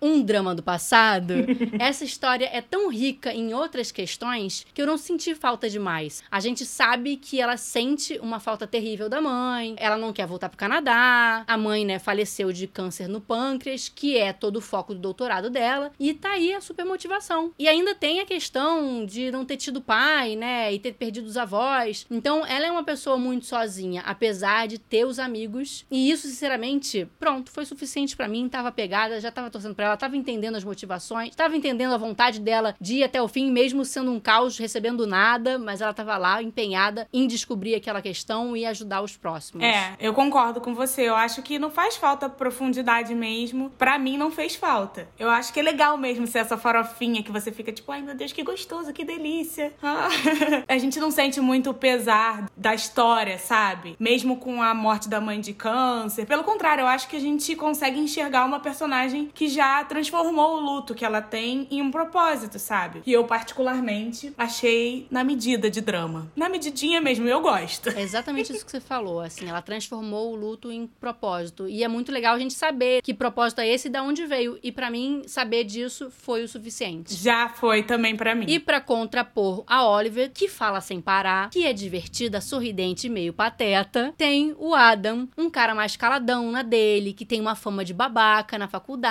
um 0.00 0.22
drama 0.22 0.54
do 0.54 0.62
passado, 0.62 1.34
essa 1.78 2.04
história 2.04 2.48
é 2.52 2.60
tão 2.60 2.90
rica 2.90 3.32
em 3.32 3.54
outras 3.54 3.90
questões 3.90 4.66
que 4.74 4.82
eu 4.82 4.86
não 4.86 4.98
senti 4.98 5.34
falta 5.34 5.68
demais. 5.68 6.22
A 6.30 6.40
gente 6.40 6.64
sabe 6.64 7.16
que 7.16 7.40
ela 7.40 7.56
sente 7.56 8.18
uma 8.20 8.40
falta 8.40 8.66
terrível 8.66 9.08
da 9.08 9.20
mãe, 9.20 9.74
ela 9.78 9.96
não 9.96 10.12
quer 10.12 10.26
voltar 10.26 10.48
pro 10.48 10.58
Canadá, 10.58 11.44
a 11.46 11.56
mãe, 11.56 11.84
né, 11.84 11.98
faleceu 11.98 12.52
de 12.52 12.66
câncer 12.66 13.08
no 13.08 13.20
pâncreas, 13.20 13.88
que 13.88 14.16
é 14.16 14.32
todo 14.32 14.56
o 14.56 14.60
foco 14.60 14.94
do 14.94 15.00
doutorado 15.00 15.50
dela, 15.50 15.92
e 15.98 16.14
tá 16.14 16.32
aí 16.32 16.54
a 16.54 16.60
super 16.60 16.84
motivação. 16.84 17.52
E 17.58 17.68
ainda 17.68 17.94
tem 17.94 18.20
a 18.20 18.26
questão 18.26 19.04
de 19.04 19.30
não 19.30 19.44
ter 19.44 19.56
tido 19.56 19.80
pai, 19.80 20.36
né, 20.36 20.72
e 20.72 20.78
ter 20.78 20.92
perdido 20.92 21.26
os 21.26 21.36
avós. 21.36 22.06
Então, 22.10 22.44
ela 22.44 22.66
é 22.66 22.70
uma 22.70 22.84
pessoa 22.84 23.16
muito 23.16 23.46
sozinha, 23.46 24.02
apesar 24.06 24.66
de 24.66 24.78
ter 24.78 25.04
os 25.04 25.18
amigos, 25.18 25.84
e 25.90 26.10
isso, 26.10 26.26
sinceramente, 26.26 27.06
pronto, 27.18 27.50
foi 27.50 27.64
suficiente 27.64 28.16
para 28.16 28.28
mim, 28.28 28.48
tava 28.48 28.72
pegada, 28.72 29.20
já 29.20 29.27
tava 29.30 29.50
torcendo 29.50 29.74
pra 29.74 29.86
ela, 29.86 29.96
tava 29.96 30.16
entendendo 30.16 30.56
as 30.56 30.64
motivações, 30.64 31.34
tava 31.34 31.56
entendendo 31.56 31.92
a 31.92 31.98
vontade 31.98 32.40
dela 32.40 32.74
de 32.80 32.96
ir 32.96 33.04
até 33.04 33.20
o 33.20 33.28
fim, 33.28 33.50
mesmo 33.50 33.84
sendo 33.84 34.12
um 34.12 34.20
caos, 34.20 34.58
recebendo 34.58 35.06
nada, 35.06 35.58
mas 35.58 35.80
ela 35.80 35.92
tava 35.92 36.16
lá 36.16 36.42
empenhada 36.42 37.08
em 37.12 37.26
descobrir 37.26 37.74
aquela 37.74 38.02
questão 38.02 38.56
e 38.56 38.64
ajudar 38.66 39.02
os 39.02 39.16
próximos. 39.16 39.64
É, 39.64 39.94
eu 40.00 40.12
concordo 40.12 40.60
com 40.60 40.74
você. 40.74 41.02
Eu 41.02 41.16
acho 41.16 41.42
que 41.42 41.58
não 41.58 41.70
faz 41.70 41.96
falta 41.96 42.28
profundidade 42.28 43.14
mesmo. 43.14 43.70
Para 43.70 43.98
mim 43.98 44.16
não 44.16 44.30
fez 44.30 44.54
falta. 44.54 45.08
Eu 45.18 45.30
acho 45.30 45.52
que 45.52 45.60
é 45.60 45.62
legal 45.62 45.96
mesmo 45.96 46.26
ser 46.26 46.38
essa 46.38 46.56
farofinha 46.56 47.22
que 47.22 47.32
você 47.32 47.50
fica 47.50 47.72
tipo, 47.72 47.90
ai 47.92 48.02
meu 48.02 48.14
Deus, 48.14 48.32
que 48.32 48.42
gostoso, 48.42 48.92
que 48.92 49.04
delícia. 49.04 49.72
Ah. 49.82 50.08
a 50.68 50.78
gente 50.78 50.98
não 50.98 51.10
sente 51.10 51.40
muito 51.40 51.70
o 51.70 51.74
pesar 51.74 52.50
da 52.56 52.74
história, 52.74 53.38
sabe? 53.38 53.96
Mesmo 53.98 54.36
com 54.36 54.62
a 54.62 54.74
morte 54.74 55.08
da 55.08 55.20
mãe 55.20 55.40
de 55.40 55.52
câncer. 55.52 56.26
Pelo 56.26 56.44
contrário, 56.44 56.82
eu 56.82 56.86
acho 56.86 57.08
que 57.08 57.16
a 57.16 57.20
gente 57.20 57.54
consegue 57.56 57.98
enxergar 57.98 58.44
uma 58.44 58.60
personagem 58.60 59.17
que 59.26 59.48
já 59.48 59.84
transformou 59.84 60.56
o 60.56 60.60
luto 60.60 60.94
que 60.94 61.04
ela 61.04 61.20
tem 61.20 61.66
em 61.70 61.82
um 61.82 61.90
propósito, 61.90 62.58
sabe? 62.58 63.02
E 63.06 63.12
eu, 63.12 63.24
particularmente, 63.24 64.32
achei 64.36 65.06
na 65.10 65.24
medida 65.24 65.70
de 65.70 65.80
drama. 65.80 66.30
Na 66.36 66.48
medidinha 66.48 67.00
mesmo, 67.00 67.28
eu 67.28 67.40
gosto. 67.40 67.88
É 67.90 68.02
exatamente 68.02 68.52
isso 68.52 68.64
que 68.64 68.70
você 68.70 68.80
falou, 68.80 69.20
assim, 69.20 69.48
ela 69.48 69.62
transformou 69.62 70.32
o 70.32 70.36
luto 70.36 70.70
em 70.70 70.86
propósito. 70.86 71.68
E 71.68 71.82
é 71.82 71.88
muito 71.88 72.12
legal 72.12 72.34
a 72.34 72.38
gente 72.38 72.54
saber 72.54 73.02
que 73.02 73.12
propósito 73.12 73.60
é 73.60 73.68
esse 73.68 73.88
e 73.88 73.90
de 73.90 74.00
onde 74.00 74.26
veio. 74.26 74.58
E 74.62 74.70
para 74.70 74.90
mim, 74.90 75.22
saber 75.26 75.64
disso 75.64 76.10
foi 76.10 76.42
o 76.42 76.48
suficiente. 76.48 77.14
Já 77.14 77.48
foi 77.48 77.82
também 77.82 78.16
para 78.16 78.34
mim. 78.34 78.46
E 78.48 78.58
para 78.58 78.80
contrapor 78.80 79.64
a 79.66 79.86
Oliver, 79.88 80.30
que 80.32 80.48
fala 80.48 80.80
sem 80.80 81.00
parar, 81.00 81.50
que 81.50 81.64
é 81.64 81.72
divertida, 81.72 82.40
sorridente 82.40 83.06
e 83.06 83.10
meio 83.10 83.32
pateta, 83.32 84.14
tem 84.16 84.54
o 84.58 84.74
Adam, 84.74 85.28
um 85.36 85.50
cara 85.50 85.74
mais 85.74 85.96
caladão 85.96 86.50
na 86.50 86.62
dele, 86.62 87.12
que 87.12 87.24
tem 87.24 87.40
uma 87.40 87.54
fama 87.54 87.84
de 87.84 87.94
babaca 87.94 88.58
na 88.58 88.68
faculdade, 88.68 89.07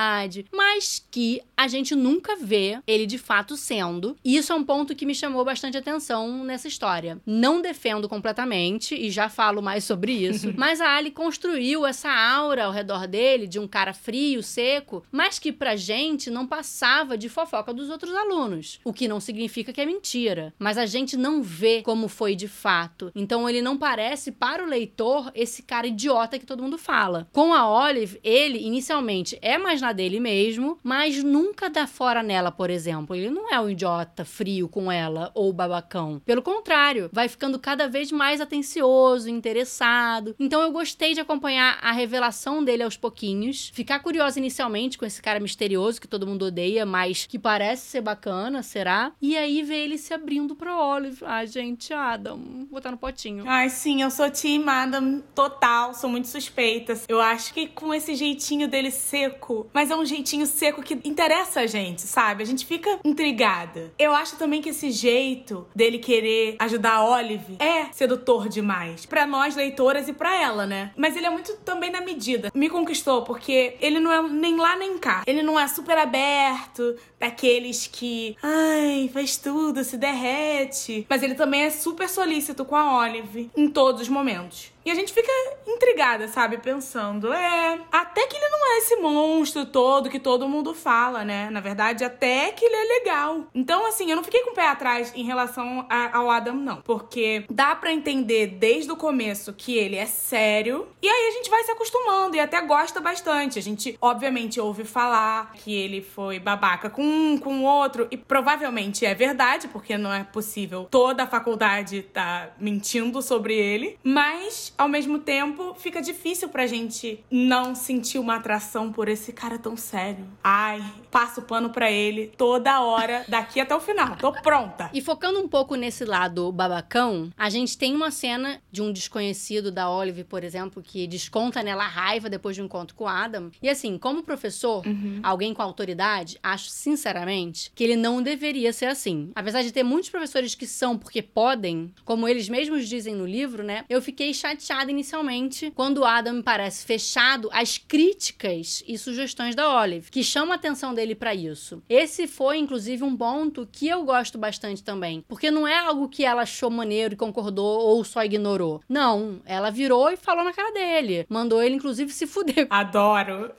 mas 0.54 1.06
que 1.12 1.42
a 1.58 1.68
gente 1.68 1.96
nunca 1.96 2.36
vê 2.36 2.80
ele 2.86 3.08
de 3.08 3.18
fato 3.18 3.58
sendo. 3.58 4.16
E 4.24 4.38
isso 4.38 4.54
é 4.54 4.56
um 4.56 4.64
ponto 4.64 4.96
que 4.96 5.06
me 5.06 5.16
chamou 5.16 5.44
bastante 5.44 5.76
atenção 5.76 6.44
nessa 6.44 6.68
história. 6.68 7.20
Não 7.26 7.60
defendo 7.60 8.08
completamente, 8.08 8.94
e 8.96 9.10
já 9.10 9.28
falo 9.28 9.62
mais 9.62 9.84
sobre 9.84 10.12
isso, 10.12 10.54
mas 10.56 10.80
a 10.80 10.96
Ali 10.96 11.10
construiu 11.10 11.86
essa 11.86 12.12
aura 12.12 12.66
ao 12.66 12.72
redor 12.72 13.08
dele 13.08 13.48
de 13.48 13.60
um 13.60 13.68
cara 13.68 13.94
frio, 13.94 14.44
seco, 14.44 15.04
mas 15.12 15.40
que 15.40 15.52
pra 15.52 15.76
gente 15.76 16.30
não 16.30 16.46
passava 16.46 17.18
de 17.18 17.28
fofoca 17.28 17.74
dos 17.74 17.90
outros 17.90 18.14
alunos. 18.14 18.80
O 18.84 18.94
que 18.94 19.08
não 19.08 19.20
significa 19.20 19.74
que 19.74 19.82
é 19.82 19.86
mentira, 19.86 20.54
mas 20.60 20.78
a 20.78 20.86
gente 20.86 21.18
não 21.18 21.42
vê 21.42 21.82
como 21.82 22.08
foi 22.08 22.36
de 22.36 22.48
fato. 22.48 23.12
Então 23.16 23.50
ele 23.50 23.62
não 23.62 23.78
parece 23.78 24.32
para 24.32 24.64
o 24.64 24.68
leitor 24.68 25.32
esse 25.34 25.64
cara 25.64 25.88
idiota 25.88 26.38
que 26.38 26.46
todo 26.46 26.62
mundo 26.62 26.78
fala. 26.78 27.28
Com 27.32 27.54
a 27.54 27.68
Olive, 27.68 28.20
ele 28.24 28.60
inicialmente 28.60 29.38
é 29.42 29.58
mais 29.58 29.82
na 29.82 29.92
dele 29.92 30.20
mesmo, 30.20 30.78
mas 30.84 31.24
nunca 31.24 31.47
dá 31.72 31.86
fora 31.86 32.24
nela, 32.24 32.52
por 32.52 32.70
exemplo. 32.70 33.16
Ele 33.16 33.30
não 33.30 33.52
é 33.52 33.60
um 33.60 33.70
idiota 33.70 34.26
frio 34.26 34.68
com 34.68 34.92
ela 34.92 35.32
ou 35.34 35.52
babacão. 35.54 36.22
Pelo 36.26 36.42
contrário, 36.42 37.10
vai 37.12 37.28
ficando 37.28 37.60
cada 37.60 37.88
vez 37.88 38.12
mais 38.12 38.42
atencioso, 38.42 39.30
interessado. 39.30 40.36
Então 40.40 40.62
eu 40.62 40.72
gostei 40.72 41.14
de 41.14 41.20
acompanhar 41.20 41.78
a 41.82 41.92
revelação 41.92 42.64
dele 42.64 42.84
aos 42.84 42.98
pouquinhos, 42.98 43.72
ficar 43.74 44.00
curiosa 44.00 44.40
inicialmente 44.40 44.98
com 44.98 45.06
esse 45.06 45.22
cara 45.22 45.40
misterioso 45.40 46.02
que 46.02 46.08
todo 46.08 46.28
mundo 46.28 46.46
odeia, 46.46 46.86
mas 46.86 47.26
que 47.26 47.38
parece 47.38 47.88
ser 47.88 48.02
bacana, 48.02 48.64
será? 48.64 49.12
E 49.22 49.38
aí 49.38 49.64
ver 49.64 49.86
ele 49.86 49.98
se 49.98 50.14
abrindo 50.14 50.56
pra 50.56 50.78
Olive. 50.78 51.24
Ai, 51.26 51.48
gente, 51.48 51.94
Adam, 51.94 52.38
vou 52.38 52.66
botar 52.66 52.92
no 52.92 52.98
potinho. 52.98 53.44
Ai, 53.48 53.70
sim, 53.70 54.02
eu 54.02 54.12
sou 54.12 54.30
Team 54.30 54.68
Adam 54.68 55.22
total, 55.36 55.94
sou 55.94 56.10
muito 56.10 56.28
suspeita. 56.28 57.00
Eu 57.08 57.22
acho 57.22 57.54
que 57.54 57.68
com 57.68 57.94
esse 57.94 58.16
jeitinho 58.16 58.68
dele 58.68 58.92
seco, 58.92 59.70
mas 59.74 59.92
é 59.92 59.96
um 59.96 60.06
jeitinho 60.06 60.46
seco 60.46 60.82
que 60.82 61.00
interessa 61.04 61.37
a 61.38 61.66
gente, 61.68 62.02
sabe? 62.02 62.44
A 62.44 62.46
gente 62.46 62.66
fica 62.66 63.00
intrigada. 63.04 63.92
Eu 63.98 64.14
acho 64.14 64.36
também 64.38 64.62
que 64.62 64.70
esse 64.70 64.92
jeito 64.92 65.68
dele 65.76 66.00
querer 66.00 66.56
ajudar 66.60 66.94
a 66.94 67.06
Olive 67.06 67.58
é 67.60 67.86
sedutor 67.92 68.48
demais. 68.48 69.06
para 69.06 69.26
nós, 69.26 69.56
leitoras, 69.56 70.08
e 70.08 70.14
para 70.14 70.36
ela, 70.36 70.66
né? 70.66 70.92
Mas 70.96 71.16
ele 71.16 71.26
é 71.26 71.30
muito 71.30 71.54
também 71.58 71.92
na 71.92 72.02
medida. 72.02 72.52
Me 72.54 72.70
conquistou, 72.70 73.24
porque 73.24 73.76
ele 73.82 74.00
não 74.00 74.12
é 74.12 74.22
nem 74.22 74.58
lá 74.58 74.76
nem 74.76 74.98
cá. 74.98 75.24
Ele 75.26 75.42
não 75.42 75.60
é 75.60 75.68
super 75.68 75.98
aberto, 75.98 76.96
daqueles 77.20 77.88
que, 77.88 78.36
ai, 78.42 79.10
faz 79.14 79.38
tudo, 79.38 79.84
se 79.84 79.98
derrete. 79.98 81.06
Mas 81.10 81.24
ele 81.24 81.36
também 81.36 81.64
é 81.64 81.70
super 81.70 82.08
solícito 82.10 82.64
com 82.66 82.76
a 82.76 83.00
Olive 83.00 83.50
em 83.56 83.70
todos 83.70 84.04
os 84.04 84.10
momentos. 84.10 84.72
E 84.88 84.90
a 84.90 84.96
gente 84.96 85.12
fica 85.12 85.30
intrigada, 85.68 86.30
sabe? 86.30 86.60
Pensando, 86.60 87.34
é. 87.34 87.78
Até 87.92 88.26
que 88.26 88.38
ele 88.38 88.48
não 88.48 88.74
é 88.74 88.78
esse 88.78 88.96
monstro 88.96 89.66
todo 89.66 90.10
que 90.10 90.18
todo 90.18 90.48
mundo 90.48 90.74
fala, 90.74 91.26
né? 91.26 91.50
Na 91.50 91.60
verdade, 91.60 92.06
até 92.06 92.54
que 92.54 92.64
ele 92.64 92.74
é 92.74 93.00
legal. 93.00 93.48
Então, 93.54 93.86
assim, 93.86 94.10
eu 94.10 94.16
não 94.16 94.24
fiquei 94.24 94.44
com 94.44 94.52
o 94.52 94.54
pé 94.54 94.66
atrás 94.66 95.12
em 95.14 95.26
relação 95.26 95.86
a, 95.90 96.18
ao 96.18 96.32
Adam, 96.32 96.56
não. 96.56 96.78
Porque 96.84 97.44
dá 97.50 97.76
para 97.76 97.92
entender 97.92 98.48
desde 98.48 98.90
o 98.90 98.96
começo 98.96 99.52
que 99.52 99.78
ele 99.78 99.98
é 99.98 100.06
sério. 100.06 100.88
E 101.02 101.10
aí 101.10 101.28
a 101.28 101.32
gente 101.32 101.50
vai 101.50 101.62
se 101.66 101.72
acostumando 101.72 102.38
e 102.38 102.40
até 102.40 102.62
gosta 102.62 103.02
bastante. 103.02 103.60
A 103.60 103.62
gente, 103.62 103.98
obviamente, 104.00 104.58
ouve 104.58 104.86
falar 104.86 105.52
que 105.56 105.76
ele 105.76 106.02
foi 106.02 106.40
babaca 106.40 106.90
com 106.90 107.04
um, 107.04 107.38
com 107.38 107.60
o 107.60 107.64
outro. 107.64 108.08
E 108.10 108.16
provavelmente 108.16 109.06
é 109.06 109.14
verdade, 109.14 109.68
porque 109.68 109.98
não 109.98 110.14
é 110.14 110.24
possível 110.24 110.88
toda 110.90 111.24
a 111.24 111.28
faculdade 111.28 112.04
tá 112.04 112.52
mentindo 112.58 113.22
sobre 113.22 113.54
ele. 113.54 114.00
Mas, 114.02 114.74
ao 114.78 114.88
mesmo 114.88 115.20
tempo, 115.20 115.74
fica 115.76 116.02
difícil 116.02 116.50
pra 116.50 116.68
gente 116.68 117.24
não 117.32 117.74
sentir 117.74 118.20
uma 118.20 118.36
atração 118.36 118.92
por 118.92 119.08
esse 119.08 119.34
cara 119.34 119.58
tão 119.58 119.76
sério. 119.76 120.28
Ai, 120.44 120.84
passo 121.10 121.42
pano 121.42 121.72
pra 121.72 121.92
ele 121.92 122.32
toda 122.38 122.82
hora, 122.82 123.26
daqui 123.28 123.60
até 123.60 123.76
o 123.76 123.80
final. 123.80 124.16
Tô 124.18 124.32
pronta. 124.32 124.90
E 124.94 125.02
focando 125.02 125.40
um 125.40 125.48
pouco 125.48 125.76
nesse 125.76 126.06
lado 126.06 126.52
babacão, 126.52 127.32
a 127.36 127.50
gente 127.50 127.78
tem 127.78 127.96
uma 127.96 128.12
cena 128.12 128.62
de 128.72 128.82
um 128.82 128.94
desconhecido 128.94 129.72
da 129.72 129.90
Olive, 129.90 130.24
por 130.24 130.44
exemplo, 130.44 130.84
que 130.84 131.08
desconta 131.08 131.64
nela 131.64 131.86
a 131.86 131.88
raiva 131.88 132.30
depois 132.30 132.56
de 132.56 132.62
um 132.62 132.66
encontro 132.66 132.96
com 132.96 133.06
o 133.06 133.08
Adam. 133.08 133.50
E 133.62 133.70
assim, 133.70 133.98
como 133.98 134.22
professor, 134.22 134.86
uhum. 134.86 135.20
alguém 135.24 135.54
com 135.54 135.62
autoridade, 135.62 136.38
acho 136.44 136.70
sinceramente 136.70 137.72
que 137.74 137.84
ele 137.84 137.96
não 137.96 138.22
deveria 138.22 138.72
ser 138.72 138.86
assim. 138.86 139.32
Apesar 139.34 139.64
de 139.64 139.72
ter 139.72 139.84
muitos 139.84 140.10
professores 140.10 140.54
que 140.54 140.68
são 140.68 140.98
porque 140.98 141.22
podem, 141.22 141.94
como 142.06 142.28
eles 142.28 142.48
mesmos 142.48 142.88
dizem 142.88 143.16
no 143.16 143.26
livro, 143.26 143.64
né? 143.64 143.84
Eu 143.90 144.02
fiquei 144.02 144.34
chateada 144.34 144.67
inicialmente 144.90 145.72
quando 145.76 146.00
o 146.00 146.06
Adam 146.06 146.42
parece 146.42 146.86
fechado 146.86 147.50
às 147.54 147.78
críticas 147.78 148.84
e 148.88 148.98
sugestões 148.98 149.56
da 149.56 149.82
Olive, 149.82 150.12
que 150.12 150.24
chama 150.24 150.54
a 150.54 150.56
atenção 150.56 150.94
dele 150.94 151.16
para 151.16 151.34
isso. 151.34 151.82
Esse 151.90 152.28
foi, 152.28 152.58
inclusive, 152.58 153.04
um 153.04 153.16
ponto 153.16 153.68
que 153.72 153.88
eu 153.88 154.04
gosto 154.04 154.38
bastante 154.38 154.84
também, 154.84 155.24
porque 155.28 155.50
não 155.50 155.68
é 155.68 155.80
algo 155.80 156.10
que 156.10 156.26
ela 156.26 156.42
achou 156.42 156.70
maneiro 156.70 157.14
e 157.14 157.18
concordou 157.18 157.80
ou 157.80 158.04
só 158.04 158.24
ignorou. 158.24 158.82
Não, 158.90 159.42
ela 159.46 159.70
virou 159.70 160.10
e 160.10 160.18
falou 160.18 160.44
na 160.44 160.54
cara 160.54 160.72
dele. 160.74 161.26
Mandou 161.30 161.62
ele, 161.62 161.76
inclusive, 161.76 162.12
se 162.12 162.28
fuder. 162.28 162.68
Adoro. 162.70 163.52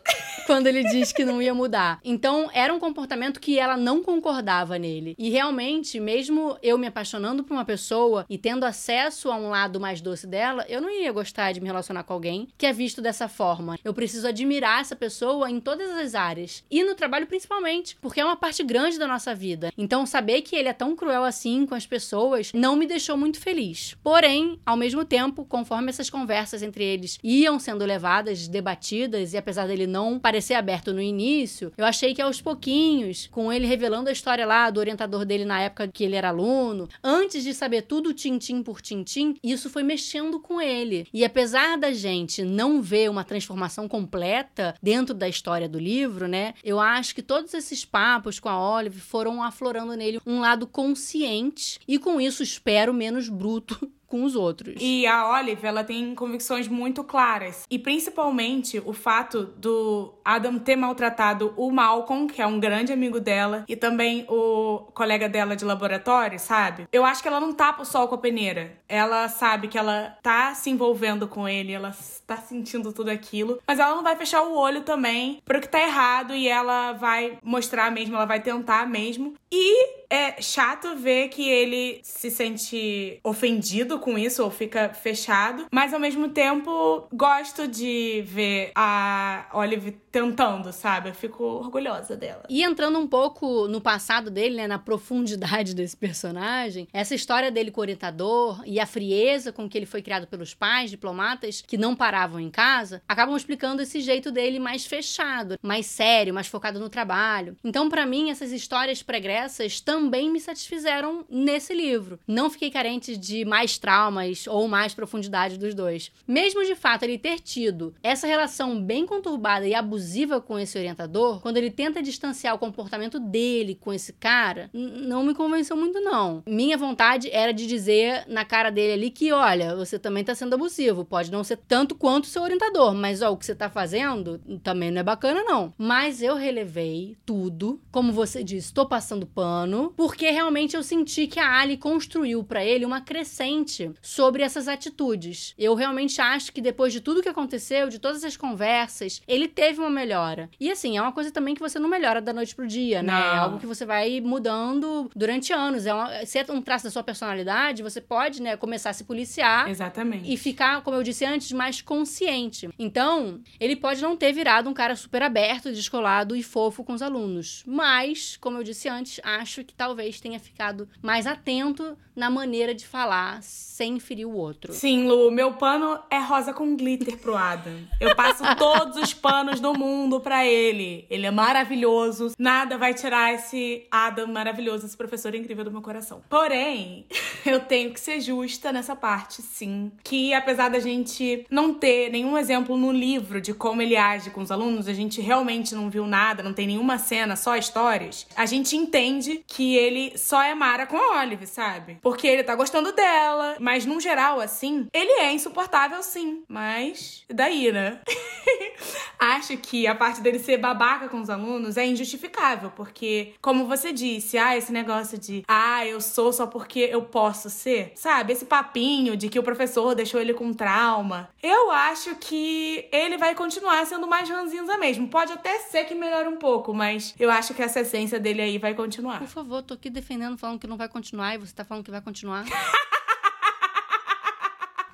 Quando 0.46 0.66
ele 0.66 0.82
diz 0.84 1.12
que 1.12 1.24
não 1.24 1.42
ia 1.42 1.52
mudar. 1.52 2.00
Então, 2.02 2.50
era 2.52 2.72
um 2.72 2.78
comportamento 2.78 3.40
que 3.40 3.58
ela 3.58 3.76
não 3.76 4.02
concordava 4.02 4.78
nele. 4.78 5.14
E 5.18 5.30
realmente, 5.30 6.00
mesmo 6.00 6.56
eu 6.62 6.78
me 6.78 6.86
apaixonando 6.86 7.44
por 7.44 7.54
uma 7.54 7.64
pessoa 7.64 8.24
e 8.28 8.38
tendo 8.38 8.64
acesso 8.64 9.30
a 9.30 9.36
um 9.36 9.50
lado 9.50 9.78
mais 9.78 10.00
doce 10.00 10.26
dela, 10.26 10.64
eu 10.68 10.80
não 10.80 10.90
ia 10.90 10.97
gostar 11.12 11.52
de 11.52 11.60
me 11.60 11.66
relacionar 11.66 12.02
com 12.02 12.12
alguém 12.12 12.48
que 12.56 12.66
é 12.66 12.72
visto 12.72 13.00
dessa 13.00 13.28
forma. 13.28 13.78
Eu 13.84 13.94
preciso 13.94 14.26
admirar 14.26 14.80
essa 14.80 14.96
pessoa 14.96 15.50
em 15.50 15.60
todas 15.60 15.90
as 15.90 16.14
áreas. 16.14 16.64
E 16.70 16.82
no 16.82 16.94
trabalho, 16.94 17.26
principalmente, 17.26 17.96
porque 18.00 18.20
é 18.20 18.24
uma 18.24 18.36
parte 18.36 18.62
grande 18.62 18.98
da 18.98 19.06
nossa 19.06 19.34
vida. 19.34 19.72
Então, 19.76 20.04
saber 20.06 20.42
que 20.42 20.56
ele 20.56 20.68
é 20.68 20.72
tão 20.72 20.96
cruel 20.96 21.24
assim 21.24 21.66
com 21.66 21.74
as 21.74 21.86
pessoas 21.86 22.52
não 22.52 22.76
me 22.76 22.86
deixou 22.86 23.16
muito 23.16 23.40
feliz. 23.40 23.96
Porém, 24.02 24.58
ao 24.64 24.76
mesmo 24.76 25.04
tempo, 25.04 25.44
conforme 25.44 25.90
essas 25.90 26.10
conversas 26.10 26.62
entre 26.62 26.84
eles 26.84 27.18
iam 27.22 27.58
sendo 27.58 27.84
levadas, 27.84 28.48
debatidas, 28.48 29.32
e 29.32 29.36
apesar 29.36 29.66
dele 29.66 29.86
não 29.86 30.18
parecer 30.18 30.54
aberto 30.54 30.92
no 30.92 31.00
início, 31.00 31.72
eu 31.76 31.84
achei 31.84 32.14
que 32.14 32.22
aos 32.22 32.40
pouquinhos, 32.40 33.28
com 33.30 33.52
ele 33.52 33.66
revelando 33.66 34.08
a 34.08 34.12
história 34.12 34.46
lá 34.46 34.70
do 34.70 34.80
orientador 34.80 35.24
dele 35.24 35.44
na 35.44 35.60
época 35.60 35.88
que 35.88 36.04
ele 36.04 36.16
era 36.16 36.28
aluno, 36.28 36.88
antes 37.02 37.42
de 37.42 37.54
saber 37.54 37.82
tudo 37.82 38.14
tintim 38.14 38.62
por 38.62 38.80
tintim, 38.80 39.36
isso 39.42 39.70
foi 39.70 39.82
mexendo 39.82 40.40
com 40.40 40.60
ele. 40.60 40.87
E 41.12 41.24
apesar 41.24 41.76
da 41.76 41.92
gente 41.92 42.42
não 42.42 42.80
ver 42.80 43.10
uma 43.10 43.24
transformação 43.24 43.88
completa 43.88 44.74
dentro 44.82 45.14
da 45.14 45.28
história 45.28 45.68
do 45.68 45.78
livro, 45.78 46.26
né? 46.26 46.54
Eu 46.64 46.80
acho 46.80 47.14
que 47.14 47.22
todos 47.22 47.52
esses 47.54 47.84
papos 47.84 48.40
com 48.40 48.48
a 48.48 48.76
Olive 48.76 49.00
foram 49.00 49.42
aflorando 49.42 49.94
nele 49.94 50.20
um 50.26 50.40
lado 50.40 50.66
consciente 50.66 51.78
e 51.86 51.98
com 51.98 52.20
isso 52.20 52.42
espero 52.42 52.92
menos 52.92 53.28
bruto 53.28 53.90
com 54.08 54.24
os 54.24 54.34
outros. 54.34 54.74
E 54.80 55.06
a 55.06 55.30
Olive, 55.30 55.66
ela 55.66 55.84
tem 55.84 56.14
convicções 56.14 56.66
muito 56.66 57.04
claras. 57.04 57.64
E 57.70 57.78
principalmente 57.78 58.82
o 58.84 58.92
fato 58.92 59.44
do 59.56 60.14
Adam 60.24 60.58
ter 60.58 60.76
maltratado 60.76 61.52
o 61.56 61.70
Malcolm, 61.70 62.26
que 62.26 62.40
é 62.40 62.46
um 62.46 62.58
grande 62.58 62.92
amigo 62.92 63.20
dela, 63.20 63.64
e 63.68 63.76
também 63.76 64.24
o 64.28 64.88
colega 64.94 65.28
dela 65.28 65.54
de 65.54 65.64
laboratório, 65.64 66.38
sabe? 66.38 66.88
Eu 66.92 67.04
acho 67.04 67.22
que 67.22 67.28
ela 67.28 67.40
não 67.40 67.52
tapa 67.52 67.82
o 67.82 67.86
sol 67.86 68.08
com 68.08 68.14
a 68.14 68.18
peneira. 68.18 68.78
Ela 68.88 69.28
sabe 69.28 69.68
que 69.68 69.76
ela 69.76 70.16
tá 70.22 70.54
se 70.54 70.70
envolvendo 70.70 71.28
com 71.28 71.48
ele, 71.48 71.72
ela 71.72 71.94
tá 72.26 72.36
sentindo 72.36 72.92
tudo 72.92 73.10
aquilo, 73.10 73.58
mas 73.66 73.78
ela 73.78 73.94
não 73.94 74.02
vai 74.02 74.16
fechar 74.16 74.42
o 74.42 74.56
olho 74.56 74.82
também 74.82 75.42
pro 75.44 75.60
que 75.60 75.68
tá 75.68 75.80
errado 75.80 76.34
e 76.34 76.48
ela 76.48 76.92
vai 76.92 77.38
mostrar 77.42 77.90
mesmo, 77.90 78.16
ela 78.16 78.24
vai 78.24 78.40
tentar 78.40 78.86
mesmo. 78.88 79.34
E 79.52 79.98
é 80.10 80.40
chato 80.40 80.96
ver 80.96 81.28
que 81.28 81.48
ele 81.48 82.00
se 82.02 82.30
sente 82.30 83.20
ofendido 83.22 83.98
com 83.98 84.18
isso 84.18 84.42
ou 84.42 84.50
fica 84.50 84.88
fechado, 84.90 85.66
mas 85.70 85.92
ao 85.92 86.00
mesmo 86.00 86.28
tempo 86.30 87.06
gosto 87.12 87.68
de 87.68 88.22
ver 88.26 88.72
a 88.74 89.48
Olive 89.52 89.92
tentando, 90.10 90.72
sabe? 90.72 91.10
Eu 91.10 91.14
fico 91.14 91.44
orgulhosa 91.44 92.16
dela. 92.16 92.44
E 92.48 92.62
entrando 92.62 92.98
um 92.98 93.06
pouco 93.06 93.68
no 93.68 93.80
passado 93.80 94.30
dele, 94.30 94.56
né, 94.56 94.66
na 94.66 94.78
profundidade 94.78 95.74
desse 95.74 95.96
personagem, 95.96 96.88
essa 96.92 97.14
história 97.14 97.50
dele 97.50 97.70
com 97.70 97.80
o 97.80 97.82
orientador 97.82 98.62
e 98.64 98.80
a 98.80 98.86
frieza 98.86 99.52
com 99.52 99.68
que 99.68 99.76
ele 99.76 99.86
foi 99.86 100.00
criado 100.00 100.26
pelos 100.26 100.54
pais 100.54 100.90
diplomatas 100.90 101.62
que 101.66 101.76
não 101.76 101.94
paravam 101.94 102.40
em 102.40 102.50
casa, 102.50 103.02
acabam 103.06 103.36
explicando 103.36 103.82
esse 103.82 104.00
jeito 104.00 104.30
dele 104.30 104.58
mais 104.58 104.86
fechado, 104.86 105.58
mais 105.62 105.86
sério, 105.86 106.32
mais 106.32 106.46
focado 106.46 106.80
no 106.80 106.88
trabalho. 106.88 107.56
Então, 107.62 107.88
para 107.88 108.06
mim, 108.06 108.30
essas 108.30 108.52
histórias 108.52 109.02
pregressas 109.02 109.80
também 109.80 109.97
me 110.00 110.40
satisfizeram 110.40 111.24
nesse 111.28 111.74
livro. 111.74 112.18
Não 112.26 112.50
fiquei 112.50 112.70
carente 112.70 113.16
de 113.16 113.44
mais 113.44 113.78
traumas 113.78 114.46
ou 114.46 114.68
mais 114.68 114.94
profundidade 114.94 115.58
dos 115.58 115.74
dois. 115.74 116.12
Mesmo 116.26 116.64
de 116.64 116.74
fato 116.74 117.02
ele 117.02 117.18
ter 117.18 117.40
tido 117.40 117.94
essa 118.02 118.26
relação 118.26 118.80
bem 118.80 119.06
conturbada 119.06 119.66
e 119.66 119.74
abusiva 119.74 120.40
com 120.40 120.58
esse 120.58 120.76
orientador, 120.76 121.40
quando 121.40 121.56
ele 121.56 121.70
tenta 121.70 122.02
distanciar 122.02 122.54
o 122.54 122.58
comportamento 122.58 123.18
dele 123.18 123.74
com 123.74 123.92
esse 123.92 124.12
cara, 124.12 124.70
não 124.72 125.22
me 125.22 125.34
convenceu 125.34 125.76
muito 125.76 126.00
não. 126.00 126.42
Minha 126.46 126.76
vontade 126.76 127.30
era 127.30 127.52
de 127.52 127.66
dizer 127.66 128.24
na 128.28 128.44
cara 128.44 128.70
dele 128.70 128.92
ali 128.92 129.10
que, 129.10 129.32
olha, 129.32 129.74
você 129.74 129.98
também 129.98 130.24
tá 130.24 130.34
sendo 130.34 130.54
abusivo, 130.54 131.04
pode 131.04 131.30
não 131.30 131.42
ser 131.44 131.56
tanto 131.56 131.94
quanto 131.94 132.26
seu 132.26 132.42
orientador, 132.42 132.94
mas 132.94 133.22
ó, 133.22 133.30
o 133.30 133.36
que 133.36 133.46
você 133.46 133.54
tá 133.54 133.70
fazendo 133.70 134.38
também 134.62 134.90
não 134.90 135.00
é 135.00 135.04
bacana 135.04 135.42
não. 135.42 135.72
Mas 135.76 136.22
eu 136.22 136.34
relevei 136.34 137.16
tudo, 137.24 137.80
como 137.90 138.12
você 138.12 138.42
disse, 138.42 138.72
tô 138.72 138.86
passando 138.86 139.26
pano, 139.26 139.87
porque 139.96 140.30
realmente 140.30 140.76
eu 140.76 140.82
senti 140.82 141.26
que 141.26 141.40
a 141.40 141.58
Ali 141.58 141.76
construiu 141.76 142.42
para 142.44 142.64
ele 142.64 142.84
uma 142.84 143.00
crescente 143.00 143.90
sobre 144.00 144.42
essas 144.42 144.68
atitudes. 144.68 145.54
Eu 145.58 145.74
realmente 145.74 146.20
acho 146.20 146.52
que 146.52 146.60
depois 146.60 146.92
de 146.92 147.00
tudo 147.00 147.22
que 147.22 147.28
aconteceu, 147.28 147.88
de 147.88 147.98
todas 147.98 148.24
as 148.24 148.36
conversas, 148.36 149.22
ele 149.26 149.48
teve 149.48 149.80
uma 149.80 149.90
melhora. 149.90 150.50
E 150.58 150.70
assim, 150.70 150.96
é 150.96 151.02
uma 151.02 151.12
coisa 151.12 151.30
também 151.30 151.54
que 151.54 151.60
você 151.60 151.78
não 151.78 151.88
melhora 151.88 152.20
da 152.20 152.32
noite 152.32 152.54
pro 152.54 152.66
dia, 152.66 153.02
né? 153.02 153.12
Não. 153.12 153.18
É 153.18 153.38
algo 153.38 153.58
que 153.58 153.66
você 153.66 153.84
vai 153.84 154.20
mudando 154.20 155.10
durante 155.14 155.52
anos. 155.52 155.86
É 155.86 155.94
uma, 155.94 156.24
se 156.26 156.38
é 156.38 156.46
um 156.50 156.62
traço 156.62 156.84
da 156.84 156.90
sua 156.90 157.02
personalidade, 157.02 157.82
você 157.82 158.00
pode, 158.00 158.42
né, 158.42 158.56
começar 158.56 158.90
a 158.90 158.92
se 158.92 159.04
policiar. 159.04 159.68
Exatamente. 159.68 160.32
E 160.32 160.36
ficar, 160.36 160.82
como 160.82 160.96
eu 160.96 161.02
disse 161.02 161.24
antes, 161.24 161.52
mais 161.52 161.80
consciente. 161.82 162.68
Então, 162.78 163.40
ele 163.58 163.76
pode 163.76 164.02
não 164.02 164.16
ter 164.16 164.32
virado 164.32 164.68
um 164.68 164.74
cara 164.74 164.96
super 164.96 165.22
aberto, 165.22 165.72
descolado 165.72 166.34
e 166.36 166.42
fofo 166.42 166.84
com 166.84 166.92
os 166.92 167.02
alunos. 167.02 167.62
Mas, 167.66 168.36
como 168.36 168.58
eu 168.58 168.62
disse 168.62 168.88
antes, 168.88 169.20
acho 169.22 169.64
que 169.64 169.74
talvez 169.78 170.20
tenha 170.20 170.40
ficado 170.40 170.88
mais 171.00 171.24
atento 171.24 171.96
na 172.16 172.28
maneira 172.28 172.74
de 172.74 172.84
falar 172.84 173.40
sem 173.44 174.00
ferir 174.00 174.26
o 174.26 174.34
outro. 174.34 174.72
Sim, 174.72 175.06
Lu, 175.06 175.30
meu 175.30 175.52
pano 175.52 176.00
é 176.10 176.18
rosa 176.18 176.52
com 176.52 176.76
glitter 176.76 177.16
pro 177.16 177.36
Adam. 177.36 177.78
Eu 178.00 178.14
passo 178.16 178.42
todos 178.58 178.96
os 178.96 179.14
panos 179.14 179.60
do 179.60 179.72
mundo 179.72 180.18
para 180.20 180.44
ele. 180.44 181.06
Ele 181.08 181.26
é 181.26 181.30
maravilhoso. 181.30 182.32
Nada 182.36 182.76
vai 182.76 182.92
tirar 182.92 183.32
esse 183.32 183.86
Adam 183.88 184.26
maravilhoso, 184.26 184.84
esse 184.84 184.96
professor 184.96 185.32
incrível 185.32 185.64
do 185.64 185.70
meu 185.70 185.80
coração. 185.80 186.20
Porém, 186.28 187.06
eu 187.46 187.60
tenho 187.60 187.92
que 187.92 188.00
ser 188.00 188.20
justa 188.20 188.72
nessa 188.72 188.96
parte, 188.96 189.40
sim. 189.40 189.92
Que 190.02 190.34
apesar 190.34 190.70
da 190.70 190.80
gente 190.80 191.46
não 191.48 191.72
ter 191.72 192.10
nenhum 192.10 192.36
exemplo 192.36 192.76
no 192.76 192.90
livro 192.90 193.40
de 193.40 193.54
como 193.54 193.80
ele 193.80 193.96
age 193.96 194.30
com 194.30 194.42
os 194.42 194.50
alunos, 194.50 194.88
a 194.88 194.92
gente 194.92 195.20
realmente 195.20 195.72
não 195.72 195.88
viu 195.88 196.04
nada, 196.04 196.42
não 196.42 196.52
tem 196.52 196.66
nenhuma 196.66 196.98
cena, 196.98 197.36
só 197.36 197.56
histórias. 197.56 198.26
A 198.34 198.44
gente 198.44 198.76
entende 198.76 199.44
que 199.46 199.67
ele 199.76 200.16
só 200.16 200.42
é 200.42 200.54
Mara 200.54 200.86
com 200.86 200.96
a 200.96 201.20
Olive, 201.20 201.46
sabe? 201.46 201.98
Porque 202.02 202.26
ele 202.26 202.42
tá 202.42 202.54
gostando 202.54 202.92
dela, 202.92 203.56
mas 203.60 203.84
num 203.84 204.00
geral, 204.00 204.40
assim, 204.40 204.86
ele 204.92 205.12
é 205.20 205.32
insuportável 205.32 206.02
sim. 206.02 206.42
Mas, 206.48 207.24
daí, 207.28 207.72
né? 207.72 208.00
Acho 209.18 209.56
que 209.56 209.86
a 209.86 209.94
parte 209.94 210.20
dele 210.20 210.38
ser 210.38 210.58
babaca 210.58 211.08
com 211.08 211.20
os 211.20 211.28
alunos 211.28 211.76
é 211.76 211.84
injustificável, 211.84 212.70
porque, 212.74 213.34
como 213.40 213.66
você 213.66 213.92
disse, 213.92 214.38
ah, 214.38 214.56
esse 214.56 214.72
negócio 214.72 215.18
de, 215.18 215.44
ah, 215.48 215.84
eu 215.86 216.00
sou 216.00 216.32
só 216.32 216.46
porque 216.46 216.80
eu 216.80 217.02
posso 217.02 217.50
ser, 217.50 217.92
sabe? 217.94 218.32
Esse 218.32 218.44
papinho 218.44 219.16
de 219.16 219.28
que 219.28 219.38
o 219.38 219.42
professor 219.42 219.94
deixou 219.94 220.20
ele 220.20 220.34
com 220.34 220.52
trauma. 220.52 221.28
Eu 221.42 221.70
acho 221.70 222.14
que 222.16 222.88
ele 222.92 223.16
vai 223.16 223.34
continuar 223.34 223.84
sendo 223.86 224.06
mais 224.06 224.28
ranzinza 224.28 224.76
mesmo. 224.78 225.08
Pode 225.08 225.32
até 225.32 225.58
ser 225.60 225.84
que 225.84 225.94
melhore 225.94 226.28
um 226.28 226.36
pouco, 226.36 226.72
mas 226.72 227.14
eu 227.18 227.30
acho 227.30 227.54
que 227.54 227.62
essa 227.62 227.80
essência 227.80 228.20
dele 228.20 228.42
aí 228.42 228.58
vai 228.58 228.74
continuar. 228.74 229.18
Por 229.18 229.28
favor, 229.28 229.57
tô 229.62 229.74
aqui 229.74 229.90
defendendo, 229.90 230.38
falando 230.38 230.58
que 230.58 230.66
não 230.66 230.76
vai 230.76 230.88
continuar 230.88 231.34
e 231.34 231.38
você 231.38 231.54
tá 231.54 231.64
falando 231.64 231.84
que 231.84 231.90
vai 231.90 232.00
continuar. 232.00 232.44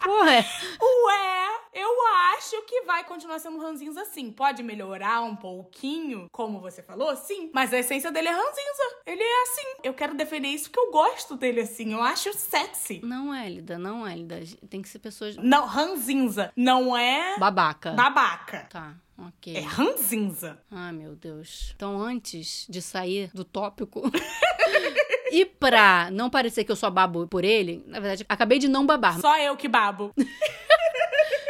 Ué. 0.06 0.46
Ué, 0.80 1.60
eu 1.72 1.90
acho 2.36 2.62
que 2.66 2.82
vai 2.82 3.04
continuar 3.04 3.38
sendo 3.38 3.58
ranzinza 3.58 4.02
assim. 4.02 4.30
Pode 4.30 4.62
melhorar 4.62 5.22
um 5.22 5.34
pouquinho, 5.34 6.26
como 6.30 6.60
você 6.60 6.82
falou, 6.82 7.16
sim. 7.16 7.50
Mas 7.52 7.72
a 7.72 7.78
essência 7.78 8.12
dele 8.12 8.28
é 8.28 8.32
ranzinza. 8.32 9.02
Ele 9.06 9.22
é 9.22 9.42
assim. 9.42 9.80
Eu 9.82 9.94
quero 9.94 10.14
defender 10.14 10.48
isso 10.48 10.70
porque 10.70 10.80
eu 10.80 10.92
gosto 10.92 11.36
dele 11.36 11.60
assim. 11.60 11.92
Eu 11.92 12.02
acho 12.02 12.32
sexy. 12.34 13.00
Não 13.02 13.34
é, 13.34 13.48
Lida, 13.48 13.78
não 13.78 14.06
é, 14.06 14.14
Lida. 14.14 14.40
Tem 14.68 14.82
que 14.82 14.88
ser 14.88 14.98
pessoas. 14.98 15.36
Não, 15.36 15.66
ranzinza. 15.66 16.52
Não 16.54 16.96
é. 16.96 17.38
Babaca. 17.38 17.92
Babaca. 17.92 18.66
Tá. 18.70 18.94
Ok. 19.16 19.56
É 19.56 19.60
ranzinza. 19.60 20.58
Ai, 20.70 20.92
meu 20.92 21.14
Deus. 21.14 21.72
Então, 21.74 22.00
antes 22.00 22.66
de 22.68 22.82
sair 22.82 23.30
do 23.32 23.44
tópico. 23.44 24.02
e 25.30 25.44
pra 25.44 26.08
não 26.10 26.28
parecer 26.30 26.64
que 26.64 26.72
eu 26.72 26.76
só 26.76 26.90
babo 26.90 27.26
por 27.26 27.44
ele, 27.44 27.82
na 27.86 28.00
verdade, 28.00 28.24
acabei 28.28 28.58
de 28.58 28.68
não 28.68 28.86
babar. 28.86 29.20
Só 29.20 29.38
eu 29.38 29.56
que 29.56 29.68
babo. 29.68 30.12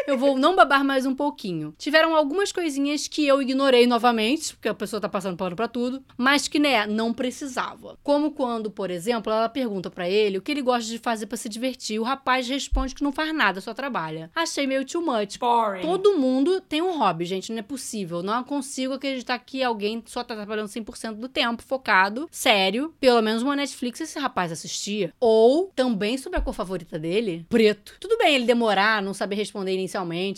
eu 0.07 0.19
vou 0.19 0.37
não 0.39 0.55
babar 0.55 0.85
mais 0.85 1.07
um 1.07 1.15
pouquinho. 1.15 1.75
Tiveram 1.79 2.15
algumas 2.15 2.53
coisinhas 2.53 3.09
que 3.09 3.27
eu 3.27 3.41
ignorei 3.41 3.87
novamente, 3.87 4.55
porque 4.55 4.69
a 4.69 4.75
pessoa 4.75 5.01
tá 5.01 5.09
passando 5.09 5.37
pano 5.37 5.57
pra 5.57 5.67
tudo, 5.69 6.03
mas 6.17 6.47
que, 6.47 6.59
né, 6.59 6.87
não 6.87 7.13
precisava. 7.13 7.99
Como 8.03 8.33
quando, 8.33 8.71
por 8.71 8.91
exemplo, 8.91 9.33
ela 9.33 9.49
pergunta 9.49 9.91
para 9.91 10.09
ele 10.09 10.39
o 10.39 10.43
que 10.43 10.53
ele 10.53 10.63
gosta 10.63 10.91
de 10.91 10.99
fazer 10.99 11.27
para 11.27 11.37
se 11.37 11.49
divertir. 11.49 11.99
O 11.99 12.05
rapaz 12.05 12.47
responde 12.49 12.95
que 12.95 13.03
não 13.03 13.13
faz 13.13 13.35
nada, 13.35 13.61
só 13.61 13.73
trabalha. 13.73 14.31
Achei 14.35 14.67
meio 14.67 14.85
too 14.85 15.01
much. 15.01 15.39
Boring. 15.39 15.83
Todo 15.83 16.19
mundo 16.19 16.61
tem 16.61 16.83
um 16.83 16.99
hobby, 16.99 17.25
gente, 17.25 17.51
não 17.51 17.59
é 17.59 17.63
possível. 17.63 18.23
Não 18.23 18.45
consigo 18.45 18.95
acreditar 18.95 19.39
que 19.39 19.63
alguém 19.63 20.03
só 20.07 20.23
tá 20.23 20.35
trabalhando 20.35 20.69
100% 20.69 21.15
do 21.15 21.29
tempo, 21.29 21.63
focado, 21.63 22.29
sério. 22.31 22.95
Pelo 23.01 23.23
menos 23.23 23.43
uma 23.43 23.57
Netflix 23.57 24.01
esse 24.01 24.19
rapaz 24.19 24.53
assistia. 24.53 25.13
Ou, 25.19 25.73
também 25.75 26.19
sobre 26.19 26.39
a 26.39 26.43
cor 26.43 26.55
favorita 26.55 26.99
dele, 26.99 27.47
preto. 27.49 27.97
Tudo 27.99 28.19
bem 28.19 28.35
ele 28.35 28.45
demorar, 28.45 29.03
não 29.03 29.15
saber 29.15 29.37
responder 29.37 29.73
inicialmente. 29.73 29.94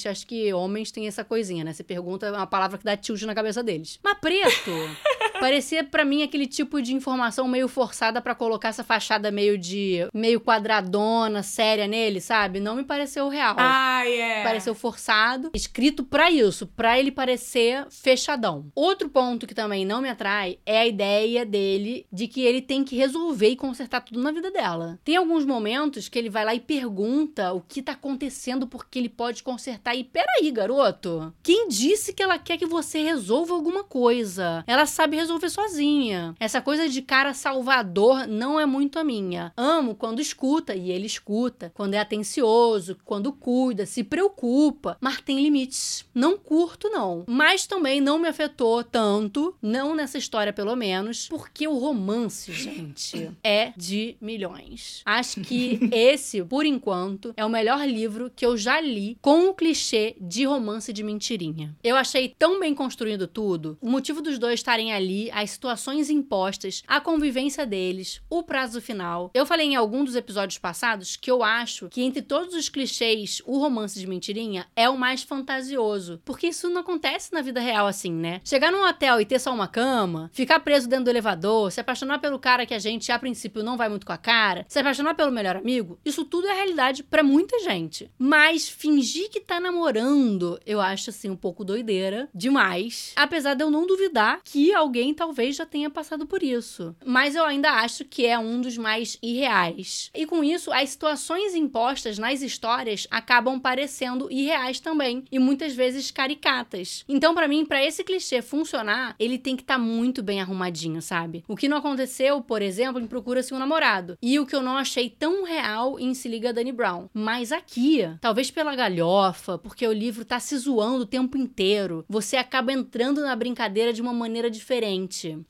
Acho 0.08 0.26
que 0.26 0.52
homens 0.52 0.90
têm 0.90 1.06
essa 1.06 1.24
coisinha, 1.24 1.64
né? 1.64 1.72
Você 1.72 1.82
pergunta 1.82 2.26
é 2.26 2.32
uma 2.32 2.46
palavra 2.46 2.78
que 2.78 2.84
dá 2.84 2.96
tilt 2.96 3.22
na 3.22 3.34
cabeça 3.34 3.62
deles. 3.62 3.98
Mas 4.02 4.18
preto 4.18 4.70
parecia 5.40 5.84
para 5.84 6.04
mim 6.04 6.22
aquele 6.22 6.46
tipo 6.46 6.80
de 6.80 6.94
informação 6.94 7.46
meio 7.48 7.68
forçada 7.68 8.20
para 8.20 8.34
colocar 8.34 8.68
essa 8.68 8.84
fachada 8.84 9.30
meio 9.30 9.58
de 9.58 10.08
meio 10.12 10.40
quadradona, 10.40 11.42
séria 11.42 11.86
nele, 11.86 12.20
sabe? 12.20 12.60
Não 12.60 12.76
me 12.76 12.84
pareceu 12.84 13.28
real. 13.28 13.56
Ah, 13.58 14.06
é. 14.08 14.42
Pareceu 14.42 14.74
forçado, 14.74 15.50
escrito 15.54 16.04
para 16.04 16.30
isso, 16.30 16.66
para 16.66 16.98
ele 16.98 17.10
parecer 17.10 17.86
fechadão. 17.90 18.66
Outro 18.74 19.08
ponto 19.08 19.46
que 19.46 19.54
também 19.54 19.84
não 19.84 20.00
me 20.00 20.08
atrai 20.08 20.58
é 20.64 20.78
a 20.78 20.86
ideia 20.86 21.44
dele 21.44 22.06
de 22.12 22.26
que 22.28 22.42
ele 22.42 22.60
tem 22.60 22.84
que 22.84 22.96
resolver 22.96 23.48
e 23.48 23.56
consertar 23.56 24.00
tudo 24.00 24.22
na 24.22 24.32
vida 24.32 24.50
dela. 24.50 24.98
Tem 25.04 25.16
alguns 25.16 25.44
momentos 25.44 26.08
que 26.08 26.18
ele 26.18 26.30
vai 26.30 26.44
lá 26.44 26.54
e 26.54 26.60
pergunta 26.60 27.52
o 27.52 27.60
que 27.60 27.82
tá 27.82 27.92
acontecendo 27.92 28.66
porque 28.66 28.98
ele 28.98 29.08
pode 29.08 29.42
consertar. 29.42 29.94
E 29.94 30.04
peraí, 30.04 30.50
garoto, 30.50 31.34
quem 31.42 31.68
disse 31.68 32.12
que 32.12 32.22
ela 32.22 32.38
quer 32.38 32.56
que 32.56 32.66
você 32.66 33.02
resolva 33.02 33.54
alguma 33.54 33.84
coisa? 33.84 34.64
Ela 34.66 34.86
sabe 34.86 35.16
resolver 35.16 35.25
sozinha. 35.56 36.34
Essa 36.38 36.60
coisa 36.60 36.88
de 36.88 37.02
cara 37.02 37.34
salvador 37.34 38.26
não 38.26 38.58
é 38.58 38.66
muito 38.66 38.98
a 38.98 39.04
minha. 39.04 39.52
Amo 39.56 39.94
quando 39.94 40.20
escuta, 40.20 40.74
e 40.74 40.90
ele 40.90 41.06
escuta, 41.06 41.72
quando 41.74 41.94
é 41.94 41.98
atencioso, 41.98 42.96
quando 43.04 43.32
cuida, 43.32 43.86
se 43.86 44.04
preocupa, 44.04 44.96
mas 45.00 45.20
tem 45.20 45.40
limites. 45.40 46.04
Não 46.14 46.36
curto, 46.36 46.88
não. 46.88 47.24
Mas 47.26 47.66
também 47.66 48.00
não 48.00 48.18
me 48.18 48.28
afetou 48.28 48.82
tanto, 48.84 49.54
não 49.60 49.94
nessa 49.94 50.18
história 50.18 50.52
pelo 50.52 50.76
menos, 50.76 51.28
porque 51.28 51.66
o 51.66 51.78
romance, 51.78 52.52
gente, 52.52 53.30
é 53.42 53.72
de 53.76 54.16
milhões. 54.20 55.02
Acho 55.04 55.40
que 55.40 55.78
esse, 55.92 56.42
por 56.44 56.64
enquanto, 56.64 57.32
é 57.36 57.44
o 57.44 57.50
melhor 57.50 57.86
livro 57.86 58.30
que 58.34 58.44
eu 58.44 58.56
já 58.56 58.80
li 58.80 59.18
com 59.20 59.48
o 59.48 59.54
clichê 59.54 60.16
de 60.20 60.44
romance 60.44 60.92
de 60.92 61.02
mentirinha. 61.02 61.74
Eu 61.82 61.96
achei 61.96 62.34
tão 62.38 62.60
bem 62.60 62.74
construído 62.74 63.26
tudo, 63.26 63.78
o 63.80 63.90
motivo 63.90 64.20
dos 64.20 64.38
dois 64.38 64.60
estarem 64.60 64.92
ali, 64.92 65.15
as 65.32 65.50
situações 65.50 66.10
impostas, 66.10 66.82
a 66.86 67.00
convivência 67.00 67.66
deles, 67.66 68.20
o 68.28 68.42
prazo 68.42 68.80
final. 68.80 69.30
Eu 69.34 69.46
falei 69.46 69.66
em 69.66 69.76
algum 69.76 70.04
dos 70.04 70.16
episódios 70.16 70.58
passados 70.58 71.16
que 71.16 71.30
eu 71.30 71.42
acho 71.42 71.88
que 71.88 72.02
entre 72.02 72.22
todos 72.22 72.54
os 72.54 72.68
clichês, 72.68 73.40
o 73.44 73.58
romance 73.58 73.98
de 73.98 74.06
mentirinha 74.06 74.66
é 74.74 74.88
o 74.88 74.98
mais 74.98 75.22
fantasioso, 75.22 76.20
porque 76.24 76.48
isso 76.48 76.68
não 76.68 76.80
acontece 76.80 77.32
na 77.32 77.42
vida 77.42 77.60
real 77.60 77.86
assim, 77.86 78.12
né? 78.12 78.40
Chegar 78.44 78.70
num 78.70 78.86
hotel 78.86 79.20
e 79.20 79.26
ter 79.26 79.38
só 79.38 79.52
uma 79.52 79.68
cama, 79.68 80.30
ficar 80.32 80.60
preso 80.60 80.88
dentro 80.88 81.06
do 81.06 81.10
elevador, 81.10 81.70
se 81.70 81.80
apaixonar 81.80 82.18
pelo 82.18 82.38
cara 82.38 82.66
que 82.66 82.74
a 82.74 82.78
gente 82.78 83.10
a 83.10 83.18
princípio 83.18 83.62
não 83.62 83.76
vai 83.76 83.88
muito 83.88 84.06
com 84.06 84.12
a 84.12 84.18
cara, 84.18 84.64
se 84.68 84.78
apaixonar 84.78 85.14
pelo 85.14 85.32
melhor 85.32 85.56
amigo, 85.56 85.98
isso 86.04 86.24
tudo 86.24 86.48
é 86.48 86.54
realidade 86.54 87.02
para 87.02 87.22
muita 87.22 87.58
gente. 87.60 88.10
Mas 88.18 88.68
fingir 88.68 89.30
que 89.30 89.40
tá 89.40 89.60
namorando, 89.60 90.58
eu 90.66 90.80
acho 90.80 91.10
assim 91.10 91.30
um 91.30 91.36
pouco 91.36 91.64
doideira 91.64 92.28
demais. 92.34 93.12
Apesar 93.16 93.54
de 93.54 93.62
eu 93.62 93.70
não 93.70 93.86
duvidar 93.86 94.40
que 94.44 94.74
alguém 94.74 95.05
talvez 95.14 95.56
já 95.56 95.66
tenha 95.66 95.90
passado 95.90 96.26
por 96.26 96.42
isso. 96.42 96.94
Mas 97.04 97.34
eu 97.34 97.44
ainda 97.44 97.70
acho 97.70 98.04
que 98.04 98.26
é 98.26 98.38
um 98.38 98.60
dos 98.60 98.76
mais 98.76 99.18
irreais. 99.22 100.10
E 100.14 100.26
com 100.26 100.42
isso, 100.42 100.72
as 100.72 100.90
situações 100.90 101.54
impostas 101.54 102.18
nas 102.18 102.42
histórias 102.42 103.06
acabam 103.10 103.60
parecendo 103.60 104.30
irreais 104.30 104.80
também 104.80 105.24
e 105.30 105.38
muitas 105.38 105.74
vezes 105.74 106.10
caricatas. 106.10 107.04
Então, 107.08 107.34
para 107.34 107.48
mim, 107.48 107.64
para 107.64 107.84
esse 107.84 108.04
clichê 108.04 108.42
funcionar, 108.42 109.14
ele 109.18 109.38
tem 109.38 109.56
que 109.56 109.62
estar 109.62 109.74
tá 109.74 109.80
muito 109.80 110.22
bem 110.22 110.40
arrumadinho, 110.40 111.00
sabe? 111.02 111.44
O 111.48 111.56
que 111.56 111.68
não 111.68 111.76
aconteceu, 111.76 112.40
por 112.40 112.62
exemplo, 112.62 113.00
em 113.00 113.06
Procura-se 113.06 113.54
um 113.54 113.58
Namorado. 113.58 114.18
E 114.22 114.38
o 114.38 114.46
que 114.46 114.54
eu 114.54 114.62
não 114.62 114.76
achei 114.76 115.08
tão 115.10 115.44
real 115.44 115.98
em 115.98 116.14
Se 116.14 116.28
Liga 116.28 116.52
Danny 116.52 116.72
Brown. 116.72 117.08
Mas 117.12 117.52
aqui, 117.52 118.02
talvez 118.20 118.50
pela 118.50 118.74
galhofa, 118.74 119.58
porque 119.58 119.86
o 119.86 119.92
livro 119.92 120.24
tá 120.24 120.38
se 120.40 120.56
zoando 120.56 121.02
o 121.02 121.06
tempo 121.06 121.36
inteiro, 121.36 122.04
você 122.08 122.36
acaba 122.36 122.72
entrando 122.72 123.20
na 123.20 123.34
brincadeira 123.36 123.92
de 123.92 124.02
uma 124.02 124.12
maneira 124.12 124.50
diferente. 124.50 124.95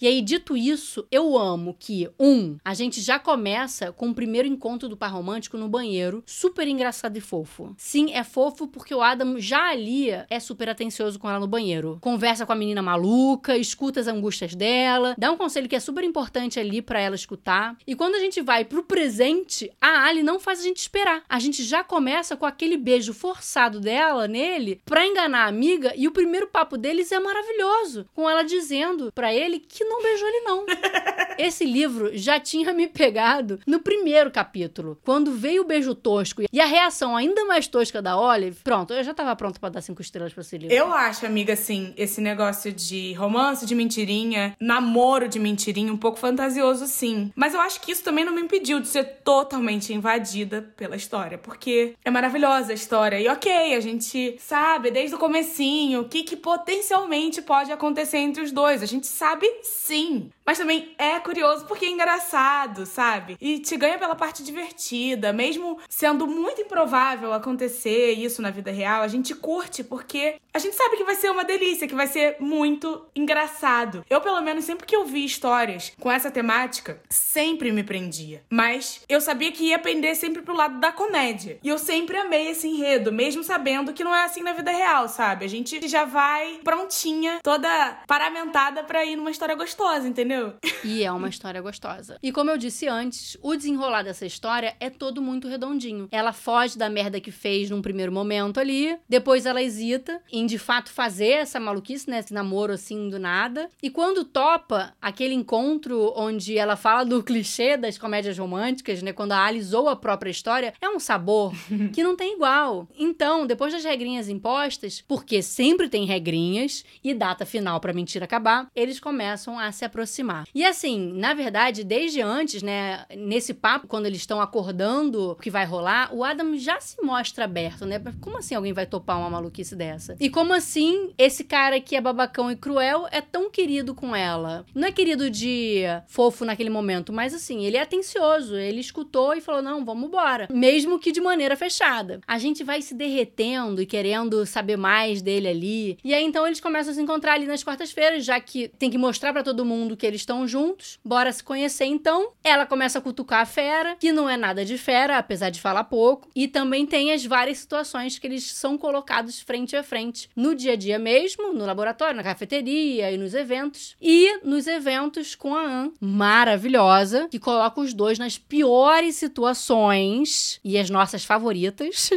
E 0.01 0.07
aí, 0.07 0.21
dito 0.23 0.57
isso, 0.57 1.07
eu 1.11 1.37
amo 1.37 1.77
que, 1.79 2.09
um, 2.19 2.57
a 2.65 2.75
gente 2.75 3.01
já 3.01 3.19
começa 3.19 3.93
com 3.93 4.11
o 4.11 4.15
primeiro 4.15 4.49
encontro 4.49 4.89
do 4.89 4.97
par 4.97 5.13
romântico 5.13 5.57
no 5.57 5.69
banheiro, 5.69 6.23
super 6.27 6.67
engraçado 6.67 7.17
e 7.17 7.21
fofo. 7.21 7.75
Sim, 7.77 8.13
é 8.13 8.25
fofo 8.25 8.67
porque 8.67 8.95
o 8.95 9.03
Adam 9.03 9.39
já 9.39 9.71
ali 9.71 10.09
é 10.11 10.41
super 10.41 10.69
atencioso 10.69 11.19
com 11.19 11.29
ela 11.29 11.41
no 11.41 11.47
banheiro. 11.47 11.99
Conversa 12.01 12.47
com 12.47 12.53
a 12.53 12.57
menina 12.57 12.83
maluca, 12.83 13.57
escuta 13.57 14.01
as 14.01 14.07
angústias 14.07 14.55
dela, 14.55 15.15
dá 15.19 15.31
um 15.31 15.37
conselho 15.37 15.69
que 15.69 15.77
é 15.77 15.81
super 15.81 16.05
importante 16.05 16.59
ali 16.59 16.81
para 16.83 17.01
ela 17.01 17.15
escutar. 17.15 17.77
E 17.87 17.95
quando 17.95 18.15
a 18.15 18.21
gente 18.21 18.41
vai 18.41 18.65
pro 18.65 18.83
presente, 18.83 19.71
a 19.81 20.07
Ali 20.07 20.23
não 20.23 20.39
faz 20.39 20.61
a 20.61 20.63
gente 20.63 20.79
esperar. 20.79 21.23
A 21.29 21.39
gente 21.39 21.63
já 21.63 21.83
começa 21.83 22.37
com 22.37 22.47
aquele 22.47 22.77
beijo 22.77 23.13
forçado 23.13 23.81
dela 23.81 24.29
nele 24.29 24.81
pra 24.85 25.07
enganar 25.07 25.45
a 25.45 25.49
amiga 25.49 25.93
e 25.97 26.07
o 26.07 26.13
primeiro 26.13 26.47
papo 26.47 26.77
deles 26.77 27.13
é 27.13 27.19
maravilhoso, 27.19 28.07
com 28.15 28.29
ela 28.29 28.43
dizendo 28.43 29.11
para 29.13 29.33
ele 29.37 29.61
que 29.61 29.85
não 29.85 30.03
beijou 30.03 30.29
ele 30.29 30.41
não. 30.41 30.67
Esse 31.39 31.65
livro 31.65 32.11
já 32.17 32.41
tinha 32.41 32.73
me 32.73 32.87
pegado 32.87 33.61
no 33.67 33.81
primeiro 33.81 34.31
capítulo, 34.31 34.99
quando 35.05 35.33
veio 35.33 35.63
o 35.63 35.67
beijo 35.67 35.95
tosco 35.95 36.43
e 36.53 36.61
a 36.61 36.67
reação 36.67 37.17
ainda 37.17 37.45
mais 37.45 37.67
tosca 37.67 38.01
da 38.01 38.19
Olive. 38.19 38.59
Pronto, 38.65 38.93
eu 38.95 39.05
já 39.05 39.13
tava 39.13 39.37
pronta 39.37 39.61
para 39.61 39.69
dar 39.71 39.81
cinco 39.81 40.01
estrelas 40.01 40.33
pra 40.33 40.41
esse 40.41 40.57
livro. 40.57 40.75
Eu 40.75 40.93
acho, 40.93 41.27
amiga, 41.27 41.53
assim, 41.53 41.93
esse 41.97 42.21
negócio 42.21 42.73
de 42.73 43.13
romance 43.15 43.67
de 43.67 43.75
mentirinha, 43.75 44.57
namoro 44.61 45.29
de 45.29 45.39
mentirinha, 45.39 45.93
um 45.93 45.97
pouco 45.97 46.19
fantasioso, 46.19 46.87
sim. 46.87 47.31
Mas 47.35 47.55
eu 47.55 47.61
acho 47.61 47.81
que 47.81 47.93
isso 47.93 48.03
também 48.03 48.25
não 48.25 48.33
me 48.33 48.41
impediu 48.41 48.81
de 48.81 48.89
ser 48.89 49.05
totalmente 49.25 49.93
invadida 49.93 50.63
pela 50.77 50.97
história, 50.97 51.39
porque 51.39 51.95
é 52.05 52.11
maravilhosa 52.11 52.73
a 52.73 52.75
história. 52.75 53.21
E 53.21 53.29
ok, 53.29 53.75
a 53.75 53.81
gente 53.81 54.37
sabe 54.39 54.91
desde 54.91 55.15
o 55.15 55.19
comecinho 55.19 56.01
o 56.01 56.09
que, 56.09 56.23
que 56.23 56.37
potencialmente 56.37 57.43
pode 57.43 57.71
acontecer 57.71 58.19
entre 58.19 58.43
os 58.43 58.53
dois. 58.53 58.83
A 58.83 58.87
gente 58.87 59.07
sabe 59.07 59.47
sim. 59.63 60.31
Mas 60.45 60.59
também 60.59 60.95
é 60.99 61.19
curioso 61.27 61.67
porque 61.67 61.87
é 61.87 61.91
engraçado, 61.91 62.87
sabe? 62.87 63.37
E 63.41 63.59
te 63.59 63.77
ganha 63.77 63.99
pela 63.99 64.15
parte 64.15 64.45
divertida. 64.45 65.33
Mesmo 65.33 65.79
sendo 65.89 66.25
muito 66.25 66.61
improvável 66.61 67.33
acontecer 67.33 68.13
isso 68.13 68.41
na 68.41 68.51
vida 68.51 68.71
real, 68.71 69.03
a 69.03 69.09
gente 69.09 69.35
curte 69.35 69.83
porque 69.83 70.37
a 70.55 70.59
gente 70.59 70.77
sabe 70.77 70.97
que 70.97 71.05
vai 71.05 71.17
ser 71.17 71.31
uma 71.31 71.45
delícia, 71.45 71.89
que 71.89 71.95
vai 71.95 72.07
ser 72.07 72.37
muito 72.39 73.05
engraçado. 73.15 74.05
Eu, 74.09 74.21
pelo 74.21 74.41
menos, 74.41 74.65
sempre 74.65 74.87
que 74.87 74.95
eu 74.95 75.05
vi 75.05 75.25
histórias 75.25 75.93
com 76.01 76.11
essa 76.11 76.31
temática, 76.31 77.01
sempre 77.11 77.73
me 77.73 77.83
prendia. 77.83 78.43
Mas 78.49 79.03
eu 79.09 79.21
sabia 79.21 79.51
que 79.51 79.65
ia 79.65 79.79
pender 79.79 80.15
sempre 80.15 80.43
pro 80.43 80.57
lado 80.57 80.79
da 80.79 80.93
comédia. 80.93 81.59
E 81.63 81.69
eu 81.69 81.79
sempre 81.79 82.17
amei 82.17 82.49
esse 82.49 82.69
enredo, 82.69 83.13
mesmo 83.13 83.43
sabendo 83.43 83.93
que 83.93 84.05
não 84.05 84.15
é 84.15 84.25
assim 84.25 84.43
na 84.43 84.53
vida 84.53 84.71
real, 84.71 85.09
sabe? 85.09 85.45
A 85.45 85.49
gente 85.49 85.87
já 85.89 86.05
vai 86.05 86.61
prontinha, 86.63 87.41
toda 87.43 87.69
paramentada 88.07 88.85
pra 88.85 89.05
ir 89.05 89.17
numa 89.17 89.31
história 89.31 89.57
gostosa, 89.57 90.09
entendeu? 90.09 90.55
E 90.85 91.03
é 91.03 91.13
uma 91.17 91.29
história 91.29 91.61
gostosa. 91.61 92.19
E 92.23 92.33
como 92.33 92.51
eu 92.51 92.59
disse 92.59 92.87
antes, 92.89 93.37
o 93.43 93.55
desenrolar 93.55 94.03
dessa 94.03 94.27
história 94.27 94.77
é 94.81 94.91
todo 94.91 95.23
muito 95.23 95.49
redondinho. 95.49 96.09
Ela 96.11 96.33
foge 96.33 96.79
da 96.79 96.89
merda 96.89 97.21
que 97.21 97.31
fez 97.31 97.71
num 97.71 97.83
primeiro 97.83 98.13
momento 98.13 98.59
ali, 98.59 98.97
depois 99.09 99.47
ela 99.47 99.63
hesita 99.63 100.21
em 100.33 100.47
de 100.47 100.59
fato 100.59 100.91
fazer 100.91 101.31
essa 101.31 101.61
maluquice, 101.61 102.09
né? 102.09 102.21
Esse 102.21 102.33
namoro 102.33 102.73
assim 102.73 103.09
do 103.09 103.19
nada. 103.19 103.69
E 103.83 103.91
quando 103.91 104.25
topa 104.25 104.95
aquele 105.01 105.35
encontro 105.35 106.13
onde 106.17 106.57
ela 106.59 106.77
fala 106.77 107.05
do 107.05 107.23
clichê 107.25 107.77
das 107.77 107.99
comédias 107.99 108.39
românticas, 108.39 109.03
né? 109.03 109.13
Quando 109.13 109.33
a 109.33 109.45
Alice 109.45 109.69
zoa 109.69 109.93
a 109.93 109.97
própria 109.97 110.31
história, 110.31 110.75
é 110.81 110.89
um 110.89 110.99
sabor 110.99 111.53
que 111.93 112.03
não 112.03 112.17
tem 112.17 112.35
igual. 112.35 112.89
Então, 112.99 113.47
depois 113.47 113.73
das 113.73 113.85
regrinhas 113.85 114.29
impostas, 114.29 115.03
porque 115.07 115.43
sempre 115.43 115.89
tem 115.89 116.05
regrinhas 116.05 116.85
e 117.03 117.15
data 117.15 117.45
final 117.45 117.81
para 117.81 117.93
mentira 117.93 118.25
acabar, 118.25 118.69
eles 118.75 119.01
começam 119.01 119.59
a 119.59 119.71
se 119.73 119.85
aproximar. 119.85 120.47
E 120.55 120.65
assim, 120.65 121.06
na 121.15 121.35
verdade, 121.35 121.85
desde 121.85 122.21
antes, 122.21 122.63
né, 122.63 123.05
nesse 123.17 123.55
papo, 123.55 123.87
quando 123.87 124.07
eles 124.07 124.19
estão 124.19 124.41
acordando 124.41 125.33
o 125.33 125.35
que 125.37 125.51
vai 125.51 125.65
rolar, 125.65 126.11
o 126.13 126.25
Adam 126.25 126.57
já 126.57 126.81
se 126.81 127.01
mostra 127.03 127.45
aberto, 127.45 127.85
né? 127.85 128.01
Como 128.21 128.39
assim 128.39 128.55
alguém 128.55 128.73
vai 128.73 128.87
topar 128.87 129.19
uma 129.19 129.31
maluquice 129.31 129.75
dessa? 129.75 130.17
E 130.21 130.29
como 130.29 130.53
assim 130.53 131.11
esse 131.19 131.45
cara 131.45 131.81
que 131.81 131.97
é 131.97 132.01
babacão 132.01 132.51
e 132.51 132.57
cruel 132.57 133.07
é 133.11 133.21
tão 133.21 133.51
querido 133.51 133.95
com 133.95 134.15
ela? 134.15 134.65
Não 134.75 134.89
é 134.89 134.93
querido 134.93 135.31
de 135.31 135.83
fofo 136.07 136.45
naquele 136.45 136.71
momento, 136.71 137.13
mas 137.13 137.35
assim, 137.35 137.65
ele 137.65 137.77
é 137.77 137.83
atencioso, 137.83 138.57
ele 138.57 138.81
escutou 138.81 139.35
e 139.35 139.41
falou: 139.41 139.63
não, 139.63 139.85
vamos 139.85 140.09
embora. 140.09 140.49
Mesmo 140.51 140.99
que 140.99 141.13
de 141.13 141.21
maneira 141.21 141.57
fechada. 141.57 142.21
A 142.27 142.39
gente 142.39 142.65
vai 142.65 142.83
se 142.83 142.95
derretendo 142.95 143.81
e 143.81 143.87
querendo 143.87 144.45
saber 144.47 144.77
mais 144.77 145.23
dele 145.23 145.49
ali. 145.49 145.99
E 146.05 146.15
aí 146.15 146.25
então 146.25 146.47
eles 146.47 146.61
começam 146.61 146.93
a 146.93 146.95
se 146.95 147.03
encontrar 147.03 147.35
ali 147.35 147.47
nas 147.47 147.63
quartas-feiras, 147.63 148.25
já 148.25 148.39
que 148.41 148.69
tem 148.69 148.91
que 148.91 148.99
mostrar 148.99 149.33
para 149.33 149.43
todo 149.43 149.65
mundo 149.65 149.97
que 149.97 150.07
eles 150.07 150.21
estão 150.21 150.47
juntos. 150.47 150.96
Bora 151.05 151.33
se 151.33 151.43
conhecer 151.43 151.85
então. 151.85 152.33
Ela 152.43 152.67
começa 152.67 152.99
a 152.99 153.03
cutucar 153.03 153.41
a 153.41 153.47
fera, 153.47 153.97
que 153.99 154.13
não 154.13 154.29
é 154.29 154.37
nada 154.37 154.65
de 154.65 154.77
fera, 154.77 155.19
apesar 155.19 155.51
de 155.51 155.61
falar 155.61 155.85
pouco. 155.85 156.29
E 156.35 156.49
também 156.49 156.87
tem 156.87 157.13
as 157.13 157.25
várias 157.25 157.59
situações 157.59 158.19
que 158.19 158.27
eles 158.27 158.45
são 158.53 158.77
colocados 158.77 159.41
frente 159.41 159.77
a 159.77 159.83
frente 159.83 160.29
no 160.35 160.55
dia 160.55 160.73
a 160.73 160.77
dia 160.77 160.99
mesmo, 160.99 161.53
no 161.53 161.65
laboratório, 161.65 162.17
na 162.17 162.23
cafeteria 162.23 163.11
e 163.11 163.17
nos 163.17 163.35
eventos. 163.35 163.97
E 164.01 164.39
nos 164.45 164.67
eventos 164.67 165.35
com 165.35 165.55
a 165.55 165.63
Anne, 165.63 165.93
maravilhosa, 166.01 167.29
que 167.31 167.39
coloca 167.39 167.81
os 167.81 167.93
dois 167.93 168.19
nas 168.19 168.39
piores 168.39 169.17
situações 169.17 170.61
e 170.65 170.79
as 170.79 170.91
nossas 170.91 171.25
favoritas 171.25 172.11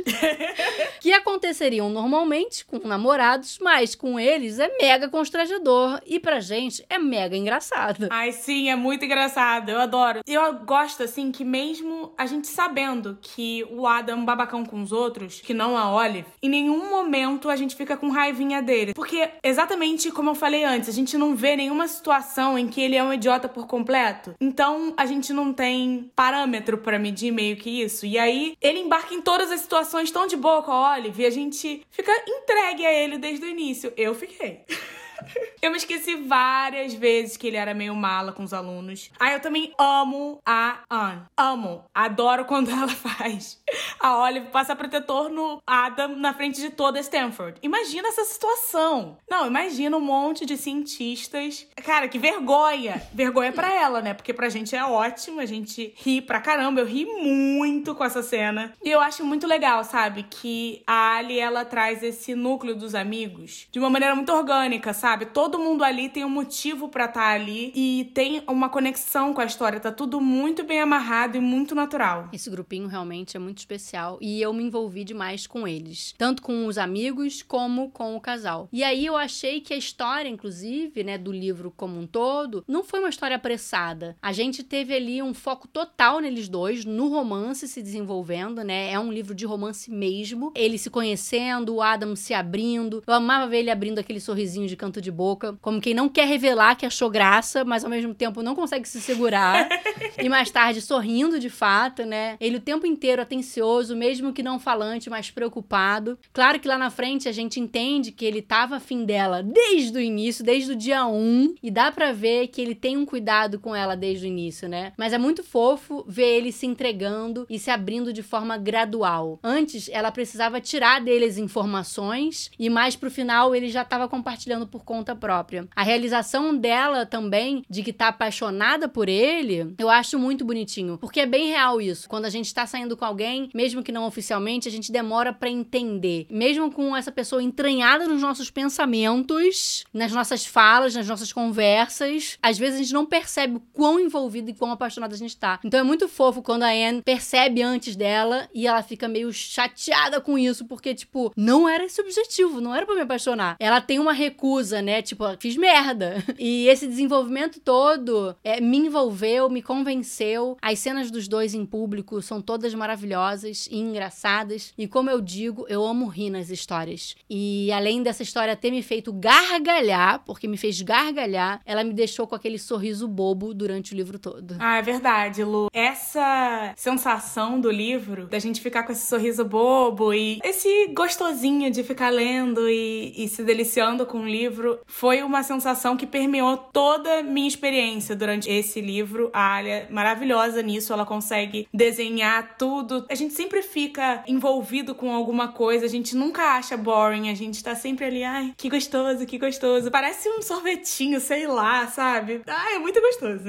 que 1.00 1.12
aconteceriam 1.14 1.90
normalmente 1.90 2.66
com 2.66 2.80
namorados, 2.80 3.58
mas 3.62 3.96
com 3.96 4.20
eles 4.20 4.60
é 4.60 4.70
mega 4.82 5.10
constrangedor 5.10 6.02
e 6.06 6.20
pra 6.20 6.40
gente 6.40 6.86
é 6.90 6.98
mega 6.98 7.36
engraçado. 7.36 8.08
Ai, 8.10 8.32
sim, 8.60 8.70
é 8.70 8.76
muito 8.76 9.06
engraçado. 9.06 9.70
Eu 9.70 9.80
adoro. 9.80 10.20
Eu 10.28 10.54
gosto, 10.66 11.04
assim, 11.04 11.32
que 11.32 11.46
mesmo 11.46 12.14
a 12.18 12.26
gente 12.26 12.48
sabendo 12.48 13.18
que 13.22 13.66
o 13.72 13.88
Adam 13.88 14.18
é 14.18 14.20
um 14.20 14.26
babacão 14.26 14.66
com 14.66 14.82
os 14.82 14.92
outros, 14.92 15.40
que 15.40 15.54
não 15.54 15.78
a 15.78 15.94
Olive, 15.94 16.28
em 16.42 16.50
nenhum 16.50 16.90
momento 16.90 17.50
a 17.50 17.56
gente 17.56 17.76
fica 17.76 17.96
com 17.96 18.10
raivinha 18.10 18.62
dele. 18.62 18.94
Porque, 18.94 19.30
exatamente 19.42 20.12
como 20.12 20.32
eu 20.32 20.36
falei 20.36 20.64
antes, 20.64 20.90
a 20.90 20.92
gente 20.92 21.18
não 21.18 21.36
vê 21.36 21.56
nenhuma 21.56 21.88
situação 21.88 22.58
em 22.58 22.68
que 22.68 22.82
ele 22.82 22.96
é 22.96 23.04
um 23.04 23.14
idiota 23.14 23.48
por 23.48 23.66
completo. 23.66 24.36
Então, 24.42 24.94
a 24.98 25.06
gente 25.06 25.32
não 25.32 25.54
tem 25.54 26.12
parâmetro 26.16 26.80
para 26.80 27.00
medir 27.00 27.32
meio 27.32 27.56
que 27.56 27.82
isso. 27.82 28.06
E 28.06 28.18
aí, 28.18 28.56
ele 28.62 28.80
embarca 28.80 29.14
em 29.14 29.22
todas 29.22 29.52
as 29.52 29.62
situações 29.62 30.12
tão 30.12 30.28
de 30.28 30.36
boa 30.36 30.62
com 30.62 30.72
a 30.72 30.94
Olive 30.94 31.24
e 31.24 31.26
a 31.26 31.30
gente 31.30 31.82
fica 31.92 32.12
entregue 32.28 32.86
a 32.86 32.94
ele 32.94 33.18
desde 33.18 33.46
o 33.46 33.50
início. 33.50 33.94
Eu 33.96 34.14
fiquei. 34.14 34.66
Eu 35.62 35.72
me 35.72 35.78
esqueci 35.78 36.16
várias 36.16 36.94
vezes 36.94 37.36
que 37.36 37.48
ele 37.48 37.58
era 37.58 37.74
meio 37.74 37.94
mala 37.94 38.32
com 38.32 38.44
os 38.44 38.54
alunos. 38.54 39.12
Ah, 39.20 39.34
eu 39.34 39.42
também 39.42 39.74
amo 39.78 40.40
a 40.46 40.80
Anne. 40.90 41.24
Amo. 41.38 41.84
Adoro 41.94 42.46
quando 42.46 42.70
ela 42.72 42.88
faz 42.88 43.62
a 44.00 44.18
Olive 44.20 44.48
passar 44.48 44.76
protetor 44.76 45.30
no 45.30 45.62
Adam 45.68 46.16
na 46.16 46.34
frente 46.34 46.62
de 46.62 46.70
toda 46.70 47.00
Stanford. 47.00 47.60
Imagina 47.62 48.08
essa 48.08 48.24
situação. 48.24 49.18
Não, 49.30 49.46
imagina 49.46 49.98
um 49.98 50.02
monte 50.02 50.46
de 50.46 50.56
cientistas. 50.56 51.68
Cara, 51.84 52.08
que 52.08 52.18
vergonha. 52.18 53.02
Vergonha 53.14 53.52
para 53.52 53.70
ela, 53.74 54.02
né? 54.02 54.14
Porque 54.14 54.34
pra 54.34 54.48
gente 54.48 54.76
é 54.76 54.84
ótimo, 54.86 55.42
a 55.42 55.46
gente 55.46 55.94
ri 55.98 56.22
pra 56.22 56.40
caramba. 56.40 56.80
Eu 56.80 56.86
ri 56.86 57.06
muito 57.06 57.94
com 57.94 58.04
essa 58.04 58.24
cena. 58.24 58.74
E 58.82 58.90
eu 58.90 59.02
acho 59.02 59.26
muito 59.26 59.46
legal, 59.46 59.84
sabe? 59.84 60.24
Que 60.24 60.82
a 60.88 61.18
Ali, 61.18 61.40
ela 61.40 61.66
traz 61.66 62.02
esse 62.02 62.34
núcleo 62.34 62.76
dos 62.76 62.96
amigos 62.96 63.68
de 63.72 63.80
uma 63.80 63.90
maneira 63.90 64.16
muito 64.16 64.32
orgânica, 64.32 64.94
sabe? 64.94 65.09
Todo 65.18 65.60
mundo 65.60 65.84
ali 65.84 66.10
tem 66.10 66.24
um 66.24 66.30
motivo 66.30 66.90
para 66.90 67.06
estar 67.06 67.22
tá 67.22 67.30
ali 67.30 67.72
e 67.76 68.12
tem 68.14 68.44
uma 68.48 68.70
conexão 68.70 69.34
com 69.34 69.42
a 69.42 69.46
história. 69.46 69.80
Tá 69.80 69.92
tudo 69.92 70.20
muito 70.22 70.64
bem 70.64 70.82
amarrado 70.82 71.38
e 71.38 71.40
muito 71.40 71.74
natural. 71.74 72.30
Esse 72.34 72.50
grupinho 72.50 72.88
realmente 72.88 73.36
é 73.36 73.40
muito 73.40 73.60
especial 73.60 74.18
e 74.22 74.42
eu 74.42 74.54
me 74.54 74.64
envolvi 74.64 75.04
demais 75.04 75.48
com 75.48 75.68
eles, 75.68 76.14
tanto 76.18 76.42
com 76.42 76.68
os 76.68 76.78
amigos 76.78 77.42
como 77.42 77.90
com 77.92 78.16
o 78.16 78.22
casal. 78.22 78.68
E 78.72 78.84
aí 78.84 79.06
eu 79.06 79.16
achei 79.16 79.62
que 79.62 79.74
a 79.74 79.78
história, 79.78 80.30
inclusive, 80.30 81.04
né, 81.04 81.18
do 81.18 81.32
livro 81.32 81.74
como 81.76 82.00
um 82.00 82.08
todo, 82.08 82.64
não 82.68 82.84
foi 82.84 83.00
uma 83.00 83.10
história 83.10 83.36
apressada. 83.36 84.16
A 84.22 84.32
gente 84.32 84.64
teve 84.64 84.94
ali 84.94 85.22
um 85.22 85.34
foco 85.34 85.68
total 85.68 86.20
neles 86.20 86.48
dois, 86.48 86.86
no 86.86 87.10
romance 87.10 87.68
se 87.68 87.82
desenvolvendo, 87.82 88.64
né? 88.64 88.92
É 88.92 89.00
um 89.00 89.12
livro 89.12 89.34
de 89.34 89.46
romance 89.46 89.90
mesmo. 89.92 90.52
Eles 90.56 90.82
se 90.82 90.90
conhecendo, 90.90 91.76
o 91.76 91.82
Adam 91.82 92.16
se 92.16 92.34
abrindo. 92.34 93.04
Eu 93.06 93.14
amava 93.14 93.48
ver 93.48 93.60
ele 93.60 93.72
abrindo 93.72 94.00
aquele 94.00 94.20
sorrisinho 94.20 94.68
de 94.68 94.76
canto 94.76 94.99
de 95.02 95.12
boca, 95.12 95.58
como 95.62 95.82
quem 95.82 95.94
não 95.94 96.10
quer 96.10 96.28
revelar 96.28 96.76
que 96.76 96.86
achou 96.86 97.10
graça, 97.10 97.64
mas 97.64 97.84
ao 97.84 97.90
mesmo 97.90 98.14
tempo 98.14 98.42
não 98.42 98.56
consegue 98.56 98.88
se 98.88 99.02
segurar. 99.02 99.68
e 100.18 100.30
mais 100.30 100.50
tarde 100.52 100.82
sorrindo 100.82 101.40
de 101.40 101.50
fato, 101.50 102.06
né? 102.06 102.38
Ele 102.40 102.58
o 102.58 102.62
tempo 102.62 102.86
inteiro 102.86 103.22
atencioso, 103.22 103.96
mesmo 103.96 104.34
que 104.34 104.44
não 104.44 104.60
falante, 104.60 105.10
mas 105.10 105.32
preocupado. 105.32 106.18
Claro 106.34 106.60
que 106.60 106.68
lá 106.68 106.78
na 106.78 106.90
frente 106.90 107.28
a 107.28 107.32
gente 107.32 107.60
entende 107.60 108.12
que 108.12 108.26
ele 108.26 108.42
tava 108.42 108.78
afim 108.78 109.06
dela 109.06 109.42
desde 109.42 109.98
o 109.98 110.02
início, 110.02 110.44
desde 110.44 110.72
o 110.72 110.76
dia 110.76 111.06
1, 111.06 111.56
e 111.62 111.72
dá 111.72 111.92
para 111.92 112.12
ver 112.12 112.48
que 112.48 112.62
ele 112.62 112.76
tem 112.76 112.98
um 112.98 113.06
cuidado 113.06 113.60
com 113.60 113.76
ela 113.76 113.96
desde 113.96 114.26
o 114.26 114.28
início, 114.28 114.68
né? 114.68 114.94
Mas 114.98 115.14
é 115.14 115.18
muito 115.18 115.44
fofo 115.44 116.04
ver 116.08 116.38
ele 116.38 116.52
se 116.52 116.66
entregando 116.66 117.46
e 117.50 117.58
se 117.58 117.72
abrindo 117.72 118.14
de 118.14 118.24
forma 118.24 118.58
gradual. 118.58 119.40
Antes, 119.44 119.90
ela 119.92 120.12
precisava 120.12 120.62
tirar 120.62 121.02
dele 121.02 121.26
as 121.26 121.38
informações 121.38 122.52
e 122.58 122.70
mais 122.70 122.96
pro 122.96 123.12
final 123.12 123.56
ele 123.56 123.70
já 123.70 123.84
tava 123.84 124.08
compartilhando 124.08 124.68
por 124.68 124.84
conta 124.90 125.16
própria. 125.16 125.68
A 125.76 125.84
realização 125.84 126.58
dela 126.58 127.06
também 127.06 127.64
de 127.70 127.84
que 127.84 127.94
tá 127.94 128.08
apaixonada 128.08 128.90
por 128.90 129.08
ele, 129.08 129.76
eu 129.78 129.88
acho 129.88 130.18
muito 130.18 130.44
bonitinho, 130.44 130.98
porque 130.98 131.20
é 131.20 131.28
bem 131.28 131.50
real 131.50 131.80
isso. 131.80 132.10
Quando 132.10 132.26
a 132.26 132.30
gente 132.30 132.52
tá 132.52 132.66
saindo 132.66 132.98
com 132.98 133.06
alguém, 133.06 133.52
mesmo 133.54 133.84
que 133.84 133.92
não 133.92 134.08
oficialmente, 134.08 134.68
a 134.68 134.72
gente 134.72 134.92
demora 134.92 135.32
para 135.32 135.48
entender. 135.48 136.26
Mesmo 136.28 136.72
com 136.72 136.98
essa 136.98 137.12
pessoa 137.12 137.44
entranhada 137.44 138.08
nos 138.08 138.20
nossos 138.20 138.50
pensamentos, 138.50 139.84
nas 139.94 140.12
nossas 140.12 140.44
falas, 140.44 140.96
nas 140.96 141.08
nossas 141.08 141.32
conversas, 141.32 142.40
às 142.42 142.58
vezes 142.58 142.80
a 142.80 142.82
gente 142.82 142.94
não 142.94 143.06
percebe 143.06 143.58
o 143.58 143.60
quão 143.72 144.00
envolvido 144.00 144.50
e 144.50 144.56
quão 144.56 144.72
apaixonada 144.72 145.14
a 145.14 145.18
gente 145.20 145.38
tá. 145.38 145.60
Então 145.64 145.80
é 145.80 145.84
muito 145.84 146.08
fofo 146.08 146.42
quando 146.42 146.64
a 146.64 146.72
Anne 146.72 147.04
percebe 147.04 147.62
antes 147.62 147.96
dela 147.96 148.50
e 148.56 148.66
ela 148.66 148.82
fica 148.82 149.08
meio 149.08 149.32
chateada 149.32 150.20
com 150.20 150.36
isso, 150.36 150.66
porque, 150.66 150.96
tipo, 150.96 151.32
não 151.38 151.70
era 151.70 151.86
esse 151.86 152.02
o 152.02 152.04
objetivo, 152.04 152.60
não 152.60 152.74
era 152.74 152.88
para 152.88 152.96
me 152.96 153.02
apaixonar. 153.02 153.56
Ela 153.60 153.80
tem 153.80 154.00
uma 154.00 154.14
recusa, 154.14 154.79
né? 154.82 155.02
Tipo, 155.02 155.26
fiz 155.40 155.56
merda. 155.56 156.24
E 156.42 156.68
esse 156.68 156.88
desenvolvimento 156.88 157.60
todo 157.60 158.36
é, 158.44 158.62
me 158.62 158.78
envolveu, 158.78 159.50
me 159.50 159.62
convenceu. 159.62 160.58
As 160.62 160.80
cenas 160.80 161.12
dos 161.12 161.28
dois 161.28 161.54
em 161.54 161.66
público 161.66 162.22
são 162.22 162.42
todas 162.42 162.74
maravilhosas 162.74 163.68
e 163.70 163.78
engraçadas. 163.78 164.74
E 164.78 164.88
como 164.88 165.10
eu 165.10 165.20
digo, 165.20 165.66
eu 165.68 165.84
amo 165.86 166.08
rir 166.08 166.30
nas 166.30 166.50
histórias. 166.50 167.16
E 167.30 167.72
além 167.72 168.02
dessa 168.02 168.24
história 168.24 168.56
ter 168.56 168.72
me 168.72 168.82
feito 168.82 169.12
gargalhar, 169.12 170.24
porque 170.26 170.48
me 170.48 170.58
fez 170.58 170.82
gargalhar, 170.82 171.62
ela 171.66 171.84
me 171.84 171.94
deixou 171.94 172.26
com 172.26 172.36
aquele 172.36 172.58
sorriso 172.58 173.08
bobo 173.08 173.54
durante 173.54 173.94
o 173.94 173.98
livro 173.98 174.18
todo. 174.18 174.56
Ah, 174.60 174.78
é 174.78 174.82
verdade, 174.82 175.44
Lu. 175.44 175.68
Essa 175.74 176.74
sensação 176.76 177.60
do 177.60 177.70
livro, 177.70 178.28
da 178.28 178.40
gente 178.40 178.62
ficar 178.62 178.84
com 178.84 178.92
esse 178.92 179.06
sorriso 179.06 179.44
bobo 179.44 180.14
e 180.14 180.40
esse 180.44 180.88
gostosinho 180.94 181.72
de 181.72 181.84
ficar 181.84 182.10
lendo 182.10 182.70
e, 182.70 183.14
e 183.16 183.28
se 183.28 183.44
deliciando 183.44 184.06
com 184.06 184.20
o 184.20 184.28
livro 184.28 184.59
livro 184.60 184.80
foi 184.86 185.24
uma 185.24 185.42
sensação 185.42 185.96
que 185.96 186.06
permeou 186.06 186.58
toda 186.58 187.24
minha 187.24 187.48
experiência 187.48 188.16
durante 188.16 188.50
esse 188.50 188.82
livro. 188.82 189.30
A 189.34 189.56
Alia 189.56 189.74
é 189.74 189.88
maravilhosa 189.90 190.62
nisso, 190.62 190.92
ela 190.92 191.06
consegue 191.06 191.68
desenhar 191.74 192.58
tudo. 192.58 193.06
A 193.10 193.16
gente 193.16 193.34
sempre 193.34 193.62
fica 193.62 194.24
envolvido 194.28 194.94
com 194.94 195.14
alguma 195.14 195.50
coisa, 195.50 195.86
a 195.86 195.90
gente 195.90 196.16
nunca 196.16 196.58
acha 196.58 196.76
boring, 196.76 197.30
a 197.30 197.34
gente 197.34 197.64
tá 197.64 197.74
sempre 197.74 198.06
ali, 198.06 198.24
ai, 198.24 198.54
que 198.58 198.70
gostoso, 198.70 199.26
que 199.26 199.38
gostoso. 199.38 199.90
Parece 199.90 200.30
um 200.30 200.42
sorvetinho, 200.42 201.20
sei 201.20 201.48
lá, 201.48 201.88
sabe? 201.88 202.42
Ai, 202.46 202.76
é 202.76 202.80
muito 202.80 203.00
gostoso. 203.00 203.44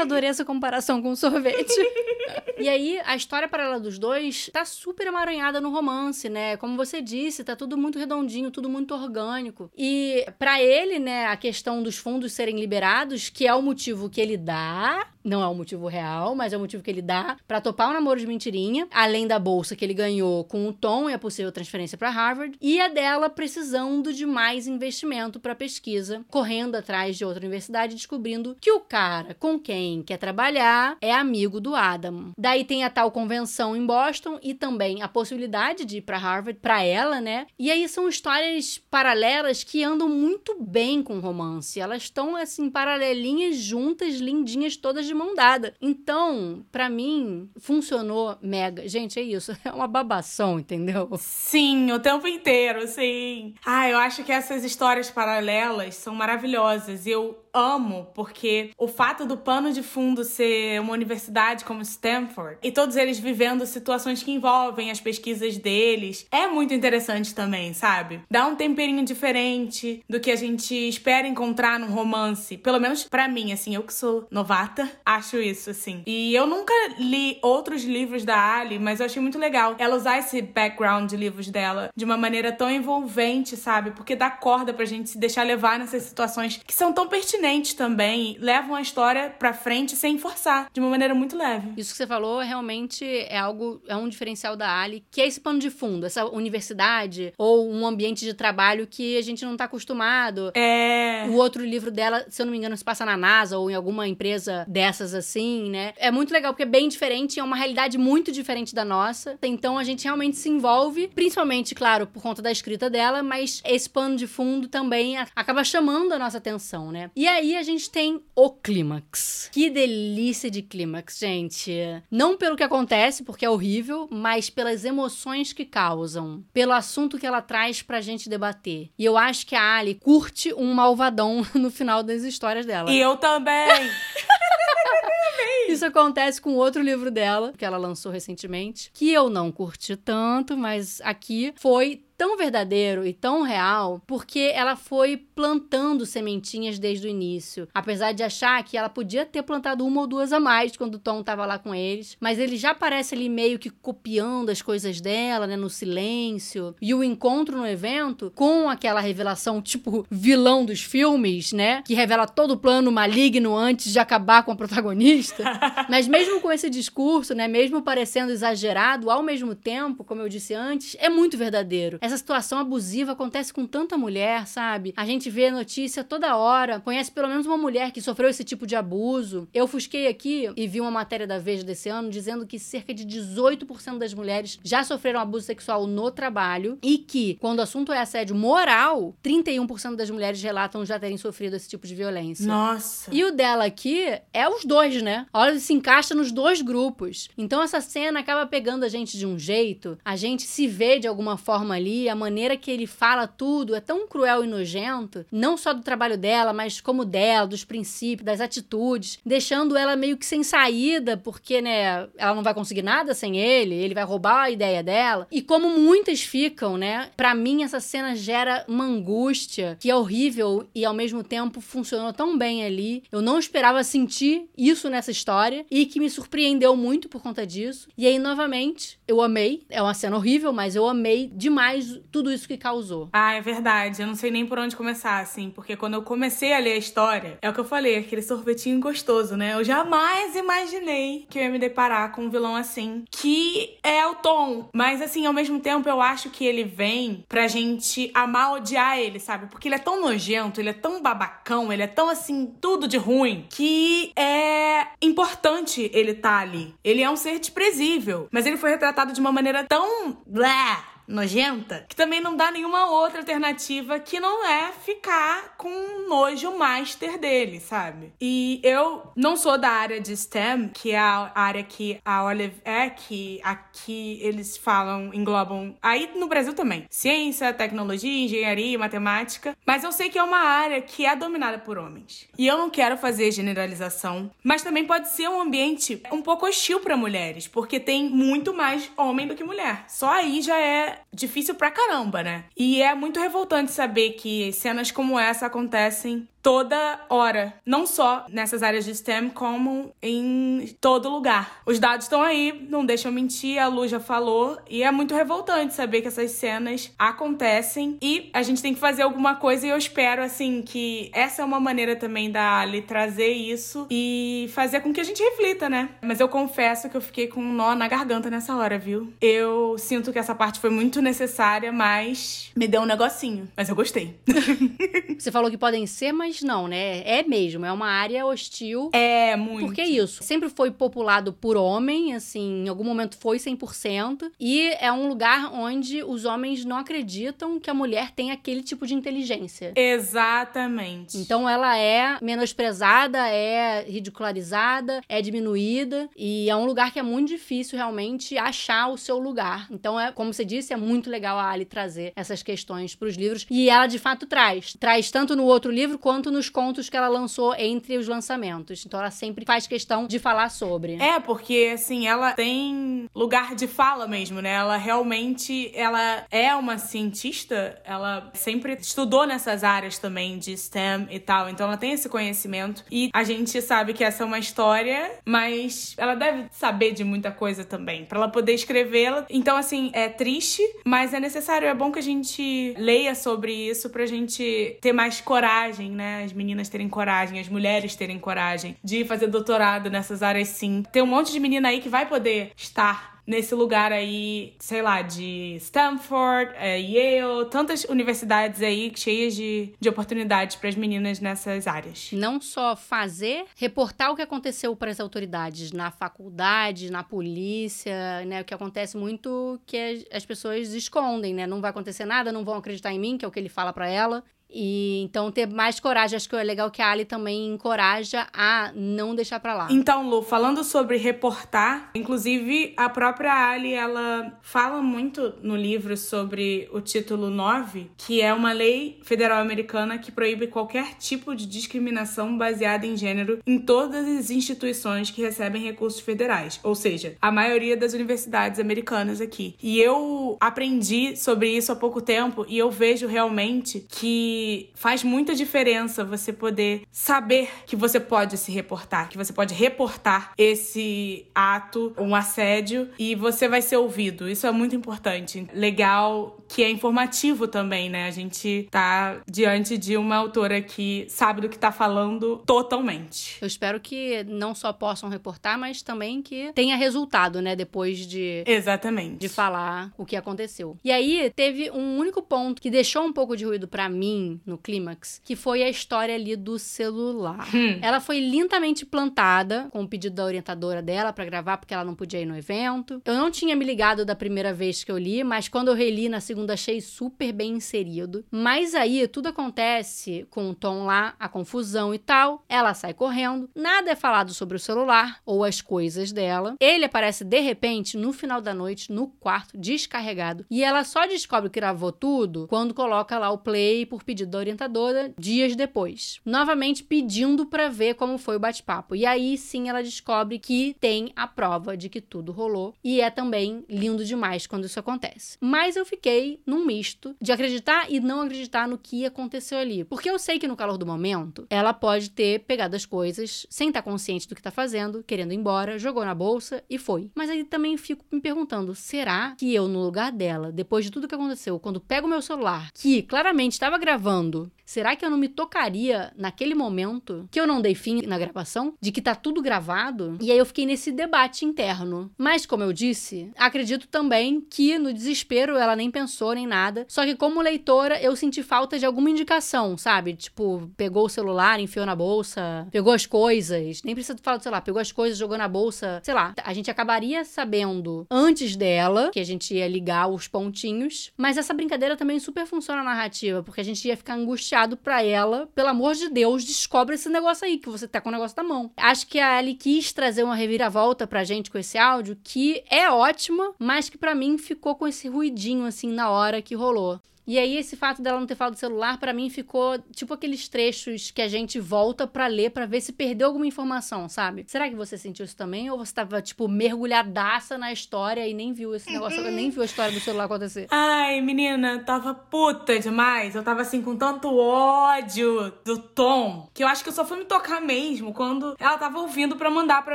Adorei 0.00 0.28
essa 0.28 0.44
comparação 0.44 1.00
com 1.00 1.14
sorvete. 1.14 1.74
e 2.58 2.68
aí, 2.68 3.00
a 3.04 3.14
história 3.14 3.48
paralela 3.48 3.78
dos 3.78 3.98
dois 3.98 4.50
tá 4.52 4.64
super 4.64 5.06
amaranhada 5.06 5.60
no 5.60 5.70
romance, 5.70 6.28
né? 6.28 6.56
Como 6.56 6.76
você 6.76 7.00
disse, 7.00 7.44
tá 7.44 7.54
tudo 7.54 7.76
muito 7.76 7.98
redondinho, 7.98 8.50
tudo 8.50 8.68
muito 8.68 8.94
orgânico. 8.94 9.70
E 9.76 10.26
para 10.38 10.55
ele, 10.60 10.98
né, 10.98 11.26
a 11.26 11.36
questão 11.36 11.82
dos 11.82 11.96
fundos 11.96 12.32
serem 12.32 12.58
liberados, 12.58 13.28
que 13.28 13.46
é 13.46 13.54
o 13.54 13.62
motivo 13.62 14.08
que 14.08 14.20
ele 14.20 14.36
dá, 14.36 15.06
não 15.26 15.42
é 15.42 15.46
o 15.48 15.54
motivo 15.54 15.88
real, 15.88 16.34
mas 16.36 16.52
é 16.52 16.56
o 16.56 16.60
motivo 16.60 16.82
que 16.82 16.90
ele 16.90 17.02
dá 17.02 17.36
para 17.48 17.60
topar 17.60 17.90
o 17.90 17.92
namoro 17.92 18.20
de 18.20 18.26
mentirinha, 18.26 18.86
além 18.92 19.26
da 19.26 19.38
bolsa 19.38 19.74
que 19.74 19.84
ele 19.84 19.92
ganhou 19.92 20.44
com 20.44 20.68
o 20.68 20.72
Tom 20.72 21.10
e 21.10 21.14
a 21.14 21.18
possível 21.18 21.50
transferência 21.50 21.98
para 21.98 22.10
Harvard, 22.10 22.56
e 22.60 22.80
a 22.80 22.88
dela 22.88 23.28
precisando 23.28 24.12
de 24.12 24.24
mais 24.24 24.68
investimento 24.68 25.40
para 25.40 25.54
pesquisa, 25.54 26.24
correndo 26.30 26.76
atrás 26.76 27.16
de 27.16 27.24
outra 27.24 27.40
universidade, 27.40 27.96
descobrindo 27.96 28.56
que 28.60 28.70
o 28.70 28.80
cara 28.80 29.34
com 29.34 29.58
quem 29.58 30.02
quer 30.02 30.16
trabalhar 30.16 30.96
é 31.00 31.12
amigo 31.12 31.60
do 31.60 31.74
Adam. 31.74 32.30
Daí 32.38 32.64
tem 32.64 32.84
a 32.84 32.90
tal 32.90 33.10
convenção 33.10 33.74
em 33.74 33.84
Boston 33.84 34.38
e 34.42 34.54
também 34.54 35.02
a 35.02 35.08
possibilidade 35.08 35.84
de 35.84 35.98
ir 35.98 36.02
para 36.02 36.18
Harvard 36.18 36.60
para 36.60 36.82
ela, 36.82 37.20
né? 37.20 37.46
E 37.58 37.70
aí 37.70 37.88
são 37.88 38.08
histórias 38.08 38.78
paralelas 38.90 39.64
que 39.64 39.82
andam 39.82 40.08
muito 40.08 40.45
bem 40.54 41.02
com 41.02 41.18
romance. 41.18 41.80
Elas 41.80 42.02
estão 42.02 42.36
assim 42.36 42.70
paralelinhas 42.70 43.56
juntas, 43.56 44.16
lindinhas, 44.16 44.76
todas 44.76 45.06
de 45.06 45.14
mão 45.14 45.34
dada. 45.34 45.74
Então, 45.80 46.64
para 46.70 46.88
mim, 46.88 47.50
funcionou 47.58 48.36
mega. 48.40 48.86
Gente, 48.88 49.18
é 49.18 49.22
isso. 49.22 49.56
É 49.66 49.72
uma 49.72 49.88
babação, 49.88 50.60
entendeu? 50.60 51.08
Sim, 51.18 51.90
o 51.90 51.98
tempo 51.98 52.28
inteiro, 52.28 52.86
sim. 52.86 53.54
Ah, 53.64 53.88
eu 53.88 53.98
acho 53.98 54.22
que 54.22 54.30
essas 54.30 54.62
histórias 54.64 55.10
paralelas 55.10 55.96
são 55.96 56.14
maravilhosas. 56.14 57.04
Eu 57.04 57.36
amo, 57.56 58.08
porque 58.14 58.70
o 58.76 58.86
fato 58.86 59.24
do 59.24 59.38
pano 59.38 59.72
de 59.72 59.82
fundo 59.82 60.22
ser 60.22 60.78
uma 60.80 60.92
universidade 60.92 61.64
como 61.64 61.80
Stanford 61.80 62.58
e 62.62 62.70
todos 62.70 62.96
eles 62.96 63.18
vivendo 63.18 63.64
situações 63.64 64.22
que 64.22 64.30
envolvem 64.30 64.90
as 64.90 65.00
pesquisas 65.00 65.56
deles 65.56 66.26
é 66.30 66.46
muito 66.46 66.74
interessante 66.74 67.34
também, 67.34 67.72
sabe? 67.72 68.20
Dá 68.30 68.46
um 68.46 68.54
temperinho 68.54 69.04
diferente 69.04 70.04
do 70.08 70.20
que 70.20 70.30
a 70.30 70.36
gente 70.36 70.74
espera 70.74 71.26
encontrar 71.26 71.80
num 71.80 71.90
romance. 71.90 72.58
Pelo 72.58 72.78
menos 72.78 73.04
para 73.04 73.26
mim, 73.26 73.52
assim, 73.52 73.74
eu 73.74 73.82
que 73.82 73.94
sou 73.94 74.26
novata, 74.30 74.90
acho 75.04 75.38
isso, 75.38 75.70
assim. 75.70 76.02
E 76.06 76.34
eu 76.34 76.46
nunca 76.46 76.74
li 76.98 77.38
outros 77.42 77.84
livros 77.84 78.24
da 78.24 78.36
Ali, 78.36 78.78
mas 78.78 79.00
eu 79.00 79.06
achei 79.06 79.22
muito 79.22 79.38
legal 79.38 79.74
ela 79.78 79.96
usar 79.96 80.18
esse 80.18 80.42
background 80.42 81.08
de 81.08 81.16
livros 81.16 81.48
dela 81.48 81.90
de 81.96 82.04
uma 82.04 82.18
maneira 82.18 82.52
tão 82.52 82.70
envolvente, 82.70 83.56
sabe? 83.56 83.92
Porque 83.92 84.14
dá 84.14 84.30
corda 84.30 84.74
pra 84.74 84.84
gente 84.84 85.08
se 85.08 85.18
deixar 85.18 85.44
levar 85.44 85.78
nessas 85.78 86.02
situações 86.02 86.60
que 86.66 86.74
são 86.74 86.92
tão 86.92 87.08
pertinentes 87.08 87.45
também, 87.76 88.36
levam 88.40 88.74
a 88.74 88.82
história 88.82 89.30
pra 89.30 89.52
frente 89.52 89.94
sem 89.94 90.18
forçar, 90.18 90.68
de 90.72 90.80
uma 90.80 90.90
maneira 90.90 91.14
muito 91.14 91.36
leve. 91.36 91.74
Isso 91.76 91.92
que 91.92 91.96
você 91.96 92.06
falou 92.06 92.40
realmente 92.40 93.04
é 93.04 93.38
algo, 93.38 93.80
é 93.86 93.96
um 93.96 94.08
diferencial 94.08 94.56
da 94.56 94.80
Ali, 94.80 95.04
que 95.12 95.20
é 95.20 95.26
esse 95.26 95.40
pano 95.40 95.60
de 95.60 95.70
fundo, 95.70 96.06
essa 96.06 96.24
universidade 96.26 97.32
ou 97.38 97.70
um 97.70 97.86
ambiente 97.86 98.24
de 98.24 98.34
trabalho 98.34 98.86
que 98.86 99.16
a 99.16 99.22
gente 99.22 99.44
não 99.44 99.56
tá 99.56 99.64
acostumado. 99.64 100.50
É. 100.54 101.24
O 101.28 101.34
outro 101.34 101.64
livro 101.64 101.90
dela, 101.90 102.26
se 102.28 102.42
eu 102.42 102.46
não 102.46 102.50
me 102.50 102.58
engano, 102.58 102.76
se 102.76 102.84
passa 102.84 103.04
na 103.04 103.16
NASA 103.16 103.58
ou 103.58 103.70
em 103.70 103.74
alguma 103.74 104.08
empresa 104.08 104.64
dessas 104.68 105.14
assim, 105.14 105.70
né? 105.70 105.92
É 105.96 106.10
muito 106.10 106.32
legal 106.32 106.52
porque 106.52 106.64
é 106.64 106.66
bem 106.66 106.88
diferente, 106.88 107.38
é 107.38 107.44
uma 107.44 107.56
realidade 107.56 107.96
muito 107.96 108.32
diferente 108.32 108.74
da 108.74 108.84
nossa. 108.84 109.38
Então 109.42 109.78
a 109.78 109.84
gente 109.84 110.04
realmente 110.04 110.36
se 110.36 110.48
envolve, 110.48 111.08
principalmente, 111.14 111.74
claro, 111.76 112.08
por 112.08 112.20
conta 112.22 112.42
da 112.42 112.50
escrita 112.50 112.90
dela, 112.90 113.22
mas 113.22 113.62
esse 113.64 113.88
pano 113.88 114.16
de 114.16 114.26
fundo 114.26 114.66
também 114.66 115.16
acaba 115.16 115.62
chamando 115.62 116.12
a 116.12 116.18
nossa 116.18 116.38
atenção, 116.38 116.90
né? 116.90 117.10
E 117.14 117.26
aí 117.36 117.56
a 117.56 117.62
gente 117.62 117.90
tem 117.90 118.20
o 118.34 118.50
clímax. 118.50 119.48
Que 119.52 119.70
delícia 119.70 120.50
de 120.50 120.62
clímax, 120.62 121.18
gente. 121.18 121.72
Não 122.10 122.36
pelo 122.36 122.56
que 122.56 122.62
acontece, 122.62 123.22
porque 123.22 123.44
é 123.44 123.50
horrível, 123.50 124.08
mas 124.10 124.50
pelas 124.50 124.84
emoções 124.84 125.52
que 125.52 125.64
causam, 125.64 126.44
pelo 126.52 126.72
assunto 126.72 127.18
que 127.18 127.26
ela 127.26 127.42
traz 127.42 127.82
pra 127.82 128.00
gente 128.00 128.28
debater. 128.28 128.90
E 128.98 129.04
eu 129.04 129.16
acho 129.16 129.46
que 129.46 129.54
a 129.54 129.76
Ali 129.76 129.94
curte 129.94 130.52
um 130.54 130.72
malvadão 130.72 131.46
no 131.54 131.70
final 131.70 132.02
das 132.02 132.22
histórias 132.22 132.66
dela. 132.66 132.90
E 132.90 132.98
eu 132.98 133.16
também. 133.16 133.68
Isso 135.68 135.84
acontece 135.84 136.40
com 136.40 136.54
outro 136.54 136.80
livro 136.80 137.10
dela, 137.10 137.52
que 137.56 137.64
ela 137.64 137.76
lançou 137.76 138.10
recentemente, 138.10 138.90
que 138.94 139.12
eu 139.12 139.28
não 139.28 139.52
curti 139.52 139.96
tanto, 139.96 140.56
mas 140.56 141.00
aqui 141.02 141.52
foi 141.56 142.05
tão 142.16 142.36
verdadeiro 142.36 143.06
e 143.06 143.12
tão 143.12 143.42
real 143.42 144.02
porque 144.06 144.50
ela 144.54 144.74
foi 144.74 145.16
plantando 145.16 146.06
sementinhas 146.06 146.78
desde 146.78 147.06
o 147.06 147.10
início. 147.10 147.68
Apesar 147.74 148.12
de 148.12 148.22
achar 148.22 148.62
que 148.64 148.76
ela 148.76 148.88
podia 148.88 149.26
ter 149.26 149.42
plantado 149.42 149.84
uma 149.84 150.00
ou 150.00 150.06
duas 150.06 150.32
a 150.32 150.40
mais 150.40 150.76
quando 150.76 150.94
o 150.94 150.98
Tom 150.98 151.22
tava 151.22 151.44
lá 151.44 151.58
com 151.58 151.74
eles, 151.74 152.16
mas 152.20 152.38
ele 152.38 152.56
já 152.56 152.70
aparece 152.70 153.14
ali 153.14 153.28
meio 153.28 153.58
que 153.58 153.70
copiando 153.70 154.50
as 154.50 154.62
coisas 154.62 155.00
dela, 155.00 155.46
né, 155.46 155.56
no 155.56 155.68
silêncio. 155.68 156.74
E 156.80 156.94
o 156.94 157.04
encontro 157.04 157.56
no 157.56 157.66
evento 157.66 158.32
com 158.34 158.68
aquela 158.68 159.00
revelação 159.00 159.60
tipo 159.60 160.06
vilão 160.10 160.64
dos 160.64 160.82
filmes, 160.82 161.52
né, 161.52 161.82
que 161.82 161.94
revela 161.94 162.26
todo 162.26 162.52
o 162.52 162.56
plano 162.56 162.90
maligno 162.90 163.54
antes 163.56 163.92
de 163.92 163.98
acabar 163.98 164.42
com 164.42 164.52
a 164.52 164.56
protagonista. 164.56 165.44
mas 165.88 166.08
mesmo 166.08 166.40
com 166.40 166.50
esse 166.50 166.70
discurso, 166.70 167.34
né, 167.34 167.46
mesmo 167.46 167.82
parecendo 167.82 168.32
exagerado, 168.32 169.10
ao 169.10 169.22
mesmo 169.22 169.54
tempo, 169.54 170.04
como 170.04 170.22
eu 170.22 170.28
disse 170.28 170.54
antes, 170.54 170.96
é 170.98 171.08
muito 171.08 171.36
verdadeiro 171.36 171.98
essa 172.06 172.16
situação 172.16 172.58
abusiva 172.58 173.12
acontece 173.12 173.52
com 173.52 173.66
tanta 173.66 173.98
mulher, 173.98 174.46
sabe? 174.46 174.94
A 174.96 175.04
gente 175.04 175.28
vê 175.28 175.50
notícia 175.50 176.04
toda 176.04 176.36
hora, 176.36 176.80
conhece 176.80 177.10
pelo 177.10 177.28
menos 177.28 177.46
uma 177.46 177.56
mulher 177.56 177.90
que 177.90 178.00
sofreu 178.00 178.30
esse 178.30 178.44
tipo 178.44 178.66
de 178.66 178.76
abuso. 178.76 179.48
Eu 179.52 179.66
fusquei 179.66 180.06
aqui 180.06 180.50
e 180.56 180.66
vi 180.66 180.80
uma 180.80 180.90
matéria 180.90 181.26
da 181.26 181.38
Veja 181.38 181.64
desse 181.64 181.88
ano 181.88 182.08
dizendo 182.08 182.46
que 182.46 182.58
cerca 182.58 182.94
de 182.94 183.04
18% 183.04 183.98
das 183.98 184.14
mulheres 184.14 184.58
já 184.62 184.84
sofreram 184.84 185.20
abuso 185.20 185.46
sexual 185.46 185.86
no 185.86 186.10
trabalho 186.10 186.78
e 186.82 186.98
que, 186.98 187.34
quando 187.40 187.58
o 187.58 187.62
assunto 187.62 187.92
é 187.92 188.00
assédio 188.00 188.36
moral, 188.36 189.14
31% 189.24 189.96
das 189.96 190.10
mulheres 190.10 190.40
relatam 190.42 190.84
já 190.84 190.98
terem 190.98 191.16
sofrido 191.16 191.56
esse 191.56 191.68
tipo 191.68 191.86
de 191.86 191.94
violência. 191.94 192.46
Nossa. 192.46 193.12
E 193.12 193.24
o 193.24 193.32
dela 193.32 193.64
aqui 193.64 194.16
é 194.32 194.48
os 194.48 194.64
dois, 194.64 195.02
né? 195.02 195.26
Olha, 195.32 195.58
se 195.58 195.72
encaixa 195.72 196.14
nos 196.14 196.30
dois 196.30 196.62
grupos. 196.62 197.28
Então 197.36 197.62
essa 197.62 197.80
cena 197.80 198.20
acaba 198.20 198.46
pegando 198.46 198.84
a 198.84 198.88
gente 198.88 199.18
de 199.18 199.26
um 199.26 199.38
jeito, 199.38 199.98
a 200.04 200.14
gente 200.14 200.42
se 200.42 200.66
vê 200.66 200.98
de 200.98 201.08
alguma 201.08 201.36
forma 201.36 201.74
ali 201.74 201.95
a 202.08 202.14
maneira 202.14 202.56
que 202.56 202.70
ele 202.70 202.86
fala 202.86 203.26
tudo 203.26 203.74
é 203.74 203.80
tão 203.80 204.06
cruel 204.06 204.44
e 204.44 204.46
nojento, 204.46 205.24
não 205.30 205.56
só 205.56 205.72
do 205.72 205.82
trabalho 205.82 206.18
dela, 206.18 206.52
mas 206.52 206.80
como 206.80 207.04
dela, 207.04 207.46
dos 207.46 207.64
princípios, 207.64 208.24
das 208.24 208.40
atitudes, 208.40 209.18
deixando 209.24 209.76
ela 209.76 209.96
meio 209.96 210.16
que 210.16 210.26
sem 210.26 210.42
saída, 210.42 211.16
porque, 211.16 211.60
né, 211.60 212.08
ela 212.16 212.34
não 212.34 212.42
vai 212.42 212.54
conseguir 212.54 212.82
nada 212.82 213.14
sem 213.14 213.38
ele, 213.38 213.74
ele 213.74 213.94
vai 213.94 214.04
roubar 214.04 214.42
a 214.42 214.50
ideia 214.50 214.82
dela. 214.82 215.26
E 215.30 215.42
como 215.42 215.68
muitas 215.78 216.22
ficam, 216.22 216.76
né? 216.76 217.10
Para 217.16 217.34
mim 217.34 217.62
essa 217.62 217.80
cena 217.80 218.14
gera 218.14 218.64
uma 218.68 218.84
angústia 218.84 219.76
que 219.80 219.90
é 219.90 219.96
horrível 219.96 220.66
e 220.74 220.84
ao 220.84 220.94
mesmo 220.94 221.22
tempo 221.22 221.60
funcionou 221.60 222.12
tão 222.12 222.36
bem 222.36 222.64
ali. 222.64 223.02
Eu 223.10 223.22
não 223.22 223.38
esperava 223.38 223.82
sentir 223.82 224.48
isso 224.56 224.88
nessa 224.90 225.10
história 225.10 225.64
e 225.70 225.86
que 225.86 226.00
me 226.00 226.10
surpreendeu 226.10 226.76
muito 226.76 227.08
por 227.08 227.22
conta 227.22 227.46
disso. 227.46 227.88
E 227.96 228.06
aí 228.06 228.18
novamente, 228.18 228.98
eu 229.06 229.20
amei. 229.20 229.64
É 229.68 229.80
uma 229.82 229.94
cena 229.94 230.16
horrível, 230.16 230.52
mas 230.52 230.76
eu 230.76 230.86
amei 230.86 231.30
demais 231.32 231.85
tudo 232.10 232.32
isso 232.32 232.48
que 232.48 232.56
causou. 232.56 233.08
Ah, 233.12 233.34
é 233.34 233.40
verdade. 233.40 234.02
Eu 234.02 234.06
não 234.06 234.14
sei 234.14 234.30
nem 234.30 234.46
por 234.46 234.58
onde 234.58 234.76
começar, 234.76 235.18
assim, 235.18 235.50
porque 235.50 235.76
quando 235.76 235.94
eu 235.94 236.02
comecei 236.02 236.52
a 236.52 236.58
ler 236.58 236.72
a 236.72 236.76
história, 236.76 237.38
é 237.40 237.48
o 237.48 237.52
que 237.52 237.60
eu 237.60 237.64
falei, 237.64 237.96
aquele 237.96 238.22
sorvetinho 238.22 238.80
gostoso, 238.80 239.36
né? 239.36 239.54
Eu 239.54 239.64
jamais 239.64 240.34
imaginei 240.36 241.26
que 241.28 241.38
eu 241.38 241.42
ia 241.42 241.50
me 241.50 241.58
deparar 241.58 242.12
com 242.12 242.22
um 242.22 242.30
vilão 242.30 242.56
assim, 242.56 243.04
que 243.10 243.78
é 243.82 244.06
o 244.06 244.16
Tom. 244.16 244.68
Mas, 244.72 245.00
assim, 245.02 245.26
ao 245.26 245.32
mesmo 245.32 245.60
tempo, 245.60 245.88
eu 245.88 246.00
acho 246.00 246.30
que 246.30 246.44
ele 246.44 246.64
vem 246.64 247.24
pra 247.28 247.46
gente 247.46 248.10
amar 248.14 248.54
odiar 248.54 248.98
ele, 248.98 249.18
sabe? 249.18 249.46
Porque 249.46 249.68
ele 249.68 249.74
é 249.74 249.78
tão 249.78 250.00
nojento, 250.00 250.60
ele 250.60 250.70
é 250.70 250.74
tão 250.74 251.02
babacão, 251.02 251.72
ele 251.72 251.82
é 251.82 251.86
tão, 251.86 252.08
assim, 252.08 252.54
tudo 252.60 252.88
de 252.88 252.96
ruim, 252.96 253.46
que 253.50 254.12
é 254.16 254.86
importante 255.02 255.90
ele 255.92 256.12
estar 256.12 256.38
tá 256.38 256.38
ali. 256.38 256.74
Ele 256.82 257.02
é 257.02 257.10
um 257.10 257.16
ser 257.16 257.38
desprezível, 257.38 258.28
mas 258.30 258.46
ele 258.46 258.56
foi 258.56 258.70
retratado 258.70 259.12
de 259.12 259.20
uma 259.20 259.32
maneira 259.32 259.64
tão. 259.64 260.18
Blá, 260.26 260.95
nojenta, 261.06 261.84
que 261.88 261.96
também 261.96 262.20
não 262.20 262.36
dá 262.36 262.50
nenhuma 262.50 262.90
outra 262.90 263.20
alternativa 263.20 263.98
que 263.98 264.20
não 264.20 264.44
é 264.46 264.72
ficar 264.72 265.54
com 265.56 266.08
nojo 266.08 266.56
master 266.56 267.18
dele, 267.18 267.60
sabe? 267.60 268.12
E 268.20 268.60
eu 268.62 269.10
não 269.14 269.36
sou 269.36 269.58
da 269.58 269.70
área 269.70 270.00
de 270.00 270.16
STEM, 270.16 270.68
que 270.68 270.92
é 270.92 270.98
a 270.98 271.32
área 271.34 271.62
que 271.62 271.98
a 272.04 272.24
Olive 272.24 272.60
é, 272.64 272.90
que 272.90 273.40
aqui 273.42 274.18
eles 274.22 274.56
falam, 274.56 275.12
englobam, 275.12 275.76
aí 275.82 276.10
no 276.16 276.26
Brasil 276.26 276.54
também, 276.54 276.86
ciência, 276.90 277.52
tecnologia, 277.52 278.24
engenharia, 278.24 278.78
matemática, 278.78 279.56
mas 279.66 279.84
eu 279.84 279.92
sei 279.92 280.08
que 280.08 280.18
é 280.18 280.22
uma 280.22 280.38
área 280.38 280.80
que 280.80 281.06
é 281.06 281.14
dominada 281.14 281.58
por 281.58 281.78
homens. 281.78 282.28
E 282.38 282.46
eu 282.46 282.58
não 282.58 282.70
quero 282.70 282.96
fazer 282.96 283.30
generalização, 283.30 284.30
mas 284.42 284.62
também 284.62 284.84
pode 284.84 285.08
ser 285.08 285.28
um 285.28 285.40
ambiente 285.40 286.02
um 286.12 286.22
pouco 286.22 286.46
hostil 286.46 286.80
para 286.80 286.96
mulheres, 286.96 287.46
porque 287.46 287.78
tem 287.78 288.08
muito 288.08 288.54
mais 288.54 288.90
homem 288.96 289.26
do 289.26 289.34
que 289.34 289.44
mulher. 289.44 289.84
Só 289.88 290.10
aí 290.10 290.42
já 290.42 290.58
é 290.58 290.95
difícil 291.12 291.54
pra 291.54 291.70
caramba, 291.70 292.22
né? 292.22 292.44
E 292.56 292.82
é 292.82 292.94
muito 292.94 293.20
revoltante 293.20 293.72
saber 293.72 294.10
que 294.12 294.52
cenas 294.52 294.90
como 294.90 295.18
essa 295.18 295.46
acontecem 295.46 296.28
toda 296.46 297.00
hora, 297.08 297.54
não 297.66 297.84
só 297.88 298.24
nessas 298.28 298.62
áreas 298.62 298.84
de 298.84 298.94
STEM, 298.94 299.30
como 299.30 299.92
em 300.00 300.76
todo 300.80 301.08
lugar. 301.08 301.60
Os 301.66 301.80
dados 301.80 302.04
estão 302.04 302.22
aí, 302.22 302.64
não 302.70 302.86
deixam 302.86 303.10
mentir, 303.10 303.60
a 303.60 303.66
Lu 303.66 303.88
já 303.88 303.98
falou, 303.98 304.56
e 304.70 304.84
é 304.84 304.92
muito 304.92 305.12
revoltante 305.12 305.74
saber 305.74 306.02
que 306.02 306.06
essas 306.06 306.30
cenas 306.30 306.92
acontecem 306.96 307.98
e 308.00 308.30
a 308.32 308.44
gente 308.44 308.62
tem 308.62 308.72
que 308.72 308.78
fazer 308.78 309.02
alguma 309.02 309.34
coisa 309.34 309.66
e 309.66 309.70
eu 309.70 309.76
espero 309.76 310.22
assim 310.22 310.62
que 310.62 311.10
essa 311.12 311.42
é 311.42 311.44
uma 311.44 311.58
maneira 311.58 311.96
também 311.96 312.30
da 312.30 312.60
Ali 312.60 312.80
trazer 312.80 313.32
isso 313.32 313.88
e 313.90 314.48
fazer 314.54 314.78
com 314.82 314.92
que 314.92 315.00
a 315.00 315.04
gente 315.04 315.20
reflita, 315.20 315.68
né? 315.68 315.88
Mas 316.00 316.20
eu 316.20 316.28
confesso 316.28 316.88
que 316.88 316.96
eu 316.96 317.00
fiquei 317.00 317.26
com 317.26 317.40
um 317.40 317.52
nó 317.52 317.74
na 317.74 317.88
garganta 317.88 318.30
nessa 318.30 318.54
hora, 318.54 318.78
viu? 318.78 319.12
Eu 319.20 319.76
sinto 319.78 320.12
que 320.12 320.18
essa 320.20 320.32
parte 320.32 320.60
foi 320.60 320.70
muito 320.70 321.02
necessária, 321.02 321.72
mas 321.72 322.52
me 322.54 322.68
deu 322.68 322.82
um 322.82 322.86
negocinho, 322.86 323.48
mas 323.56 323.68
eu 323.68 323.74
gostei. 323.74 324.16
Você 325.18 325.32
falou 325.32 325.50
que 325.50 325.58
podem 325.58 325.88
ser, 325.88 326.12
mas 326.36 326.42
não, 326.42 326.68
né? 326.68 327.02
É 327.04 327.22
mesmo, 327.22 327.64
é 327.64 327.72
uma 327.72 327.88
área 327.88 328.26
hostil. 328.26 328.90
É, 328.92 329.36
muito. 329.36 329.66
Porque 329.66 329.80
é 329.80 329.88
isso. 329.88 330.22
Sempre 330.22 330.48
foi 330.48 330.70
populado 330.70 331.32
por 331.32 331.56
homem, 331.56 332.14
assim, 332.14 332.64
em 332.64 332.68
algum 332.68 332.84
momento 332.84 333.16
foi 333.16 333.38
100%. 333.38 334.30
E 334.38 334.68
é 334.80 334.92
um 334.92 335.08
lugar 335.08 335.52
onde 335.54 336.02
os 336.02 336.24
homens 336.24 336.64
não 336.64 336.76
acreditam 336.76 337.58
que 337.58 337.70
a 337.70 337.74
mulher 337.74 338.10
tem 338.10 338.30
aquele 338.30 338.62
tipo 338.62 338.86
de 338.86 338.94
inteligência. 338.94 339.72
Exatamente. 339.74 341.16
Então 341.16 341.48
ela 341.48 341.76
é 341.78 342.18
menosprezada, 342.20 343.28
é 343.28 343.84
ridicularizada, 343.88 345.00
é 345.08 345.22
diminuída. 345.22 346.08
E 346.16 346.50
é 346.50 346.56
um 346.56 346.66
lugar 346.66 346.92
que 346.92 346.98
é 346.98 347.02
muito 347.02 347.28
difícil 347.28 347.78
realmente 347.78 348.36
achar 348.36 348.88
o 348.88 348.98
seu 348.98 349.18
lugar. 349.18 349.66
Então, 349.70 349.98
é, 349.98 350.12
como 350.12 350.32
você 350.32 350.44
disse, 350.44 350.72
é 350.72 350.76
muito 350.76 351.08
legal 351.08 351.38
a 351.38 351.50
Ali 351.50 351.64
trazer 351.64 352.12
essas 352.16 352.42
questões 352.42 352.94
para 352.94 353.08
os 353.08 353.16
livros. 353.16 353.46
E 353.50 353.70
ela 353.70 353.86
de 353.86 353.98
fato 353.98 354.26
traz. 354.26 354.74
Traz 354.78 355.10
tanto 355.10 355.34
no 355.34 355.44
outro 355.44 355.70
livro 355.70 355.98
quanto 355.98 356.25
quanto 356.26 356.30
nos 356.30 356.48
contos 356.48 356.88
que 356.88 356.96
ela 356.96 357.08
lançou 357.08 357.54
entre 357.56 357.96
os 357.96 358.08
lançamentos. 358.08 358.84
Então 358.84 358.98
ela 358.98 359.10
sempre 359.10 359.44
faz 359.44 359.66
questão 359.66 360.06
de 360.06 360.18
falar 360.18 360.48
sobre. 360.48 360.96
É, 360.96 361.20
porque 361.20 361.70
assim, 361.72 362.06
ela 362.06 362.32
tem 362.32 363.08
lugar 363.14 363.54
de 363.54 363.66
fala 363.66 364.08
mesmo, 364.08 364.40
né? 364.40 364.50
Ela 364.50 364.76
realmente 364.76 365.70
ela 365.74 366.24
é 366.30 366.54
uma 366.54 366.78
cientista, 366.78 367.80
ela 367.84 368.30
sempre 368.34 368.76
estudou 368.80 369.26
nessas 369.26 369.62
áreas 369.62 369.98
também 369.98 370.38
de 370.38 370.56
STEM 370.56 371.06
e 371.10 371.20
tal. 371.20 371.48
Então 371.48 371.66
ela 371.66 371.76
tem 371.76 371.92
esse 371.92 372.08
conhecimento 372.08 372.84
e 372.90 373.10
a 373.12 373.22
gente 373.22 373.60
sabe 373.62 373.92
que 373.92 374.02
essa 374.02 374.24
é 374.24 374.26
uma 374.26 374.38
história, 374.38 375.12
mas 375.24 375.94
ela 375.96 376.14
deve 376.14 376.46
saber 376.50 376.92
de 376.92 377.04
muita 377.04 377.30
coisa 377.30 377.64
também 377.64 378.04
para 378.04 378.18
ela 378.18 378.28
poder 378.28 378.54
escrevê-la. 378.54 379.26
Então 379.30 379.56
assim, 379.56 379.90
é 379.92 380.08
triste, 380.08 380.62
mas 380.84 381.14
é 381.14 381.20
necessário, 381.20 381.68
é 381.68 381.74
bom 381.74 381.92
que 381.92 381.98
a 381.98 382.02
gente 382.02 382.74
leia 382.76 383.14
sobre 383.14 383.52
isso 383.52 383.90
pra 383.90 384.06
gente 384.06 384.76
ter 384.80 384.92
mais 384.92 385.20
coragem, 385.20 385.90
né? 385.90 386.15
As 386.22 386.32
meninas 386.32 386.68
terem 386.68 386.88
coragem, 386.88 387.38
as 387.40 387.48
mulheres 387.48 387.94
terem 387.94 388.18
coragem 388.18 388.76
de 388.82 389.04
fazer 389.04 389.26
doutorado 389.26 389.90
nessas 389.90 390.22
áreas 390.22 390.48
sim. 390.48 390.82
Tem 390.92 391.02
um 391.02 391.06
monte 391.06 391.32
de 391.32 391.40
menina 391.40 391.68
aí 391.68 391.80
que 391.80 391.88
vai 391.88 392.06
poder 392.06 392.52
estar 392.56 393.16
nesse 393.26 393.54
lugar 393.54 393.92
aí, 393.92 394.54
sei 394.58 394.80
lá, 394.80 395.02
de 395.02 395.56
Stanford, 395.56 396.52
é, 396.56 396.78
Yale, 396.78 397.46
tantas 397.50 397.84
universidades 397.84 398.62
aí 398.62 398.92
cheias 398.94 399.34
de, 399.34 399.74
de 399.80 399.88
oportunidades 399.88 400.56
para 400.56 400.68
as 400.68 400.76
meninas 400.76 401.18
nessas 401.18 401.66
áreas. 401.66 402.10
Não 402.12 402.40
só 402.40 402.76
fazer, 402.76 403.44
reportar 403.56 404.12
o 404.12 404.16
que 404.16 404.22
aconteceu 404.22 404.76
para 404.76 404.90
as 404.90 405.00
autoridades 405.00 405.72
na 405.72 405.90
faculdade, 405.90 406.90
na 406.90 407.02
polícia, 407.02 408.24
né? 408.24 408.42
O 408.42 408.44
que 408.44 408.54
acontece 408.54 408.96
muito 408.96 409.60
que 409.66 409.76
as, 409.76 410.04
as 410.12 410.26
pessoas 410.26 410.72
escondem, 410.72 411.34
né? 411.34 411.46
Não 411.46 411.60
vai 411.60 411.70
acontecer 411.70 412.04
nada, 412.04 412.30
não 412.30 412.44
vão 412.44 412.54
acreditar 412.54 412.92
em 412.92 412.98
mim, 412.98 413.18
que 413.18 413.24
é 413.24 413.28
o 413.28 413.30
que 413.30 413.40
ele 413.40 413.48
fala 413.48 413.72
para 413.72 413.88
ela. 413.88 414.22
E 414.58 415.02
então 415.02 415.30
ter 415.30 415.46
mais 415.46 415.78
coragem, 415.78 416.16
acho 416.16 416.26
que 416.26 416.34
é 416.34 416.42
legal 416.42 416.70
que 416.70 416.80
a 416.80 416.90
Ali 416.90 417.04
também 417.04 417.46
encoraja 417.46 418.26
a 418.32 418.72
não 418.74 419.14
deixar 419.14 419.38
para 419.38 419.54
lá. 419.54 419.68
Então, 419.70 420.08
Lu, 420.08 420.22
falando 420.22 420.64
sobre 420.64 420.96
reportar, 420.96 421.90
inclusive 421.94 422.72
a 422.74 422.88
própria 422.88 423.50
Ali, 423.50 423.74
ela 423.74 424.32
fala 424.40 424.80
muito 424.80 425.34
no 425.42 425.54
livro 425.54 425.94
sobre 425.94 426.70
o 426.72 426.80
título 426.80 427.28
9, 427.28 427.90
que 427.98 428.22
é 428.22 428.32
uma 428.32 428.52
lei 428.52 428.98
federal 429.02 429.42
americana 429.42 429.98
que 429.98 430.10
proíbe 430.10 430.46
qualquer 430.46 430.94
tipo 430.94 431.34
de 431.34 431.44
discriminação 431.44 432.38
baseada 432.38 432.86
em 432.86 432.96
gênero 432.96 433.40
em 433.46 433.58
todas 433.58 434.08
as 434.08 434.30
instituições 434.30 435.10
que 435.10 435.20
recebem 435.20 435.62
recursos 435.62 436.00
federais, 436.00 436.58
ou 436.62 436.74
seja, 436.74 437.16
a 437.20 437.30
maioria 437.30 437.76
das 437.76 437.92
universidades 437.92 438.58
americanas 438.58 439.20
aqui. 439.20 439.54
E 439.62 439.78
eu 439.78 440.38
aprendi 440.40 441.14
sobre 441.14 441.50
isso 441.50 441.70
há 441.70 441.76
pouco 441.76 442.00
tempo 442.00 442.46
e 442.48 442.56
eu 442.56 442.70
vejo 442.70 443.06
realmente 443.06 443.84
que 443.86 444.45
faz 444.74 445.02
muita 445.02 445.34
diferença 445.34 446.04
você 446.04 446.32
poder 446.32 446.82
saber 446.90 447.48
que 447.66 447.76
você 447.76 447.98
pode 448.00 448.36
se 448.36 448.52
reportar, 448.52 449.08
que 449.08 449.16
você 449.16 449.32
pode 449.32 449.54
reportar 449.54 450.32
esse 450.36 451.26
ato, 451.34 451.92
um 451.98 452.14
assédio, 452.14 452.88
e 452.98 453.14
você 453.14 453.48
vai 453.48 453.62
ser 453.62 453.76
ouvido. 453.76 454.28
Isso 454.28 454.46
é 454.46 454.50
muito 454.50 454.74
importante. 454.74 455.46
Legal 455.52 456.36
que 456.48 456.62
é 456.62 456.70
informativo 456.70 457.48
também, 457.48 457.90
né? 457.90 458.06
A 458.06 458.10
gente 458.10 458.68
tá 458.70 459.20
diante 459.28 459.76
de 459.76 459.96
uma 459.96 460.16
autora 460.16 460.60
que 460.62 461.06
sabe 461.08 461.40
do 461.40 461.48
que 461.48 461.58
tá 461.58 461.72
falando 461.72 462.42
totalmente. 462.46 463.38
Eu 463.40 463.46
espero 463.46 463.80
que 463.80 464.24
não 464.24 464.54
só 464.54 464.72
possam 464.72 465.08
reportar, 465.08 465.58
mas 465.58 465.82
também 465.82 466.22
que 466.22 466.52
tenha 466.54 466.76
resultado, 466.76 467.40
né? 467.40 467.56
Depois 467.56 467.98
de. 467.98 468.44
Exatamente. 468.46 469.18
De 469.18 469.28
falar 469.28 469.92
o 469.98 470.04
que 470.04 470.16
aconteceu. 470.16 470.76
E 470.84 470.90
aí, 470.90 471.30
teve 471.34 471.70
um 471.70 471.98
único 471.98 472.22
ponto 472.22 472.62
que 472.62 472.70
deixou 472.70 473.04
um 473.04 473.12
pouco 473.12 473.36
de 473.36 473.44
ruído 473.44 473.68
para 473.68 473.88
mim 473.88 474.25
no 474.44 474.58
clímax, 474.58 475.20
que 475.24 475.36
foi 475.36 475.62
a 475.62 475.68
história 475.68 476.14
ali 476.14 476.36
do 476.36 476.58
celular. 476.58 477.48
Hum. 477.54 477.78
Ela 477.80 478.00
foi 478.00 478.20
lindamente 478.20 478.84
plantada 478.84 479.68
com 479.70 479.82
o 479.82 479.88
pedido 479.88 480.16
da 480.16 480.24
orientadora 480.24 480.82
dela 480.82 481.12
para 481.12 481.24
gravar, 481.24 481.58
porque 481.58 481.74
ela 481.74 481.84
não 481.84 481.94
podia 481.94 482.20
ir 482.20 482.26
no 482.26 482.36
evento. 482.36 483.00
Eu 483.04 483.14
não 483.14 483.30
tinha 483.30 483.54
me 483.54 483.64
ligado 483.64 484.04
da 484.04 484.14
primeira 484.14 484.52
vez 484.52 484.82
que 484.82 484.90
eu 484.90 484.98
li, 484.98 485.22
mas 485.22 485.48
quando 485.48 485.68
eu 485.68 485.74
reli 485.74 486.08
na 486.08 486.20
segunda 486.20 486.54
achei 486.54 486.80
super 486.80 487.32
bem 487.32 487.52
inserido. 487.52 488.24
Mas 488.30 488.74
aí 488.74 489.06
tudo 489.08 489.28
acontece 489.28 490.26
com 490.30 490.50
o 490.50 490.54
Tom 490.54 490.84
lá, 490.84 491.14
a 491.18 491.28
confusão 491.28 491.94
e 491.94 491.98
tal. 491.98 492.44
Ela 492.48 492.74
sai 492.74 492.94
correndo, 492.94 493.48
nada 493.54 493.90
é 493.90 493.96
falado 493.96 494.32
sobre 494.32 494.56
o 494.56 494.60
celular 494.60 495.20
ou 495.24 495.44
as 495.44 495.60
coisas 495.60 496.12
dela. 496.12 496.54
Ele 496.58 496.84
aparece 496.84 497.24
de 497.24 497.40
repente 497.40 497.96
no 497.96 498.12
final 498.12 498.40
da 498.40 498.54
noite 498.54 498.92
no 498.92 499.08
quarto, 499.08 499.58
descarregado, 499.58 500.44
e 500.50 500.64
ela 500.64 500.84
só 500.84 501.06
descobre 501.06 501.50
que 501.50 501.60
gravou 501.60 501.92
tudo 501.92 502.46
quando 502.48 502.74
coloca 502.74 503.18
lá 503.18 503.30
o 503.30 503.38
play 503.38 503.84
por 503.86 504.02
pedido 504.02 504.15
da 504.24 504.38
orientadora 504.38 505.12
dias 505.18 505.56
depois. 505.56 506.20
Novamente 506.24 506.84
pedindo 506.84 507.44
para 507.44 507.68
ver 507.68 507.94
como 507.94 508.16
foi 508.16 508.36
o 508.36 508.40
bate-papo. 508.40 508.94
E 508.94 509.04
aí 509.04 509.36
sim 509.36 509.68
ela 509.68 509.82
descobre 509.82 510.38
que 510.38 510.76
tem 510.80 511.12
a 511.16 511.26
prova 511.26 511.76
de 511.76 511.88
que 511.88 512.00
tudo 512.00 512.32
rolou 512.32 512.74
e 512.82 513.00
é 513.00 513.10
também 513.10 513.64
lindo 513.68 514.04
demais 514.04 514.46
quando 514.46 514.64
isso 514.64 514.78
acontece. 514.78 515.36
Mas 515.40 515.76
eu 515.76 515.84
fiquei 515.84 516.40
num 516.46 516.64
misto 516.64 517.16
de 517.20 517.32
acreditar 517.32 517.90
e 517.90 518.00
não 518.00 518.20
acreditar 518.20 518.68
no 518.68 518.78
que 518.78 519.04
aconteceu 519.04 519.58
ali. 519.58 519.84
Porque 519.84 520.08
eu 520.08 520.18
sei 520.18 520.38
que 520.38 520.48
no 520.48 520.56
calor 520.56 520.78
do 520.78 520.86
momento, 520.86 521.46
ela 521.50 521.72
pode 521.72 522.10
ter 522.10 522.40
pegado 522.40 522.76
as 522.76 522.86
coisas 522.86 523.46
sem 523.50 523.68
estar 523.68 523.82
consciente 523.82 524.28
do 524.28 524.34
que 524.34 524.40
está 524.40 524.50
fazendo, 524.50 525.02
querendo 525.02 525.32
ir 525.32 525.36
embora, 525.36 525.78
jogou 525.78 526.04
na 526.04 526.14
bolsa 526.14 526.62
e 526.70 526.78
foi. 526.78 527.10
Mas 527.14 527.30
aí 527.30 527.44
também 527.44 527.76
fico 527.76 528.04
me 528.10 528.20
perguntando: 528.20 528.74
será 528.74 529.34
que 529.36 529.54
eu, 529.54 529.66
no 529.66 529.82
lugar 529.82 530.12
dela, 530.12 530.52
depois 530.52 530.84
de 530.84 530.90
tudo 530.90 531.08
que 531.08 531.14
aconteceu, 531.14 531.58
quando 531.58 531.80
pego 531.80 532.06
meu 532.06 532.22
celular, 532.22 532.70
que 532.72 533.02
claramente 533.02 533.52
estava 533.52 533.78
gravando 533.78 534.05
gravando. 534.06 534.50
Será 534.64 534.96
que 534.96 535.04
eu 535.04 535.10
não 535.10 535.16
me 535.16 535.28
tocaria 535.28 536.12
naquele 536.16 536.54
momento 536.54 537.28
que 537.30 537.40
eu 537.40 537.46
não 537.46 537.62
dei 537.62 537.74
fim 537.74 538.02
na 538.02 538.18
gravação? 538.18 538.74
De 538.80 538.90
que 538.90 539.00
tá 539.00 539.14
tudo 539.14 539.40
gravado? 539.40 540.18
E 540.20 540.32
aí 540.32 540.36
eu 540.36 540.44
fiquei 540.44 540.66
nesse 540.66 540.90
debate 540.90 541.44
interno. 541.44 542.10
Mas, 542.18 542.44
como 542.44 542.64
eu 542.64 542.72
disse, 542.72 543.30
acredito 543.36 543.86
também 543.86 544.40
que 544.40 544.76
no 544.76 544.92
desespero 544.92 545.56
ela 545.56 545.76
nem 545.76 545.88
pensou 545.88 546.34
nem 546.34 546.48
nada. 546.48 546.84
Só 546.88 547.04
que, 547.04 547.14
como 547.14 547.40
leitora, 547.40 548.00
eu 548.02 548.16
senti 548.16 548.42
falta 548.42 548.76
de 548.76 548.84
alguma 548.84 549.08
indicação, 549.08 549.78
sabe? 549.78 550.14
Tipo, 550.14 550.68
pegou 550.76 551.06
o 551.06 551.08
celular, 551.08 551.60
enfiou 551.60 551.86
na 551.86 551.94
bolsa, 551.94 552.66
pegou 552.72 552.92
as 552.92 553.06
coisas. 553.06 553.82
Nem 553.84 553.94
precisa 553.94 554.18
falar 554.20 554.38
do 554.38 554.42
celular, 554.42 554.62
pegou 554.62 554.80
as 554.80 554.90
coisas, 554.90 555.16
jogou 555.16 555.38
na 555.38 555.46
bolsa. 555.46 556.00
Sei 556.02 556.12
lá. 556.12 556.34
A 556.42 556.52
gente 556.52 556.70
acabaria 556.70 557.24
sabendo 557.24 558.04
antes 558.10 558.56
dela 558.56 559.10
que 559.12 559.20
a 559.20 559.24
gente 559.24 559.54
ia 559.54 559.68
ligar 559.68 560.08
os 560.08 560.26
pontinhos. 560.26 561.12
Mas 561.16 561.38
essa 561.38 561.54
brincadeira 561.54 561.96
também 561.96 562.18
super 562.18 562.46
funciona 562.46 562.82
na 562.82 562.90
narrativa, 562.90 563.44
porque 563.44 563.60
a 563.60 563.64
gente 563.64 563.86
ia 563.86 563.95
ficar 563.96 564.14
angustiado 564.14 564.76
pra 564.76 565.02
ela, 565.02 565.48
pelo 565.54 565.68
amor 565.68 565.94
de 565.94 566.08
Deus, 566.08 566.44
descobre 566.44 566.94
esse 566.94 567.08
negócio 567.08 567.46
aí, 567.46 567.58
que 567.58 567.68
você 567.68 567.88
tá 567.88 568.00
com 568.00 568.08
o 568.08 568.12
negócio 568.12 568.36
na 568.36 568.42
mão. 568.42 568.70
Acho 568.76 569.06
que 569.06 569.18
a 569.18 569.38
Ellie 569.38 569.54
quis 569.54 569.92
trazer 569.92 570.22
uma 570.22 570.34
reviravolta 570.34 571.06
pra 571.06 571.24
gente 571.24 571.50
com 571.50 571.58
esse 571.58 571.78
áudio, 571.78 572.18
que 572.22 572.62
é 572.70 572.90
ótima, 572.90 573.54
mas 573.58 573.88
que 573.88 573.98
para 573.98 574.14
mim 574.14 574.38
ficou 574.38 574.74
com 574.74 574.86
esse 574.86 575.08
ruidinho 575.08 575.64
assim 575.64 575.90
na 575.90 576.10
hora 576.10 576.42
que 576.42 576.54
rolou. 576.54 577.00
E 577.26 577.38
aí, 577.38 577.56
esse 577.56 577.74
fato 577.76 578.00
dela 578.00 578.20
não 578.20 578.26
ter 578.26 578.36
falado 578.36 578.54
do 578.54 578.58
celular, 578.58 578.98
para 578.98 579.12
mim, 579.12 579.28
ficou 579.28 579.78
tipo 579.92 580.14
aqueles 580.14 580.48
trechos 580.48 581.10
que 581.10 581.20
a 581.20 581.26
gente 581.26 581.58
volta 581.58 582.06
para 582.06 582.28
ler 582.28 582.50
para 582.50 582.66
ver 582.66 582.80
se 582.80 582.92
perdeu 582.92 583.26
alguma 583.26 583.46
informação, 583.46 584.08
sabe? 584.08 584.44
Será 584.46 584.68
que 584.68 584.76
você 584.76 584.96
sentiu 584.96 585.24
isso 585.24 585.36
também? 585.36 585.68
Ou 585.68 585.76
você 585.78 585.92
tava, 585.92 586.22
tipo, 586.22 586.46
mergulhadaça 586.46 587.58
na 587.58 587.72
história 587.72 588.26
e 588.28 588.32
nem 588.32 588.52
viu 588.52 588.74
esse 588.74 588.90
negócio, 588.92 589.20
nem 589.30 589.50
viu 589.50 589.62
a 589.62 589.64
história 589.64 589.92
do 589.92 589.98
celular 589.98 590.24
acontecer? 590.24 590.68
Ai, 590.70 591.20
menina, 591.20 591.82
tava 591.84 592.14
puta 592.14 592.78
demais. 592.78 593.34
Eu 593.34 593.42
tava 593.42 593.62
assim, 593.62 593.82
com 593.82 593.96
tanto 593.96 594.36
ódio 594.36 595.52
do 595.64 595.78
Tom, 595.78 596.48
que 596.54 596.62
eu 596.62 596.68
acho 596.68 596.84
que 596.84 596.90
eu 596.90 596.94
só 596.94 597.04
fui 597.04 597.18
me 597.18 597.24
tocar 597.24 597.60
mesmo 597.60 598.12
quando 598.12 598.54
ela 598.58 598.78
tava 598.78 599.00
ouvindo 599.00 599.34
para 599.34 599.50
mandar 599.50 599.84
pra 599.84 599.94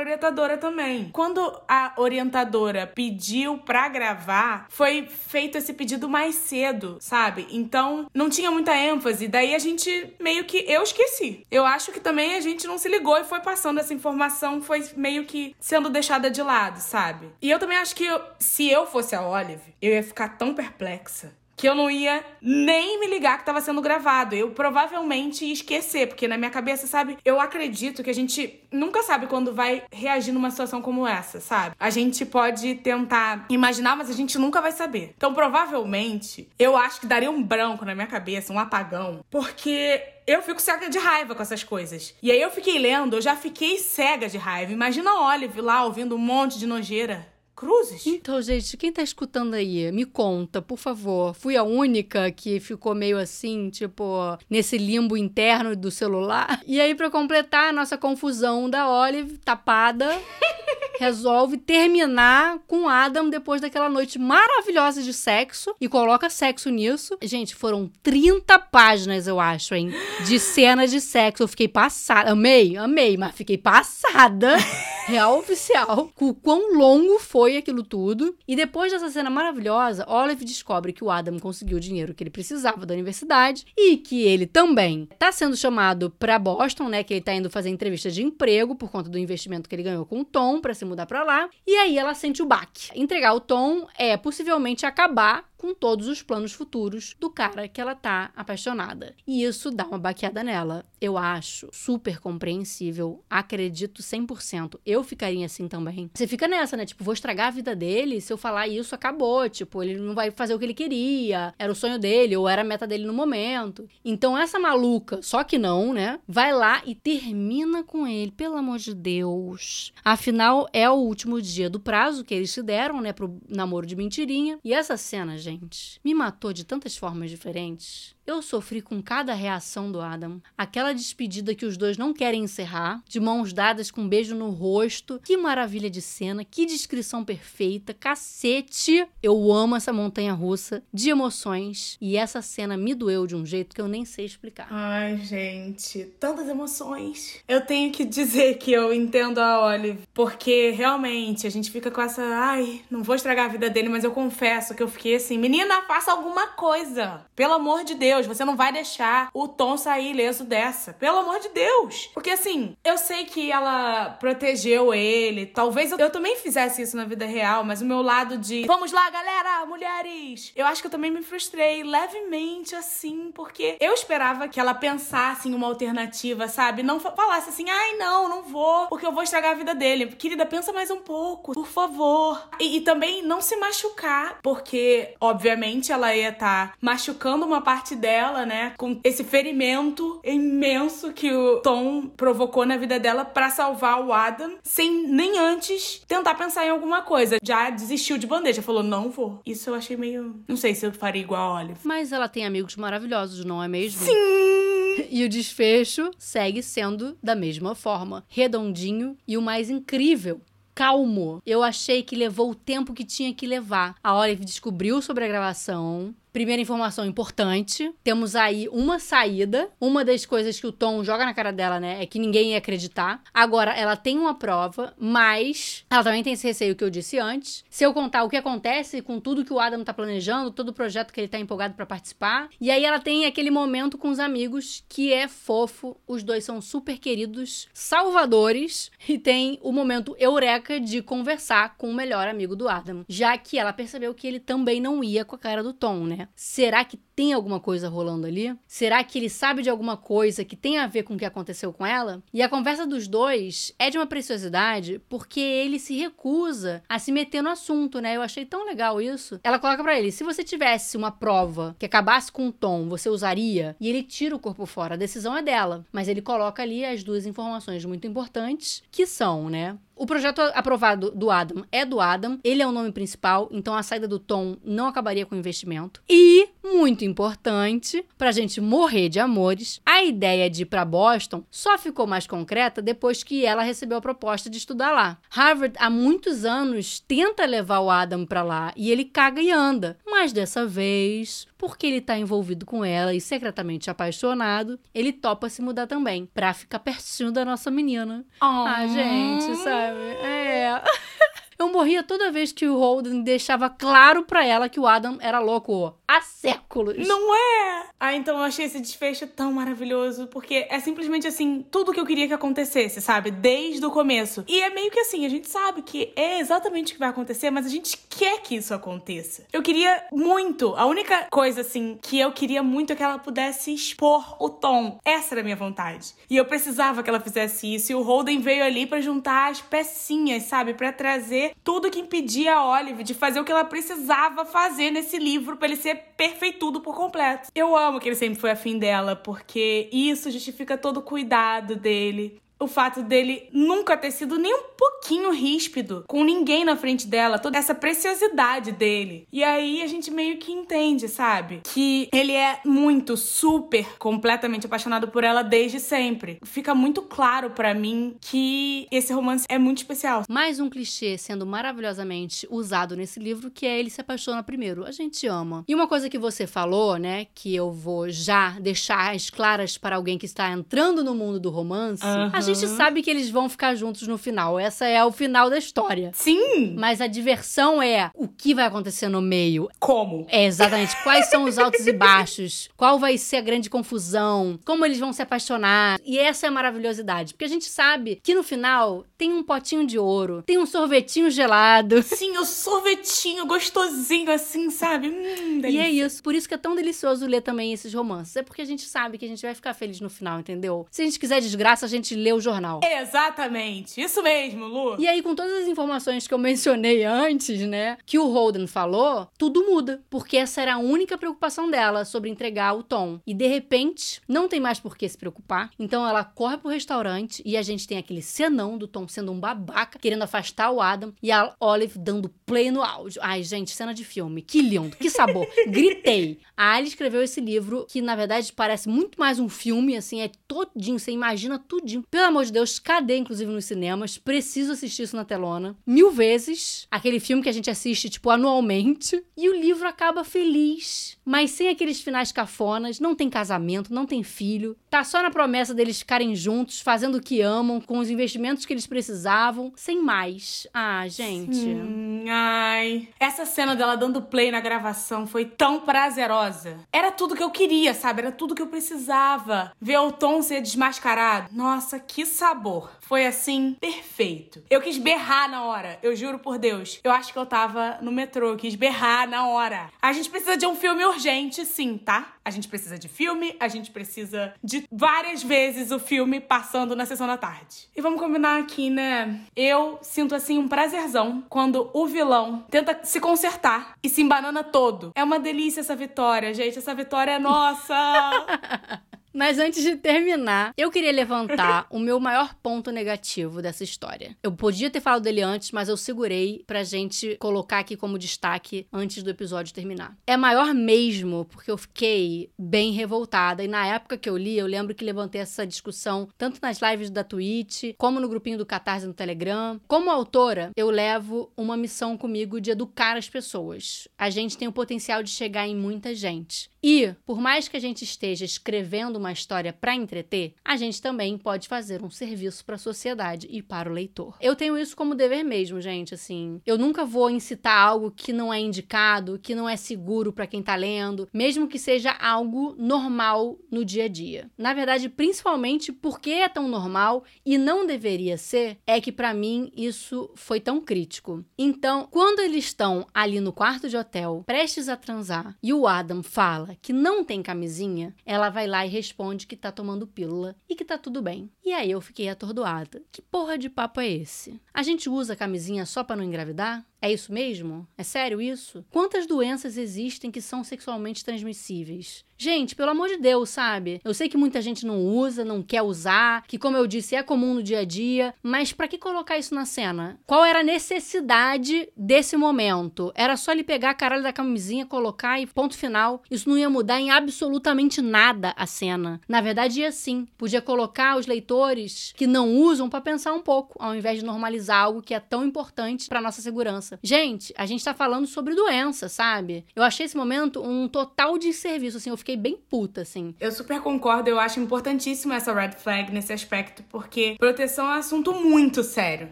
orientadora 0.00 0.58
também. 0.58 1.08
Quando 1.12 1.40
a 1.66 1.94
orientadora 1.96 2.86
pediu 2.86 3.56
pra 3.56 3.88
gravar, 3.88 4.66
foi 4.68 5.06
feito 5.06 5.56
esse 5.56 5.72
pedido 5.72 6.08
mais 6.10 6.34
cedo, 6.34 6.98
sabe? 7.00 7.21
Sabe? 7.22 7.46
Então, 7.50 8.06
não 8.12 8.28
tinha 8.28 8.50
muita 8.50 8.76
ênfase. 8.76 9.28
Daí 9.28 9.54
a 9.54 9.58
gente 9.58 10.14
meio 10.20 10.44
que. 10.44 10.58
Eu 10.68 10.82
esqueci. 10.82 11.46
Eu 11.50 11.64
acho 11.64 11.92
que 11.92 12.00
também 12.00 12.34
a 12.34 12.40
gente 12.40 12.66
não 12.66 12.78
se 12.78 12.88
ligou 12.88 13.16
e 13.16 13.24
foi 13.24 13.40
passando 13.40 13.78
essa 13.78 13.94
informação, 13.94 14.60
foi 14.60 14.84
meio 14.96 15.24
que 15.24 15.54
sendo 15.60 15.88
deixada 15.88 16.30
de 16.30 16.42
lado, 16.42 16.78
sabe? 16.80 17.28
E 17.40 17.50
eu 17.50 17.58
também 17.58 17.78
acho 17.78 17.94
que 17.94 18.04
eu, 18.04 18.20
se 18.38 18.68
eu 18.68 18.86
fosse 18.86 19.14
a 19.14 19.22
Olive, 19.26 19.74
eu 19.80 19.92
ia 19.92 20.02
ficar 20.02 20.36
tão 20.36 20.54
perplexa 20.54 21.32
que 21.62 21.68
eu 21.68 21.76
não 21.76 21.88
ia 21.88 22.24
nem 22.40 22.98
me 22.98 23.06
ligar 23.06 23.36
que 23.36 23.42
estava 23.42 23.60
sendo 23.60 23.80
gravado. 23.80 24.34
Eu 24.34 24.50
provavelmente 24.50 25.44
ia 25.44 25.52
esquecer, 25.52 26.08
porque 26.08 26.26
na 26.26 26.36
minha 26.36 26.50
cabeça, 26.50 26.88
sabe, 26.88 27.16
eu 27.24 27.38
acredito 27.38 28.02
que 28.02 28.10
a 28.10 28.12
gente 28.12 28.60
nunca 28.72 29.00
sabe 29.04 29.28
quando 29.28 29.54
vai 29.54 29.84
reagir 29.92 30.32
numa 30.32 30.50
situação 30.50 30.82
como 30.82 31.06
essa, 31.06 31.40
sabe? 31.40 31.76
A 31.78 31.88
gente 31.88 32.26
pode 32.26 32.74
tentar 32.74 33.46
imaginar, 33.48 33.94
mas 33.94 34.10
a 34.10 34.12
gente 34.12 34.38
nunca 34.38 34.60
vai 34.60 34.72
saber. 34.72 35.14
Então, 35.16 35.32
provavelmente, 35.32 36.48
eu 36.58 36.76
acho 36.76 36.98
que 36.98 37.06
daria 37.06 37.30
um 37.30 37.40
branco 37.40 37.84
na 37.84 37.94
minha 37.94 38.08
cabeça, 38.08 38.52
um 38.52 38.58
apagão, 38.58 39.24
porque 39.30 40.02
eu 40.26 40.42
fico 40.42 40.60
cega 40.60 40.90
de 40.90 40.98
raiva 40.98 41.32
com 41.32 41.42
essas 41.42 41.62
coisas. 41.62 42.12
E 42.20 42.32
aí 42.32 42.42
eu 42.42 42.50
fiquei 42.50 42.76
lendo, 42.76 43.16
eu 43.16 43.22
já 43.22 43.36
fiquei 43.36 43.78
cega 43.78 44.28
de 44.28 44.36
raiva. 44.36 44.72
Imagina 44.72 45.10
a 45.10 45.28
Olive 45.28 45.60
lá 45.60 45.84
ouvindo 45.84 46.16
um 46.16 46.18
monte 46.18 46.58
de 46.58 46.66
nojeira 46.66 47.31
cruzes. 47.62 48.04
Então, 48.08 48.42
gente, 48.42 48.76
quem 48.76 48.92
tá 48.92 49.02
escutando 49.02 49.54
aí, 49.54 49.92
me 49.92 50.04
conta, 50.04 50.60
por 50.60 50.76
favor. 50.76 51.32
Fui 51.32 51.56
a 51.56 51.62
única 51.62 52.28
que 52.32 52.58
ficou 52.58 52.92
meio 52.92 53.16
assim, 53.16 53.70
tipo, 53.70 54.36
nesse 54.50 54.76
limbo 54.76 55.16
interno 55.16 55.76
do 55.76 55.88
celular. 55.88 56.60
E 56.66 56.80
aí, 56.80 56.92
para 56.92 57.08
completar 57.08 57.68
a 57.68 57.72
nossa 57.72 57.96
confusão 57.96 58.68
da 58.68 58.88
Olive, 58.90 59.38
tapada. 59.38 60.10
resolve 61.02 61.56
terminar 61.56 62.60
com 62.68 62.88
Adam 62.88 63.28
depois 63.28 63.60
daquela 63.60 63.88
noite 63.88 64.20
maravilhosa 64.20 65.02
de 65.02 65.12
sexo 65.12 65.74
e 65.80 65.88
coloca 65.88 66.30
sexo 66.30 66.70
nisso. 66.70 67.18
Gente, 67.20 67.56
foram 67.56 67.90
30 68.04 68.56
páginas, 68.58 69.26
eu 69.26 69.40
acho, 69.40 69.74
hein, 69.74 69.92
de 70.24 70.38
cena 70.38 70.86
de 70.86 71.00
sexo. 71.00 71.42
Eu 71.42 71.48
fiquei 71.48 71.66
passada. 71.66 72.30
Amei, 72.30 72.76
amei, 72.76 73.16
mas 73.16 73.34
fiquei 73.34 73.58
passada. 73.58 74.56
Real 75.06 75.36
oficial. 75.36 76.12
Com 76.14 76.28
o 76.28 76.34
quão 76.34 76.78
longo 76.78 77.18
foi 77.18 77.56
aquilo 77.56 77.82
tudo. 77.82 78.36
E 78.46 78.54
depois 78.54 78.92
dessa 78.92 79.10
cena 79.10 79.28
maravilhosa, 79.28 80.06
Olive 80.08 80.44
descobre 80.44 80.92
que 80.92 81.02
o 81.02 81.10
Adam 81.10 81.40
conseguiu 81.40 81.78
o 81.78 81.80
dinheiro 81.80 82.14
que 82.14 82.22
ele 82.22 82.30
precisava 82.30 82.86
da 82.86 82.94
universidade 82.94 83.66
e 83.76 83.96
que 83.96 84.22
ele 84.22 84.46
também 84.46 85.08
tá 85.18 85.32
sendo 85.32 85.56
chamado 85.56 86.10
para 86.10 86.38
Boston, 86.38 86.88
né? 86.88 87.02
Que 87.02 87.14
ele 87.14 87.20
tá 87.20 87.34
indo 87.34 87.50
fazer 87.50 87.70
entrevista 87.70 88.08
de 88.12 88.22
emprego 88.22 88.76
por 88.76 88.90
conta 88.90 89.10
do 89.10 89.18
investimento 89.18 89.68
que 89.68 89.74
ele 89.74 89.82
ganhou 89.82 90.06
com 90.06 90.20
o 90.20 90.24
Tom 90.24 90.60
para 90.60 90.72
se 90.72 90.84
mudar 90.92 91.06
para 91.06 91.22
lá. 91.22 91.48
E 91.66 91.74
aí 91.76 91.98
ela 91.98 92.14
sente 92.14 92.42
o 92.42 92.46
baque. 92.46 92.90
Entregar 92.94 93.34
o 93.34 93.40
Tom 93.40 93.88
é 93.98 94.16
possivelmente 94.16 94.86
acabar 94.86 95.44
com 95.62 95.72
todos 95.72 96.08
os 96.08 96.20
planos 96.20 96.52
futuros 96.52 97.14
do 97.20 97.30
cara 97.30 97.68
que 97.68 97.80
ela 97.80 97.94
tá 97.94 98.32
apaixonada. 98.34 99.14
E 99.24 99.44
isso 99.44 99.70
dá 99.70 99.86
uma 99.86 99.96
baqueada 99.96 100.42
nela. 100.42 100.84
Eu 101.00 101.16
acho 101.16 101.68
super 101.72 102.18
compreensível, 102.18 103.22
acredito 103.30 104.02
100%. 104.02 104.80
Eu 104.84 105.04
ficaria 105.04 105.46
assim 105.46 105.68
também. 105.68 106.10
Você 106.12 106.26
fica 106.26 106.48
nessa, 106.48 106.76
né? 106.76 106.84
Tipo, 106.84 107.04
vou 107.04 107.14
estragar 107.14 107.46
a 107.46 107.50
vida 107.52 107.76
dele, 107.76 108.20
se 108.20 108.32
eu 108.32 108.36
falar 108.36 108.66
isso, 108.66 108.92
acabou. 108.92 109.48
Tipo, 109.48 109.84
ele 109.84 109.96
não 109.98 110.16
vai 110.16 110.32
fazer 110.32 110.52
o 110.52 110.58
que 110.58 110.64
ele 110.64 110.74
queria, 110.74 111.54
era 111.56 111.70
o 111.70 111.76
sonho 111.76 111.96
dele, 111.96 112.36
ou 112.36 112.48
era 112.48 112.62
a 112.62 112.64
meta 112.64 112.84
dele 112.84 113.06
no 113.06 113.12
momento. 113.12 113.88
Então, 114.04 114.36
essa 114.36 114.58
maluca, 114.58 115.22
só 115.22 115.44
que 115.44 115.58
não, 115.58 115.92
né? 115.92 116.18
Vai 116.26 116.52
lá 116.52 116.82
e 116.84 116.92
termina 116.92 117.84
com 117.84 118.04
ele, 118.04 118.32
pelo 118.32 118.56
amor 118.56 118.78
de 118.78 118.94
Deus. 118.94 119.92
Afinal, 120.04 120.68
é 120.72 120.90
o 120.90 120.94
último 120.94 121.40
dia 121.40 121.70
do 121.70 121.78
prazo 121.78 122.24
que 122.24 122.34
eles 122.34 122.50
se 122.50 122.64
deram, 122.64 123.00
né, 123.00 123.12
pro 123.12 123.40
namoro 123.48 123.86
de 123.86 123.94
mentirinha. 123.94 124.58
E 124.64 124.74
essa 124.74 124.96
cena, 124.96 125.38
gente 125.38 125.51
gente, 125.52 126.00
me 126.04 126.14
matou 126.14 126.52
de 126.52 126.64
tantas 126.64 126.96
formas 126.96 127.30
diferentes. 127.30 128.14
Eu 128.32 128.40
sofri 128.40 128.80
com 128.80 129.02
cada 129.02 129.34
reação 129.34 129.92
do 129.92 130.00
Adam. 130.00 130.40
Aquela 130.56 130.94
despedida 130.94 131.54
que 131.54 131.66
os 131.66 131.76
dois 131.76 131.98
não 131.98 132.14
querem 132.14 132.44
encerrar, 132.44 133.02
de 133.06 133.20
mãos 133.20 133.52
dadas 133.52 133.90
com 133.90 134.00
um 134.00 134.08
beijo 134.08 134.34
no 134.34 134.48
rosto. 134.48 135.20
Que 135.22 135.36
maravilha 135.36 135.90
de 135.90 136.00
cena, 136.00 136.42
que 136.42 136.64
descrição 136.64 137.22
perfeita, 137.26 137.92
cacete! 137.92 139.06
Eu 139.22 139.52
amo 139.52 139.76
essa 139.76 139.92
montanha 139.92 140.32
russa 140.32 140.82
de 140.90 141.10
emoções 141.10 141.98
e 142.00 142.16
essa 142.16 142.40
cena 142.40 142.74
me 142.74 142.94
doeu 142.94 143.26
de 143.26 143.36
um 143.36 143.44
jeito 143.44 143.74
que 143.74 143.82
eu 143.82 143.86
nem 143.86 144.06
sei 144.06 144.24
explicar. 144.24 144.66
Ai, 144.70 145.18
gente, 145.18 146.02
tantas 146.18 146.48
emoções. 146.48 147.36
Eu 147.46 147.60
tenho 147.60 147.92
que 147.92 148.02
dizer 148.02 148.56
que 148.56 148.72
eu 148.72 148.94
entendo 148.94 149.40
a 149.40 149.66
Olive, 149.66 150.08
porque 150.14 150.70
realmente 150.70 151.46
a 151.46 151.50
gente 151.50 151.70
fica 151.70 151.90
com 151.90 152.00
essa, 152.00 152.22
ai, 152.22 152.80
não 152.90 153.02
vou 153.02 153.14
estragar 153.14 153.44
a 153.44 153.52
vida 153.52 153.68
dele, 153.68 153.90
mas 153.90 154.04
eu 154.04 154.10
confesso 154.10 154.74
que 154.74 154.82
eu 154.82 154.88
fiquei 154.88 155.16
assim, 155.16 155.36
menina, 155.36 155.82
faça 155.82 156.12
alguma 156.12 156.46
coisa. 156.46 157.26
Pelo 157.36 157.52
amor 157.52 157.84
de 157.84 157.94
Deus 157.94 158.21
Deus, 158.22 158.26
você 158.26 158.44
não 158.44 158.56
vai 158.56 158.72
deixar 158.72 159.30
o 159.34 159.48
Tom 159.48 159.76
sair 159.76 160.10
ileso 160.10 160.44
dessa. 160.44 160.92
Pelo 160.94 161.18
amor 161.18 161.40
de 161.40 161.48
Deus. 161.50 162.10
Porque 162.14 162.30
assim, 162.30 162.76
eu 162.84 162.96
sei 162.96 163.24
que 163.24 163.50
ela 163.50 164.10
protegeu 164.20 164.94
ele. 164.94 165.46
Talvez 165.46 165.90
eu, 165.90 165.98
eu 165.98 166.10
também 166.10 166.36
fizesse 166.36 166.82
isso 166.82 166.96
na 166.96 167.04
vida 167.04 167.26
real, 167.26 167.64
mas 167.64 167.82
o 167.82 167.84
meu 167.84 168.02
lado 168.02 168.38
de 168.38 168.64
vamos 168.66 168.92
lá, 168.92 169.10
galera, 169.10 169.66
mulheres. 169.66 170.52
Eu 170.54 170.66
acho 170.66 170.80
que 170.80 170.86
eu 170.86 170.90
também 170.90 171.10
me 171.10 171.22
frustrei 171.22 171.82
levemente 171.82 172.74
assim, 172.74 173.30
porque 173.32 173.76
eu 173.80 173.92
esperava 173.92 174.48
que 174.48 174.60
ela 174.60 174.74
pensasse 174.74 175.48
em 175.48 175.54
uma 175.54 175.66
alternativa, 175.66 176.48
sabe? 176.48 176.82
Não 176.82 177.00
falasse 177.00 177.50
assim, 177.50 177.68
ai 177.68 177.96
não, 177.96 178.28
não 178.28 178.42
vou, 178.42 178.86
porque 178.88 179.06
eu 179.06 179.12
vou 179.12 179.22
estragar 179.22 179.52
a 179.52 179.56
vida 179.56 179.74
dele. 179.74 180.06
Querida, 180.06 180.46
pensa 180.46 180.72
mais 180.72 180.90
um 180.90 181.00
pouco, 181.00 181.52
por 181.52 181.66
favor. 181.66 182.48
E, 182.60 182.76
e 182.76 182.80
também 182.80 183.22
não 183.22 183.40
se 183.40 183.56
machucar, 183.56 184.38
porque 184.42 185.14
obviamente 185.20 185.92
ela 185.92 186.14
ia 186.14 186.30
estar 186.30 186.68
tá 186.68 186.74
machucando 186.80 187.44
uma 187.44 187.60
parte 187.60 187.94
dela, 188.02 188.44
né? 188.44 188.74
Com 188.76 189.00
esse 189.04 189.22
ferimento 189.22 190.20
imenso 190.24 191.12
que 191.12 191.32
o 191.32 191.60
Tom 191.60 192.08
provocou 192.08 192.66
na 192.66 192.76
vida 192.76 192.98
dela 192.98 193.24
para 193.24 193.48
salvar 193.48 194.04
o 194.04 194.12
Adam, 194.12 194.58
sem 194.62 195.06
nem 195.06 195.38
antes 195.38 196.02
tentar 196.06 196.34
pensar 196.34 196.66
em 196.66 196.70
alguma 196.70 197.02
coisa. 197.02 197.38
Já 197.42 197.70
desistiu 197.70 198.18
de 198.18 198.26
bandeja, 198.26 198.60
falou: 198.60 198.82
não 198.82 199.08
vou. 199.08 199.40
Isso 199.46 199.70
eu 199.70 199.74
achei 199.74 199.96
meio. 199.96 200.42
Não 200.48 200.56
sei 200.56 200.74
se 200.74 200.84
eu 200.84 200.92
faria 200.92 201.22
igual 201.22 201.54
a 201.56 201.60
Olive. 201.60 201.78
Mas 201.84 202.12
ela 202.12 202.28
tem 202.28 202.44
amigos 202.44 202.76
maravilhosos, 202.76 203.44
não 203.44 203.62
é 203.62 203.68
mesmo? 203.68 204.04
Sim! 204.04 204.12
E 205.10 205.24
o 205.24 205.28
desfecho 205.28 206.10
segue 206.18 206.62
sendo 206.62 207.16
da 207.22 207.34
mesma 207.34 207.74
forma, 207.74 208.24
redondinho 208.28 209.16
e 209.26 209.38
o 209.38 209.42
mais 209.42 209.70
incrível, 209.70 210.42
calmo. 210.74 211.42
Eu 211.46 211.62
achei 211.62 212.02
que 212.02 212.16
levou 212.16 212.50
o 212.50 212.54
tempo 212.54 212.92
que 212.92 213.04
tinha 213.04 213.34
que 213.34 213.46
levar. 213.46 213.94
A 214.02 214.14
Olive 214.14 214.44
descobriu 214.44 215.00
sobre 215.00 215.24
a 215.24 215.28
gravação, 215.28 216.14
Primeira 216.32 216.62
informação 216.62 217.04
importante: 217.04 217.92
temos 218.02 218.34
aí 218.34 218.66
uma 218.70 218.98
saída. 218.98 219.68
Uma 219.78 220.02
das 220.02 220.24
coisas 220.24 220.58
que 220.58 220.66
o 220.66 220.72
Tom 220.72 221.04
joga 221.04 221.26
na 221.26 221.34
cara 221.34 221.52
dela, 221.52 221.78
né, 221.78 222.02
é 222.02 222.06
que 222.06 222.18
ninguém 222.18 222.52
ia 222.52 222.58
acreditar. 222.58 223.22
Agora, 223.34 223.72
ela 223.72 223.96
tem 223.96 224.18
uma 224.18 224.34
prova, 224.34 224.94
mas 224.98 225.84
ela 225.90 226.02
também 226.02 226.22
tem 226.22 226.32
esse 226.32 226.46
receio 226.46 226.74
que 226.74 226.82
eu 226.82 226.88
disse 226.88 227.18
antes. 227.18 227.64
Se 227.68 227.84
eu 227.84 227.92
contar 227.92 228.24
o 228.24 228.30
que 228.30 228.36
acontece 228.36 229.02
com 229.02 229.20
tudo 229.20 229.44
que 229.44 229.52
o 229.52 229.60
Adam 229.60 229.84
tá 229.84 229.92
planejando, 229.92 230.50
todo 230.50 230.70
o 230.70 230.72
projeto 230.72 231.12
que 231.12 231.20
ele 231.20 231.28
tá 231.28 231.38
empolgado 231.38 231.74
para 231.74 231.84
participar. 231.84 232.48
E 232.58 232.70
aí 232.70 232.82
ela 232.82 232.98
tem 232.98 233.26
aquele 233.26 233.50
momento 233.50 233.98
com 233.98 234.08
os 234.08 234.18
amigos 234.18 234.82
que 234.88 235.12
é 235.12 235.28
fofo. 235.28 235.98
Os 236.06 236.22
dois 236.22 236.44
são 236.44 236.62
super 236.62 236.98
queridos, 236.98 237.68
salvadores, 237.74 238.90
e 239.06 239.18
tem 239.18 239.58
o 239.62 239.70
momento 239.70 240.16
eureka 240.18 240.80
de 240.80 241.02
conversar 241.02 241.76
com 241.76 241.90
o 241.90 241.94
melhor 241.94 242.26
amigo 242.26 242.56
do 242.56 242.68
Adam, 242.68 243.04
já 243.06 243.36
que 243.36 243.58
ela 243.58 243.72
percebeu 243.72 244.14
que 244.14 244.26
ele 244.26 244.40
também 244.40 244.80
não 244.80 245.04
ia 245.04 245.24
com 245.26 245.36
a 245.36 245.38
cara 245.38 245.62
do 245.62 245.74
Tom, 245.74 246.06
né? 246.06 246.21
Será 246.34 246.84
que 246.84 246.96
tem 247.14 247.32
alguma 247.32 247.60
coisa 247.60 247.88
rolando 247.88 248.26
ali? 248.26 248.56
Será 248.66 249.02
que 249.04 249.18
ele 249.18 249.28
sabe 249.28 249.62
de 249.62 249.70
alguma 249.70 249.96
coisa 249.96 250.44
que 250.44 250.56
tem 250.56 250.78
a 250.78 250.86
ver 250.86 251.02
com 251.02 251.14
o 251.14 251.18
que 251.18 251.24
aconteceu 251.24 251.72
com 251.72 251.84
ela? 251.84 252.22
E 252.32 252.42
a 252.42 252.48
conversa 252.48 252.86
dos 252.86 253.06
dois 253.06 253.72
é 253.78 253.90
de 253.90 253.98
uma 253.98 254.06
preciosidade 254.06 255.00
porque 255.08 255.40
ele 255.40 255.78
se 255.78 255.96
recusa 255.96 256.82
a 256.88 256.98
se 256.98 257.12
meter 257.12 257.42
no 257.42 257.50
assunto, 257.50 258.00
né? 258.00 258.16
Eu 258.16 258.22
achei 258.22 258.44
tão 258.44 258.64
legal 258.64 259.00
isso. 259.00 259.40
Ela 259.44 259.58
coloca 259.58 259.82
para 259.82 259.98
ele: 259.98 260.10
se 260.10 260.24
você 260.24 260.42
tivesse 260.42 260.96
uma 260.96 261.10
prova 261.10 261.76
que 261.78 261.86
acabasse 261.86 262.32
com 262.32 262.48
o 262.48 262.52
Tom, 262.52 262.88
você 262.88 263.08
usaria? 263.08 263.76
E 263.80 263.88
ele 263.88 264.02
tira 264.02 264.34
o 264.34 264.38
corpo 264.38 264.66
fora. 264.66 264.94
A 264.94 264.98
decisão 264.98 265.36
é 265.36 265.42
dela. 265.42 265.84
Mas 265.92 266.08
ele 266.08 266.22
coloca 266.22 266.62
ali 266.62 266.84
as 266.84 267.02
duas 267.02 267.26
informações 267.26 267.84
muito 267.84 268.06
importantes 268.06 268.82
que 268.90 269.06
são, 269.06 269.48
né? 269.48 269.76
O 269.94 270.06
projeto 270.06 270.40
aprovado 270.54 271.10
do 271.10 271.30
Adam 271.30 271.64
é 271.70 271.84
do 271.84 272.00
Adam, 272.00 272.38
ele 272.42 272.62
é 272.62 272.66
o 272.66 272.72
nome 272.72 272.92
principal, 272.92 273.48
então 273.52 273.74
a 273.74 273.82
saída 273.82 274.08
do 274.08 274.18
Tom 274.18 274.56
não 274.64 274.86
acabaria 274.86 275.26
com 275.26 275.34
o 275.34 275.38
investimento. 275.38 276.02
E, 276.08 276.48
muito 276.64 277.04
importante, 277.04 278.04
pra 278.16 278.32
gente 278.32 278.60
morrer 278.60 279.08
de 279.08 279.18
amores, 279.18 279.80
a 279.84 280.02
ideia 280.02 280.48
de 280.48 280.62
ir 280.62 280.66
pra 280.66 280.84
Boston 280.84 281.42
só 281.50 281.76
ficou 281.76 282.06
mais 282.06 282.26
concreta 282.26 282.80
depois 282.80 283.22
que 283.22 283.44
ela 283.44 283.62
recebeu 283.62 283.98
a 283.98 284.02
proposta 284.02 284.48
de 284.48 284.58
estudar 284.58 284.92
lá. 284.92 285.18
Harvard, 285.30 285.74
há 285.78 285.90
muitos 285.90 286.44
anos, 286.44 287.00
tenta 287.00 287.44
levar 287.44 287.80
o 287.80 287.90
Adam 287.90 288.24
pra 288.24 288.42
lá 288.42 288.72
e 288.76 288.90
ele 288.90 289.04
caga 289.04 289.40
e 289.40 289.50
anda, 289.50 289.98
mas 290.06 290.32
dessa 290.32 290.66
vez, 290.66 291.46
porque 291.58 291.86
ele 291.86 292.00
tá 292.00 292.16
envolvido 292.16 292.64
com 292.64 292.84
ela 292.84 293.14
e 293.14 293.20
secretamente 293.20 293.90
apaixonado, 293.90 294.78
ele 294.94 295.12
topa 295.12 295.48
se 295.48 295.62
mudar 295.62 295.86
também, 295.86 296.28
pra 296.32 296.54
ficar 296.54 296.78
pertinho 296.78 297.32
da 297.32 297.44
nossa 297.44 297.70
menina. 297.70 298.24
Oh. 298.40 298.44
Ah, 298.46 298.86
gente, 298.86 299.56
sabe? 299.56 300.00
É. 300.22 300.82
Eu 301.62 301.70
morria 301.70 302.02
toda 302.02 302.32
vez 302.32 302.50
que 302.50 302.66
o 302.66 302.76
Holden 302.76 303.22
deixava 303.22 303.70
claro 303.70 304.24
pra 304.24 304.44
ela 304.44 304.68
que 304.68 304.80
o 304.80 304.86
Adam 304.86 305.16
era 305.20 305.38
louco 305.38 305.96
há 306.08 306.20
séculos. 306.20 307.06
Não 307.06 307.32
é? 307.32 307.86
Ah, 308.00 308.16
então 308.16 308.36
eu 308.36 308.42
achei 308.42 308.64
esse 308.64 308.80
desfecho 308.80 309.28
tão 309.28 309.52
maravilhoso, 309.52 310.26
porque 310.26 310.66
é 310.68 310.80
simplesmente 310.80 311.24
assim, 311.28 311.64
tudo 311.70 311.92
que 311.92 312.00
eu 312.00 312.04
queria 312.04 312.26
que 312.26 312.34
acontecesse, 312.34 313.00
sabe? 313.00 313.30
Desde 313.30 313.86
o 313.86 313.92
começo. 313.92 314.44
E 314.48 314.60
é 314.60 314.70
meio 314.70 314.90
que 314.90 314.98
assim, 314.98 315.24
a 315.24 315.28
gente 315.28 315.48
sabe 315.48 315.82
que 315.82 316.12
é 316.16 316.40
exatamente 316.40 316.90
o 316.90 316.94
que 316.94 316.98
vai 316.98 317.10
acontecer, 317.10 317.48
mas 317.50 317.64
a 317.64 317.68
gente 317.68 317.96
quer 318.10 318.42
que 318.42 318.56
isso 318.56 318.74
aconteça. 318.74 319.46
Eu 319.52 319.62
queria 319.62 320.04
muito, 320.10 320.74
a 320.74 320.84
única 320.84 321.28
coisa 321.30 321.60
assim 321.60 321.96
que 322.02 322.18
eu 322.18 322.32
queria 322.32 322.60
muito 322.60 322.92
é 322.92 322.96
que 322.96 323.04
ela 323.04 323.20
pudesse 323.20 323.72
expor 323.72 324.36
o 324.42 324.50
tom. 324.50 324.98
Essa 325.04 325.34
era 325.34 325.42
a 325.42 325.44
minha 325.44 325.54
vontade. 325.54 326.12
E 326.28 326.36
eu 326.36 326.44
precisava 326.44 327.04
que 327.04 327.08
ela 327.08 327.20
fizesse 327.20 327.72
isso, 327.72 327.92
e 327.92 327.94
o 327.94 328.02
Holden 328.02 328.40
veio 328.40 328.64
ali 328.64 328.84
para 328.84 329.00
juntar 329.00 329.52
as 329.52 329.60
pecinhas, 329.60 330.42
sabe? 330.42 330.74
Para 330.74 330.92
trazer 330.92 331.51
tudo 331.62 331.90
que 331.90 332.00
impedia 332.00 332.54
a 332.54 332.66
Olive 332.66 333.02
de 333.02 333.14
fazer 333.14 333.40
o 333.40 333.44
que 333.44 333.52
ela 333.52 333.64
precisava 333.64 334.44
fazer 334.44 334.90
nesse 334.90 335.18
livro 335.18 335.56
para 335.56 335.68
ele 335.68 335.76
ser 335.76 335.94
perfeitudo 336.16 336.80
por 336.80 336.94
completo. 336.94 337.48
Eu 337.54 337.76
amo 337.76 338.00
que 338.00 338.08
ele 338.08 338.16
sempre 338.16 338.40
foi 338.40 338.50
afim 338.50 338.78
dela, 338.78 339.14
porque 339.16 339.88
isso 339.92 340.30
justifica 340.30 340.76
todo 340.76 340.98
o 340.98 341.02
cuidado 341.02 341.76
dele 341.76 342.40
o 342.62 342.68
fato 342.68 343.02
dele 343.02 343.48
nunca 343.52 343.96
ter 343.96 344.10
sido 344.10 344.38
nem 344.38 344.54
um 344.54 344.62
pouquinho 344.76 345.32
ríspido 345.32 346.04
com 346.06 346.22
ninguém 346.24 346.64
na 346.64 346.76
frente 346.76 347.06
dela, 347.06 347.38
toda 347.38 347.58
essa 347.58 347.74
preciosidade 347.74 348.72
dele. 348.72 349.26
E 349.32 349.42
aí 349.42 349.82
a 349.82 349.86
gente 349.86 350.10
meio 350.10 350.38
que 350.38 350.52
entende, 350.52 351.08
sabe? 351.08 351.60
Que 351.64 352.08
ele 352.12 352.32
é 352.32 352.60
muito, 352.64 353.16
super, 353.16 353.98
completamente 353.98 354.66
apaixonado 354.66 355.08
por 355.08 355.24
ela 355.24 355.42
desde 355.42 355.80
sempre. 355.80 356.38
Fica 356.44 356.74
muito 356.74 357.02
claro 357.02 357.50
para 357.50 357.74
mim 357.74 358.16
que 358.20 358.86
esse 358.90 359.12
romance 359.12 359.46
é 359.48 359.58
muito 359.58 359.78
especial. 359.78 360.22
Mais 360.28 360.60
um 360.60 360.70
clichê 360.70 361.18
sendo 361.18 361.44
maravilhosamente 361.44 362.46
usado 362.50 362.96
nesse 362.96 363.18
livro, 363.18 363.50
que 363.50 363.66
é 363.66 363.78
ele 363.78 363.90
se 363.90 364.00
apaixona 364.00 364.42
primeiro. 364.42 364.84
A 364.84 364.92
gente 364.92 365.26
ama. 365.26 365.64
E 365.66 365.74
uma 365.74 365.88
coisa 365.88 366.08
que 366.08 366.18
você 366.18 366.46
falou, 366.46 366.96
né, 366.96 367.26
que 367.34 367.54
eu 367.54 367.72
vou 367.72 368.08
já 368.08 368.50
deixar 368.60 369.14
as 369.14 369.30
claras 369.30 369.76
para 369.76 369.96
alguém 369.96 370.16
que 370.18 370.26
está 370.26 370.50
entrando 370.50 371.02
no 371.02 371.14
mundo 371.14 371.40
do 371.40 371.50
romance, 371.50 372.04
Aham. 372.04 372.30
a 372.32 372.40
gente 372.40 372.51
sabe 372.54 373.02
que 373.02 373.10
eles 373.10 373.30
vão 373.30 373.48
ficar 373.48 373.74
juntos 373.74 374.06
no 374.06 374.16
final. 374.18 374.58
Essa 374.58 374.86
é 374.86 375.04
o 375.04 375.12
final 375.12 375.48
da 375.50 375.58
história. 375.58 376.10
Sim! 376.14 376.74
Mas 376.76 377.00
a 377.00 377.06
diversão 377.06 377.82
é 377.82 378.10
o 378.14 378.28
que 378.28 378.54
vai 378.54 378.66
acontecer 378.66 379.08
no 379.08 379.20
meio. 379.22 379.68
Como? 379.78 380.26
É 380.28 380.44
exatamente 380.44 380.94
quais 381.02 381.26
são 381.30 381.44
os 381.44 381.58
altos 381.58 381.86
e 381.86 381.92
baixos, 381.92 382.68
qual 382.76 382.98
vai 382.98 383.16
ser 383.18 383.36
a 383.36 383.40
grande 383.40 383.68
confusão, 383.70 384.58
como 384.64 384.84
eles 384.84 384.98
vão 384.98 385.12
se 385.12 385.22
apaixonar. 385.22 385.98
E 386.04 386.18
essa 386.18 386.46
é 386.46 386.48
a 386.48 386.52
maravilhosidade, 386.52 387.34
porque 387.34 387.44
a 387.44 387.48
gente 387.48 387.64
sabe 387.66 388.20
que 388.22 388.34
no 388.34 388.42
final 388.42 389.04
tem 389.16 389.32
um 389.32 389.42
potinho 389.42 389.86
de 389.86 389.98
ouro, 389.98 390.42
tem 390.42 390.58
um 390.58 390.66
sorvetinho 390.66 391.30
gelado. 391.30 392.02
Sim, 392.02 392.36
o 392.38 392.44
sorvetinho 392.44 393.46
gostosinho 393.46 394.30
assim, 394.30 394.70
sabe? 394.70 395.08
Hum, 395.08 395.58
E 395.58 395.60
delícia. 395.62 395.82
é 395.82 395.90
isso, 395.90 396.22
por 396.22 396.34
isso 396.34 396.48
que 396.48 396.54
é 396.54 396.58
tão 396.58 396.74
delicioso 396.74 397.26
ler 397.26 397.40
também 397.42 397.72
esses 397.72 397.92
romances. 397.94 398.34
É 398.36 398.42
porque 398.42 398.62
a 398.62 398.64
gente 398.64 398.82
sabe 398.82 399.18
que 399.18 399.24
a 399.24 399.28
gente 399.28 399.42
vai 399.42 399.54
ficar 399.54 399.74
feliz 399.74 400.00
no 400.00 400.10
final, 400.10 400.40
entendeu? 400.40 400.86
Se 400.90 401.02
a 401.02 401.04
gente 401.04 401.18
quiser 401.18 401.40
desgraça, 401.40 401.86
a 401.86 401.88
gente 401.88 402.14
lê 402.14 402.31
o 402.32 402.40
jornal. 402.40 402.80
Exatamente. 402.84 404.00
Isso 404.00 404.22
mesmo, 404.22 404.66
Lu. 404.66 405.00
E 405.00 405.06
aí, 405.06 405.22
com 405.22 405.34
todas 405.34 405.52
as 405.62 405.68
informações 405.68 406.26
que 406.26 406.34
eu 406.34 406.38
mencionei 406.38 407.04
antes, 407.04 407.60
né, 407.60 407.96
que 408.04 408.18
o 408.18 408.28
Holden 408.28 408.66
falou, 408.66 409.28
tudo 409.38 409.64
muda. 409.64 410.02
Porque 410.10 410.36
essa 410.36 410.60
era 410.60 410.74
a 410.74 410.78
única 410.78 411.16
preocupação 411.16 411.70
dela 411.70 412.04
sobre 412.04 412.30
entregar 412.30 412.74
o 412.74 412.82
Tom. 412.82 413.20
E 413.26 413.32
de 413.32 413.46
repente, 413.46 414.20
não 414.28 414.48
tem 414.48 414.60
mais 414.60 414.78
por 414.78 414.96
que 414.96 415.08
se 415.08 415.16
preocupar. 415.16 415.70
Então 415.78 416.06
ela 416.06 416.24
corre 416.24 416.58
pro 416.58 416.70
restaurante 416.70 417.42
e 417.44 417.56
a 417.56 417.62
gente 417.62 417.86
tem 417.86 417.98
aquele 417.98 418.22
cenão 418.22 418.76
do 418.76 418.86
Tom 418.86 419.06
sendo 419.08 419.32
um 419.32 419.40
babaca, 419.40 419.98
querendo 419.98 420.22
afastar 420.22 420.70
o 420.70 420.80
Adam, 420.80 421.12
e 421.22 421.30
a 421.30 421.54
Olive 421.60 421.98
dando 421.98 422.28
play 422.44 422.70
no 422.70 422.82
áudio. 422.82 423.20
Ai, 423.22 423.42
gente, 423.42 423.70
cena 423.70 423.94
de 423.94 424.04
filme. 424.04 424.42
Que 424.42 424.60
lindo, 424.60 424.96
que 424.96 425.10
sabor. 425.10 425.46
Gritei. 425.68 426.40
A 426.56 426.72
Ali 426.72 426.88
escreveu 426.88 427.22
esse 427.22 427.40
livro 427.40 427.86
que, 427.88 428.00
na 428.00 428.16
verdade, 428.16 428.52
parece 428.52 428.88
muito 428.88 429.18
mais 429.18 429.38
um 429.38 429.48
filme, 429.48 429.96
assim, 429.96 430.20
é 430.20 430.30
todinho, 430.48 430.98
você 430.98 431.12
imagina 431.12 431.58
tudinho. 431.58 432.04
Pelo 432.10 432.21
amor 432.26 432.44
de 432.44 432.52
Deus, 432.52 432.78
cadê, 432.78 433.16
inclusive, 433.16 433.50
nos 433.50 433.64
cinemas? 433.64 434.18
Preciso 434.18 434.72
assistir 434.72 435.04
isso 435.04 435.16
na 435.16 435.24
telona. 435.24 435.76
Mil 435.86 436.10
vezes. 436.10 436.86
Aquele 436.90 437.20
filme 437.20 437.42
que 437.42 437.48
a 437.48 437.52
gente 437.52 437.70
assiste, 437.70 438.08
tipo, 438.10 438.30
anualmente. 438.30 439.22
E 439.36 439.48
o 439.48 439.56
livro 439.56 439.86
acaba 439.86 440.24
feliz, 440.24 441.16
mas 441.24 441.50
sem 441.50 441.68
aqueles 441.68 442.00
finais 442.00 442.32
cafonas. 442.32 443.00
Não 443.00 443.14
tem 443.14 443.30
casamento, 443.30 443.92
não 443.92 444.06
tem 444.06 444.22
filho. 444.22 444.76
Tá 444.90 445.04
só 445.04 445.22
na 445.22 445.30
promessa 445.30 445.74
deles 445.74 445.98
ficarem 445.98 446.34
juntos, 446.34 446.80
fazendo 446.80 447.16
o 447.16 447.22
que 447.22 447.40
amam, 447.40 447.80
com 447.80 447.98
os 447.98 448.10
investimentos 448.10 448.64
que 448.64 448.72
eles 448.72 448.86
precisavam, 448.86 449.72
sem 449.76 450.00
mais. 450.02 450.66
Ah, 450.72 451.06
gente. 451.08 451.58
Hum, 451.58 452.24
ai. 452.28 453.08
Essa 453.18 453.44
cena 453.44 453.74
dela 453.74 453.96
dando 453.96 454.22
play 454.22 454.50
na 454.50 454.60
gravação 454.60 455.26
foi 455.26 455.44
tão 455.44 455.80
prazerosa. 455.80 456.78
Era 456.92 457.10
tudo 457.10 457.36
que 457.36 457.42
eu 457.42 457.50
queria, 457.50 457.94
sabe? 457.94 458.22
Era 458.22 458.32
tudo 458.32 458.54
que 458.54 458.62
eu 458.62 458.66
precisava. 458.66 459.72
Ver 459.80 459.98
o 459.98 460.12
Tom 460.12 460.42
ser 460.42 460.60
desmascarado. 460.60 461.48
Nossa, 461.52 461.98
que 461.98 462.26
sabor. 462.26 462.90
Foi 463.00 463.26
assim, 463.26 463.76
perfeito. 463.80 464.62
Eu 464.70 464.80
quis 464.80 464.96
berrar 464.96 465.50
na 465.50 465.64
hora, 465.64 465.98
eu 466.02 466.16
juro 466.16 466.38
por 466.38 466.58
Deus. 466.58 467.00
Eu 467.04 467.12
acho 467.12 467.32
que 467.32 467.38
eu 467.38 467.44
tava 467.44 467.98
no 468.00 468.10
metrô, 468.10 468.48
eu 468.50 468.56
quis 468.56 468.74
berrar 468.74 469.28
na 469.28 469.46
hora. 469.48 469.90
A 470.00 470.12
gente 470.12 470.30
precisa 470.30 470.56
de 470.56 470.66
um 470.66 470.74
filme 470.74 471.04
urgente, 471.12 471.64
sim, 471.64 471.96
tá? 471.98 472.34
A 472.44 472.50
gente 472.50 472.68
precisa 472.68 472.98
de 472.98 473.08
filme, 473.08 473.54
a 473.60 473.68
gente 473.68 473.90
precisa 473.90 474.54
de 474.62 474.84
várias 474.90 475.42
vezes 475.42 475.90
o 475.90 475.98
filme 475.98 476.40
passando 476.40 476.96
na 476.96 477.06
sessão 477.06 477.26
da 477.26 477.36
tarde. 477.36 477.88
E 477.96 478.00
vamos 478.00 478.20
combinar 478.20 478.60
aqui, 478.60 478.90
né? 478.90 479.40
Eu 479.54 479.98
sinto 480.02 480.34
assim 480.34 480.58
um 480.58 480.68
prazerzão 480.68 481.44
quando 481.48 481.90
o 481.92 482.06
vilão 482.06 482.64
tenta 482.70 482.98
se 483.02 483.20
consertar 483.20 483.94
e 484.02 484.08
se 484.08 484.22
embanana 484.22 484.64
todo. 484.64 485.12
É 485.14 485.22
uma 485.22 485.38
delícia 485.38 485.80
essa 485.80 485.94
vitória, 485.94 486.52
gente. 486.52 486.78
Essa 486.78 486.94
vitória 486.94 487.32
é 487.32 487.38
nossa. 487.38 487.94
Mas 489.32 489.58
antes 489.58 489.82
de 489.82 489.96
terminar, 489.96 490.72
eu 490.76 490.90
queria 490.90 491.12
levantar 491.12 491.86
o 491.90 491.98
meu 491.98 492.20
maior 492.20 492.54
ponto 492.62 492.90
negativo 492.90 493.62
dessa 493.62 493.82
história. 493.82 494.36
Eu 494.42 494.52
podia 494.52 494.90
ter 494.90 495.00
falado 495.00 495.22
dele 495.22 495.40
antes, 495.40 495.72
mas 495.72 495.88
eu 495.88 495.96
segurei 495.96 496.62
pra 496.66 496.84
gente 496.84 497.36
colocar 497.38 497.78
aqui 497.78 497.96
como 497.96 498.18
destaque 498.18 498.86
antes 498.92 499.22
do 499.22 499.30
episódio 499.30 499.74
terminar. 499.74 500.16
É 500.26 500.36
maior 500.36 500.74
mesmo, 500.74 501.46
porque 501.46 501.70
eu 501.70 501.78
fiquei 501.78 502.50
bem 502.58 502.92
revoltada. 502.92 503.64
E 503.64 503.68
na 503.68 503.86
época 503.86 504.18
que 504.18 504.28
eu 504.28 504.36
li, 504.36 504.58
eu 504.58 504.66
lembro 504.66 504.94
que 504.94 505.04
levantei 505.04 505.40
essa 505.40 505.66
discussão 505.66 506.28
tanto 506.36 506.58
nas 506.60 506.78
lives 506.80 507.10
da 507.10 507.24
Twitch, 507.24 507.94
como 507.96 508.20
no 508.20 508.28
grupinho 508.28 508.58
do 508.58 508.66
Catarse 508.66 509.06
no 509.06 509.14
Telegram. 509.14 509.80
Como 509.88 510.10
autora, 510.10 510.70
eu 510.76 510.90
levo 510.90 511.50
uma 511.56 511.76
missão 511.76 512.16
comigo 512.16 512.60
de 512.60 512.70
educar 512.70 513.16
as 513.16 513.28
pessoas. 513.28 514.08
A 514.18 514.28
gente 514.30 514.58
tem 514.58 514.68
o 514.68 514.72
potencial 514.72 515.22
de 515.22 515.30
chegar 515.30 515.66
em 515.66 515.76
muita 515.76 516.14
gente. 516.14 516.70
E, 516.82 517.14
por 517.24 517.40
mais 517.40 517.68
que 517.68 517.76
a 517.76 517.80
gente 517.80 518.02
esteja 518.02 518.44
escrevendo 518.44 519.20
uma 519.22 519.32
história 519.32 519.72
para 519.72 519.94
entreter, 519.94 520.54
a 520.64 520.76
gente 520.76 521.00
também 521.00 521.38
pode 521.38 521.68
fazer 521.68 522.02
um 522.02 522.10
serviço 522.10 522.64
para 522.64 522.74
a 522.74 522.78
sociedade 522.78 523.46
e 523.50 523.62
para 523.62 523.88
o 523.88 523.92
leitor. 523.92 524.36
Eu 524.40 524.56
tenho 524.56 524.76
isso 524.76 524.96
como 524.96 525.14
dever 525.14 525.44
mesmo, 525.44 525.80
gente, 525.80 526.12
assim. 526.12 526.60
Eu 526.66 526.76
nunca 526.76 527.04
vou 527.04 527.30
incitar 527.30 527.76
algo 527.76 528.10
que 528.10 528.32
não 528.32 528.52
é 528.52 528.58
indicado, 528.60 529.38
que 529.38 529.54
não 529.54 529.68
é 529.68 529.76
seguro 529.76 530.32
para 530.32 530.46
quem 530.46 530.62
tá 530.62 530.74
lendo, 530.74 531.28
mesmo 531.32 531.68
que 531.68 531.78
seja 531.78 532.10
algo 532.12 532.74
normal 532.76 533.58
no 533.70 533.84
dia 533.84 534.04
a 534.04 534.08
dia. 534.08 534.50
Na 534.58 534.74
verdade, 534.74 535.08
principalmente 535.08 535.92
porque 535.92 536.30
é 536.30 536.48
tão 536.48 536.68
normal 536.68 537.24
e 537.46 537.56
não 537.56 537.86
deveria 537.86 538.36
ser, 538.36 538.78
é 538.86 539.00
que 539.00 539.12
para 539.12 539.32
mim 539.32 539.70
isso 539.76 540.30
foi 540.34 540.58
tão 540.58 540.80
crítico. 540.80 541.44
Então, 541.56 542.08
quando 542.10 542.40
eles 542.40 542.64
estão 542.64 543.06
ali 543.14 543.40
no 543.40 543.52
quarto 543.52 543.88
de 543.88 543.96
hotel, 543.96 544.42
prestes 544.46 544.88
a 544.88 544.96
transar, 544.96 545.56
e 545.62 545.72
o 545.72 545.86
Adam 545.86 546.22
fala 546.22 546.76
que 546.82 546.92
não 546.92 547.24
tem 547.24 547.42
camisinha, 547.42 548.14
ela 548.26 548.50
vai 548.50 548.66
lá 548.66 548.84
e 548.84 548.88
responde 548.88 549.11
que 549.46 549.56
tá 549.56 549.72
tomando 549.72 550.06
pílula 550.06 550.56
e 550.68 550.74
que 550.74 550.84
tá 550.84 550.98
tudo 550.98 551.22
bem. 551.22 551.50
E 551.64 551.72
aí 551.72 551.90
eu 551.90 552.00
fiquei 552.00 552.28
atordoada. 552.28 553.02
Que 553.10 553.22
porra 553.22 553.56
de 553.56 553.68
papo 553.68 554.00
é 554.00 554.08
esse? 554.08 554.60
A 554.72 554.82
gente 554.82 555.08
usa 555.08 555.36
camisinha 555.36 555.86
só 555.86 556.02
para 556.02 556.16
não 556.16 556.24
engravidar? 556.24 556.86
É 557.04 557.12
isso 557.12 557.32
mesmo? 557.32 557.84
É 557.98 558.04
sério 558.04 558.40
isso? 558.40 558.84
Quantas 558.88 559.26
doenças 559.26 559.76
existem 559.76 560.30
que 560.30 560.40
são 560.40 560.62
sexualmente 560.62 561.24
transmissíveis? 561.24 562.24
Gente, 562.38 562.74
pelo 562.74 562.90
amor 562.90 563.08
de 563.08 563.18
Deus, 563.18 563.50
sabe? 563.50 564.00
Eu 564.04 564.12
sei 564.12 564.28
que 564.28 564.36
muita 564.36 564.60
gente 564.60 564.84
não 564.84 565.00
usa, 565.00 565.44
não 565.44 565.62
quer 565.62 565.82
usar, 565.82 566.44
que 566.46 566.58
como 566.58 566.76
eu 566.76 566.88
disse 566.88 567.14
é 567.14 567.22
comum 567.22 567.54
no 567.54 567.62
dia 567.62 567.80
a 567.80 567.84
dia, 567.84 568.34
mas 568.42 568.72
para 568.72 568.88
que 568.88 568.98
colocar 568.98 569.38
isso 569.38 569.54
na 569.54 569.64
cena? 569.64 570.18
Qual 570.26 570.44
era 570.44 570.60
a 570.60 570.64
necessidade 570.64 571.88
desse 571.96 572.36
momento? 572.36 573.12
Era 573.14 573.36
só 573.36 573.52
ele 573.52 573.62
pegar 573.62 573.90
a 573.90 573.94
caralho 573.94 574.24
da 574.24 574.32
camisinha, 574.32 574.86
colocar 574.86 575.40
e 575.40 575.46
ponto 575.46 575.76
final. 575.76 576.22
Isso 576.28 576.48
não 576.48 576.58
ia 576.58 576.68
mudar 576.68 577.00
em 577.00 577.12
absolutamente 577.12 578.02
nada 578.02 578.52
a 578.56 578.66
cena. 578.66 579.20
Na 579.28 579.40
verdade, 579.40 579.80
ia 579.80 579.92
sim. 579.92 580.26
Podia 580.36 580.60
colocar 580.60 581.16
os 581.16 581.26
leitores 581.26 582.12
que 582.16 582.26
não 582.26 582.56
usam 582.56 582.88
para 582.88 583.00
pensar 583.00 583.32
um 583.34 583.40
pouco, 583.40 583.76
ao 583.80 583.94
invés 583.94 584.18
de 584.18 584.24
normalizar 584.24 584.82
algo 584.82 585.02
que 585.02 585.14
é 585.14 585.20
tão 585.20 585.44
importante 585.44 586.08
para 586.08 586.20
nossa 586.20 586.42
segurança 586.42 586.91
doença. 586.92 586.98
Gente, 587.02 587.54
a 587.56 587.66
gente 587.66 587.84
tá 587.84 587.94
falando 587.94 588.26
sobre 588.26 588.54
doença, 588.54 589.08
sabe? 589.08 589.64
Eu 589.74 589.82
achei 589.82 590.06
esse 590.06 590.16
momento 590.16 590.62
um 590.62 590.88
total 590.88 591.38
de 591.38 591.52
serviço, 591.52 591.96
assim, 591.96 592.10
eu 592.10 592.16
fiquei 592.16 592.36
bem 592.36 592.56
puta, 592.56 593.02
assim. 593.02 593.34
Eu 593.40 593.52
super 593.52 593.80
concordo, 593.80 594.28
eu 594.28 594.38
acho 594.38 594.60
importantíssimo 594.60 595.32
essa 595.32 595.52
red 595.52 595.72
flag 595.72 596.12
nesse 596.12 596.32
aspecto, 596.32 596.82
porque 596.84 597.36
proteção 597.38 597.86
é 597.86 597.96
um 597.96 597.98
assunto 597.98 598.32
muito 598.32 598.82
sério, 598.82 599.28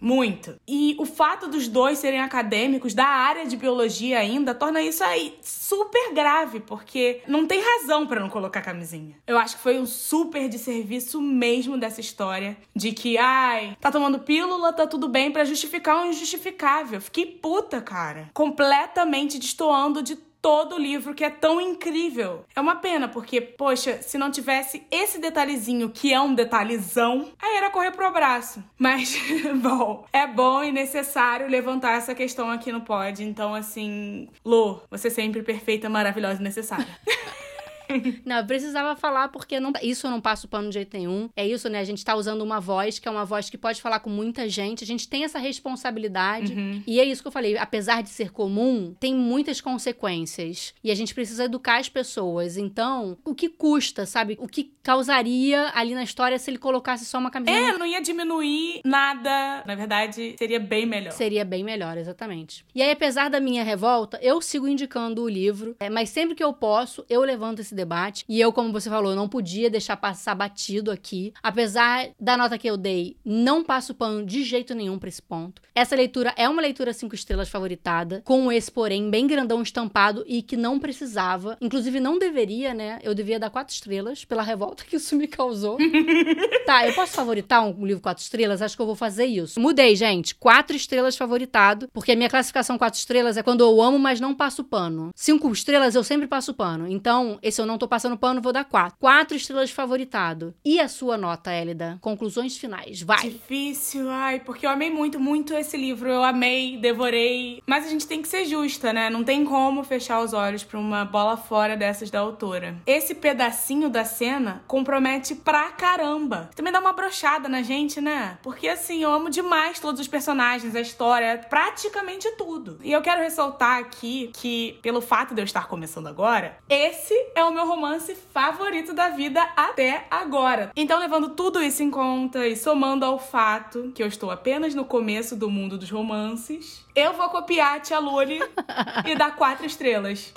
muito. 0.00 0.56
E 0.66 0.96
o 0.98 1.04
fato 1.04 1.48
dos 1.48 1.68
dois 1.68 1.98
serem 1.98 2.20
acadêmicos 2.20 2.94
da 2.94 3.06
área 3.06 3.46
de 3.46 3.56
biologia 3.56 4.18
ainda 4.18 4.54
torna 4.54 4.82
isso 4.82 5.04
aí 5.04 5.38
super 5.42 6.12
grave, 6.12 6.60
porque 6.60 7.22
não 7.26 7.46
tem 7.46 7.60
razão 7.60 8.06
para 8.06 8.20
não 8.20 8.28
colocar 8.28 8.62
camisinha. 8.62 9.16
Eu 9.26 9.38
acho 9.38 9.56
que 9.56 9.62
foi 9.62 9.78
um 9.78 9.86
super 9.86 10.48
de 10.48 10.58
serviço 10.58 11.20
mesmo 11.20 11.78
dessa 11.78 12.00
história 12.00 12.56
de 12.74 12.92
que, 12.92 13.18
ai, 13.18 13.76
tá 13.80 13.90
tomando 13.90 14.18
pílula, 14.18 14.72
tá 14.72 14.86
tudo 14.86 15.08
bem 15.08 15.30
para 15.30 15.44
justificar 15.44 16.02
o 16.02 16.06
injustificável. 16.06 17.00
Fiquei 17.00 17.26
puta, 17.40 17.80
cara. 17.80 18.30
Completamente 18.32 19.38
destoando 19.38 20.02
de 20.02 20.16
todo 20.46 20.76
o 20.76 20.78
livro 20.78 21.12
que 21.12 21.24
é 21.24 21.30
tão 21.30 21.60
incrível. 21.60 22.44
É 22.54 22.60
uma 22.60 22.76
pena, 22.76 23.08
porque, 23.08 23.40
poxa, 23.40 24.00
se 24.00 24.16
não 24.16 24.30
tivesse 24.30 24.86
esse 24.92 25.18
detalhezinho, 25.18 25.90
que 25.90 26.12
é 26.12 26.20
um 26.20 26.36
detalhezão, 26.36 27.32
aí 27.36 27.56
era 27.56 27.68
correr 27.68 27.90
pro 27.90 28.06
abraço. 28.06 28.62
Mas, 28.78 29.18
bom, 29.60 30.06
é 30.12 30.24
bom 30.24 30.62
e 30.62 30.70
necessário 30.70 31.48
levantar 31.48 31.96
essa 31.96 32.14
questão 32.14 32.48
aqui 32.48 32.70
no 32.70 32.82
pod. 32.82 33.24
Então, 33.24 33.54
assim, 33.54 34.28
Lô, 34.44 34.80
você 34.88 35.08
é 35.08 35.10
sempre 35.10 35.42
perfeita, 35.42 35.88
maravilhosa 35.88 36.40
e 36.40 36.44
necessária. 36.44 36.86
não, 38.24 38.36
eu 38.36 38.46
precisava 38.46 38.96
falar 38.96 39.28
porque 39.28 39.58
não, 39.60 39.72
isso 39.82 40.06
eu 40.06 40.10
não 40.10 40.20
passo 40.20 40.48
pano 40.48 40.68
de 40.68 40.74
jeito 40.74 40.96
nenhum. 40.96 41.28
É 41.36 41.46
isso, 41.46 41.68
né? 41.68 41.80
A 41.80 41.84
gente 41.84 42.04
tá 42.04 42.14
usando 42.14 42.42
uma 42.42 42.60
voz 42.60 42.98
que 42.98 43.08
é 43.08 43.10
uma 43.10 43.24
voz 43.24 43.50
que 43.50 43.58
pode 43.58 43.80
falar 43.80 44.00
com 44.00 44.10
muita 44.10 44.48
gente. 44.48 44.84
A 44.84 44.86
gente 44.86 45.08
tem 45.08 45.24
essa 45.24 45.38
responsabilidade. 45.38 46.52
Uhum. 46.52 46.82
E 46.86 47.00
é 47.00 47.04
isso 47.04 47.22
que 47.22 47.28
eu 47.28 47.32
falei. 47.32 47.56
Apesar 47.56 48.02
de 48.02 48.08
ser 48.08 48.30
comum, 48.30 48.94
tem 48.98 49.14
muitas 49.14 49.60
consequências. 49.60 50.74
E 50.82 50.90
a 50.90 50.94
gente 50.94 51.14
precisa 51.14 51.44
educar 51.44 51.78
as 51.78 51.88
pessoas. 51.88 52.56
Então, 52.56 53.18
o 53.24 53.34
que 53.34 53.48
custa, 53.48 54.06
sabe? 54.06 54.36
O 54.40 54.48
que 54.48 54.72
causaria 54.82 55.70
ali 55.74 55.94
na 55.94 56.02
história 56.02 56.38
se 56.38 56.50
ele 56.50 56.58
colocasse 56.58 57.04
só 57.04 57.18
uma 57.18 57.30
camiseta? 57.30 57.74
É, 57.74 57.78
não 57.78 57.86
ia 57.86 58.00
diminuir 58.00 58.80
nada. 58.84 59.62
Na 59.66 59.74
verdade, 59.74 60.34
seria 60.38 60.60
bem 60.60 60.86
melhor. 60.86 61.12
Seria 61.12 61.44
bem 61.44 61.62
melhor, 61.62 61.96
exatamente. 61.96 62.64
E 62.74 62.82
aí, 62.82 62.90
apesar 62.90 63.28
da 63.28 63.40
minha 63.40 63.62
revolta, 63.62 64.18
eu 64.22 64.40
sigo 64.40 64.66
indicando 64.66 65.22
o 65.22 65.28
livro. 65.28 65.76
É, 65.78 65.90
mas 65.90 66.08
sempre 66.08 66.34
que 66.34 66.42
eu 66.42 66.52
posso, 66.52 67.04
eu 67.08 67.20
levanto 67.22 67.60
esse 67.60 67.74
debate. 67.76 68.24
E 68.28 68.40
eu, 68.40 68.52
como 68.52 68.72
você 68.72 68.90
falou, 68.90 69.14
não 69.14 69.28
podia 69.28 69.70
deixar 69.70 69.96
passar 69.96 70.34
batido 70.34 70.90
aqui. 70.90 71.32
Apesar 71.42 72.08
da 72.18 72.36
nota 72.36 72.58
que 72.58 72.68
eu 72.68 72.76
dei, 72.76 73.16
não 73.24 73.62
passo 73.62 73.94
pano 73.94 74.24
de 74.24 74.42
jeito 74.42 74.74
nenhum 74.74 74.98
pra 74.98 75.08
esse 75.08 75.22
ponto. 75.22 75.62
Essa 75.74 75.94
leitura 75.94 76.32
é 76.36 76.48
uma 76.48 76.62
leitura 76.62 76.92
cinco 76.92 77.14
estrelas 77.14 77.48
favoritada, 77.48 78.22
com 78.24 78.50
esse, 78.50 78.70
porém, 78.70 79.10
bem 79.10 79.26
grandão 79.26 79.62
estampado 79.62 80.24
e 80.26 80.42
que 80.42 80.56
não 80.56 80.78
precisava. 80.78 81.56
Inclusive, 81.60 82.00
não 82.00 82.18
deveria, 82.18 82.72
né? 82.72 82.98
Eu 83.02 83.14
devia 83.14 83.38
dar 83.38 83.50
quatro 83.50 83.74
estrelas 83.74 84.24
pela 84.24 84.42
revolta 84.42 84.84
que 84.84 84.96
isso 84.96 85.14
me 85.14 85.26
causou. 85.26 85.76
tá, 86.66 86.86
eu 86.86 86.94
posso 86.94 87.12
favoritar 87.12 87.62
um 87.62 87.84
livro 87.84 88.02
quatro 88.02 88.22
estrelas? 88.22 88.62
Acho 88.62 88.76
que 88.76 88.82
eu 88.82 88.86
vou 88.86 88.96
fazer 88.96 89.26
isso. 89.26 89.60
Mudei, 89.60 89.94
gente. 89.94 90.34
Quatro 90.34 90.76
estrelas 90.76 91.16
favoritado, 91.16 91.88
porque 91.92 92.12
a 92.12 92.16
minha 92.16 92.30
classificação 92.30 92.78
quatro 92.78 92.98
estrelas 92.98 93.36
é 93.36 93.42
quando 93.42 93.60
eu 93.60 93.82
amo, 93.82 93.98
mas 93.98 94.20
não 94.20 94.34
passo 94.34 94.64
pano. 94.64 95.10
Cinco 95.14 95.50
estrelas 95.52 95.94
eu 95.94 96.04
sempre 96.04 96.26
passo 96.26 96.54
pano. 96.54 96.88
Então, 96.88 97.38
esse 97.42 97.60
eu 97.60 97.65
eu 97.66 97.68
não 97.68 97.78
tô 97.78 97.88
passando 97.88 98.16
pano, 98.16 98.40
vou 98.40 98.52
dar 98.52 98.64
quatro. 98.64 98.96
Quatro 98.98 99.36
estrelas 99.36 99.70
favoritado. 99.70 100.54
E 100.64 100.80
a 100.80 100.88
sua 100.88 101.18
nota, 101.18 101.52
Elida? 101.52 101.98
Conclusões 102.00 102.56
finais, 102.56 103.02
vai. 103.02 103.28
Difícil, 103.28 104.08
ai, 104.08 104.40
porque 104.40 104.64
eu 104.64 104.70
amei 104.70 104.90
muito, 104.90 105.18
muito 105.18 105.52
esse 105.52 105.76
livro. 105.76 106.08
Eu 106.08 106.22
amei, 106.22 106.78
devorei. 106.78 107.62
Mas 107.66 107.84
a 107.84 107.88
gente 107.88 108.06
tem 108.06 108.22
que 108.22 108.28
ser 108.28 108.44
justa, 108.44 108.92
né? 108.92 109.10
Não 109.10 109.24
tem 109.24 109.44
como 109.44 109.82
fechar 109.82 110.20
os 110.20 110.32
olhos 110.32 110.62
pra 110.62 110.78
uma 110.78 111.04
bola 111.04 111.36
fora 111.36 111.76
dessas 111.76 112.10
da 112.10 112.20
autora. 112.20 112.76
Esse 112.86 113.14
pedacinho 113.14 113.90
da 113.90 114.04
cena 114.04 114.62
compromete 114.66 115.34
pra 115.34 115.70
caramba. 115.70 116.50
Também 116.54 116.72
dá 116.72 116.78
uma 116.78 116.92
brochada 116.92 117.48
na 117.48 117.62
gente, 117.62 118.00
né? 118.00 118.38
Porque 118.42 118.68
assim, 118.68 119.02
eu 119.02 119.12
amo 119.12 119.28
demais 119.28 119.80
todos 119.80 120.00
os 120.00 120.08
personagens, 120.08 120.76
a 120.76 120.80
história, 120.80 121.44
praticamente 121.50 122.30
tudo. 122.36 122.78
E 122.82 122.92
eu 122.92 123.02
quero 123.02 123.22
ressaltar 123.22 123.78
aqui 123.80 124.30
que, 124.34 124.78
pelo 124.82 125.00
fato 125.00 125.34
de 125.34 125.40
eu 125.40 125.44
estar 125.44 125.66
começando 125.66 126.06
agora, 126.06 126.58
esse 126.68 127.14
é 127.34 127.44
o 127.44 127.50
meu 127.56 127.66
romance 127.66 128.14
favorito 128.34 128.92
da 128.92 129.08
vida 129.08 129.42
até 129.56 130.06
agora. 130.10 130.70
Então, 130.76 130.98
levando 130.98 131.30
tudo 131.30 131.62
isso 131.62 131.82
em 131.82 131.90
conta 131.90 132.46
e 132.46 132.54
somando 132.54 133.02
ao 133.02 133.18
fato 133.18 133.92
que 133.94 134.02
eu 134.02 134.06
estou 134.06 134.30
apenas 134.30 134.74
no 134.74 134.84
começo 134.84 135.34
do 135.34 135.50
mundo 135.50 135.78
dos 135.78 135.90
romances, 135.90 136.84
eu 136.94 137.14
vou 137.14 137.30
copiar 137.30 137.76
a 137.76 137.80
Tia 137.80 137.98
Luli 137.98 138.40
e 139.06 139.14
dar 139.16 139.34
quatro 139.36 139.64
estrelas. 139.64 140.34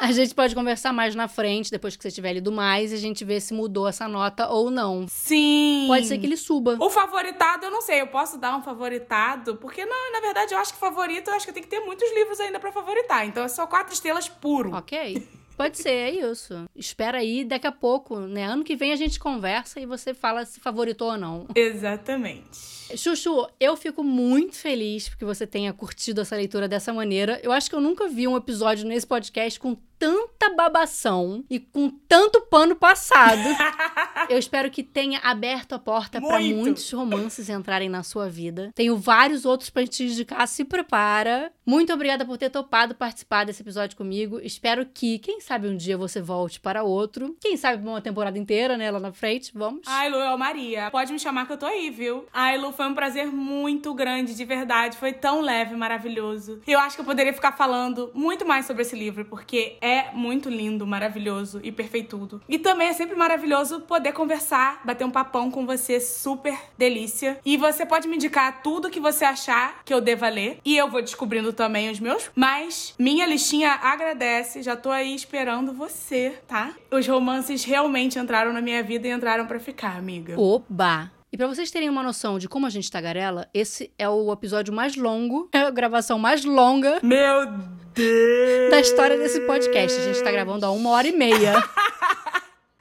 a 0.00 0.10
gente 0.10 0.34
pode 0.34 0.54
conversar 0.54 0.90
mais 0.90 1.14
na 1.14 1.28
frente, 1.28 1.70
depois 1.70 1.96
que 1.96 2.02
você 2.02 2.10
tiver 2.10 2.32
lido 2.32 2.50
mais, 2.50 2.92
e 2.92 2.94
a 2.94 2.98
gente 2.98 3.26
vê 3.26 3.38
se 3.40 3.52
mudou 3.52 3.86
essa 3.86 4.08
nota 4.08 4.48
ou 4.48 4.70
não. 4.70 5.04
Sim. 5.06 5.84
Pode 5.86 6.06
ser 6.06 6.16
que 6.16 6.24
ele 6.24 6.38
suba. 6.38 6.78
O 6.80 6.88
favoritado, 6.88 7.66
eu 7.66 7.70
não 7.70 7.82
sei, 7.82 8.00
eu 8.00 8.06
posso 8.06 8.38
dar 8.38 8.56
um 8.56 8.62
favoritado, 8.62 9.56
porque 9.56 9.84
não, 9.84 10.12
na 10.12 10.20
verdade, 10.20 10.54
eu 10.54 10.58
acho 10.58 10.72
que 10.72 10.80
favorito, 10.80 11.28
eu 11.28 11.34
acho 11.34 11.44
que 11.44 11.52
tem 11.52 11.62
que 11.62 11.68
ter 11.68 11.80
muitos 11.80 12.10
livros 12.14 12.40
ainda 12.40 12.58
para 12.58 12.72
favoritar. 12.72 13.26
Então 13.26 13.44
é 13.44 13.48
só 13.48 13.66
quatro 13.66 13.92
estrelas 13.92 14.30
puro. 14.30 14.74
Ok. 14.74 15.28
Pode 15.56 15.78
ser, 15.78 15.90
é 15.90 16.10
isso. 16.10 16.64
Espera 16.74 17.18
aí, 17.18 17.44
daqui 17.44 17.66
a 17.66 17.72
pouco, 17.72 18.20
né? 18.20 18.44
Ano 18.44 18.64
que 18.64 18.74
vem 18.74 18.92
a 18.92 18.96
gente 18.96 19.18
conversa 19.18 19.80
e 19.80 19.86
você 19.86 20.12
fala 20.12 20.44
se 20.44 20.58
favoritou 20.60 21.12
ou 21.12 21.18
não. 21.18 21.46
Exatamente. 21.54 22.83
Chuchu, 22.96 23.46
eu 23.58 23.76
fico 23.76 24.02
muito 24.02 24.56
feliz 24.56 25.08
porque 25.08 25.24
você 25.24 25.46
tenha 25.46 25.72
curtido 25.72 26.20
essa 26.20 26.36
leitura 26.36 26.68
dessa 26.68 26.92
maneira. 26.92 27.40
Eu 27.42 27.52
acho 27.52 27.68
que 27.68 27.76
eu 27.76 27.80
nunca 27.80 28.08
vi 28.08 28.26
um 28.28 28.36
episódio 28.36 28.86
nesse 28.86 29.06
podcast 29.06 29.58
com 29.58 29.76
tanta 29.98 30.50
babação 30.54 31.44
e 31.48 31.58
com 31.58 31.88
tanto 31.88 32.40
pano 32.42 32.76
passado. 32.76 33.40
Eu 34.28 34.38
espero 34.38 34.70
que 34.70 34.82
tenha 34.82 35.18
aberto 35.20 35.74
a 35.74 35.78
porta 35.78 36.20
para 36.20 36.40
Muito. 36.40 36.56
muitos 36.56 36.90
romances 36.90 37.48
entrarem 37.48 37.88
na 37.88 38.02
sua 38.02 38.28
vida. 38.28 38.70
Tenho 38.74 38.96
vários 38.96 39.44
outros 39.44 39.70
pra 39.70 39.86
te 39.86 40.04
indicar, 40.04 40.46
se 40.48 40.64
prepara. 40.64 41.52
Muito 41.64 41.92
obrigada 41.92 42.24
por 42.24 42.38
ter 42.38 42.50
topado 42.50 42.94
participar 42.94 43.44
desse 43.44 43.62
episódio 43.62 43.96
comigo. 43.96 44.40
Espero 44.40 44.86
que, 44.86 45.18
quem 45.18 45.40
sabe 45.40 45.68
um 45.68 45.76
dia 45.76 45.96
você 45.96 46.20
volte 46.22 46.58
para 46.58 46.82
outro. 46.82 47.36
Quem 47.40 47.56
sabe 47.56 47.86
uma 47.86 48.00
temporada 48.00 48.38
inteira, 48.38 48.76
né, 48.76 48.90
lá 48.90 49.00
na 49.00 49.12
frente. 49.12 49.52
Vamos. 49.54 49.82
Ai, 49.86 50.08
Lu, 50.10 50.16
eu 50.16 50.38
Maria. 50.38 50.90
Pode 50.90 51.12
me 51.12 51.18
chamar 51.18 51.46
que 51.46 51.52
eu 51.52 51.58
tô 51.58 51.66
aí, 51.66 51.90
viu? 51.90 52.26
Ai, 52.32 52.56
Lu, 52.56 52.72
foi 52.72 52.83
um 52.86 52.94
prazer 52.94 53.26
muito 53.26 53.92
grande, 53.94 54.34
de 54.34 54.44
verdade. 54.44 54.96
Foi 54.96 55.12
tão 55.12 55.40
leve, 55.40 55.74
maravilhoso. 55.76 56.60
Eu 56.66 56.78
acho 56.78 56.96
que 56.96 57.00
eu 57.00 57.06
poderia 57.06 57.32
ficar 57.32 57.52
falando 57.52 58.10
muito 58.14 58.46
mais 58.46 58.66
sobre 58.66 58.82
esse 58.82 58.96
livro, 58.96 59.24
porque 59.24 59.76
é 59.80 60.10
muito 60.12 60.48
lindo, 60.48 60.86
maravilhoso 60.86 61.60
e 61.62 61.70
perfeitudo. 61.70 62.40
E 62.48 62.58
também 62.58 62.88
é 62.88 62.92
sempre 62.92 63.16
maravilhoso 63.16 63.80
poder 63.80 64.12
conversar, 64.12 64.80
bater 64.84 65.04
um 65.04 65.10
papão 65.10 65.50
com 65.50 65.66
você, 65.66 66.00
super 66.00 66.58
delícia. 66.76 67.38
E 67.44 67.56
você 67.56 67.84
pode 67.86 68.08
me 68.08 68.16
indicar 68.16 68.62
tudo 68.62 68.90
que 68.90 69.00
você 69.00 69.24
achar 69.24 69.82
que 69.84 69.92
eu 69.92 70.00
deva 70.00 70.28
ler. 70.28 70.58
E 70.64 70.76
eu 70.76 70.90
vou 70.90 71.02
descobrindo 71.02 71.52
também 71.52 71.90
os 71.90 72.00
meus. 72.00 72.30
Mas 72.34 72.94
minha 72.98 73.26
listinha 73.26 73.72
agradece. 73.82 74.62
Já 74.62 74.76
tô 74.76 74.90
aí 74.90 75.14
esperando 75.14 75.72
você, 75.72 76.38
tá? 76.46 76.72
Os 76.90 77.06
romances 77.06 77.64
realmente 77.64 78.18
entraram 78.18 78.52
na 78.52 78.60
minha 78.60 78.82
vida 78.82 79.08
e 79.08 79.10
entraram 79.10 79.46
pra 79.46 79.58
ficar, 79.58 79.96
amiga. 79.96 80.38
Oba! 80.38 81.10
E 81.34 81.36
pra 81.36 81.48
vocês 81.48 81.68
terem 81.68 81.90
uma 81.90 82.00
noção 82.00 82.38
de 82.38 82.48
como 82.48 82.64
a 82.64 82.70
gente 82.70 82.88
tagarela, 82.88 83.48
esse 83.52 83.92
é 83.98 84.08
o 84.08 84.32
episódio 84.32 84.72
mais 84.72 84.94
longo, 84.94 85.48
é 85.52 85.62
a 85.66 85.70
gravação 85.70 86.16
mais 86.16 86.44
longa 86.44 87.00
Meu 87.02 87.46
Deus! 87.92 88.70
da 88.70 88.78
história 88.78 89.18
desse 89.18 89.40
podcast. 89.40 90.00
A 90.00 90.04
gente 90.04 90.22
tá 90.22 90.30
gravando 90.30 90.64
há 90.64 90.70
uma 90.70 90.90
hora 90.90 91.08
e 91.08 91.12
meia. 91.12 91.54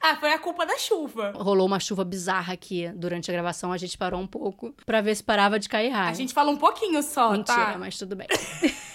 Ah, 0.05 0.17
foi 0.17 0.33
a 0.33 0.37
culpa 0.37 0.65
da 0.65 0.77
chuva. 0.77 1.31
Rolou 1.33 1.65
uma 1.65 1.79
chuva 1.79 2.03
bizarra 2.03 2.51
aqui 2.51 2.91
durante 2.93 3.31
a 3.31 3.33
gravação, 3.33 3.71
a 3.71 3.77
gente 3.77 3.97
parou 3.97 4.19
um 4.19 4.27
pouco 4.27 4.75
pra 4.85 4.99
ver 4.99 5.15
se 5.15 5.23
parava 5.23 5.57
de 5.57 5.69
cair 5.69 5.91
raio. 5.91 6.09
A 6.09 6.13
gente 6.13 6.33
fala 6.33 6.51
um 6.51 6.57
pouquinho 6.57 7.01
só, 7.01 7.31
Mentira, 7.31 7.55
tá? 7.55 7.77
mas 7.79 7.97
tudo 7.97 8.13
bem. 8.13 8.27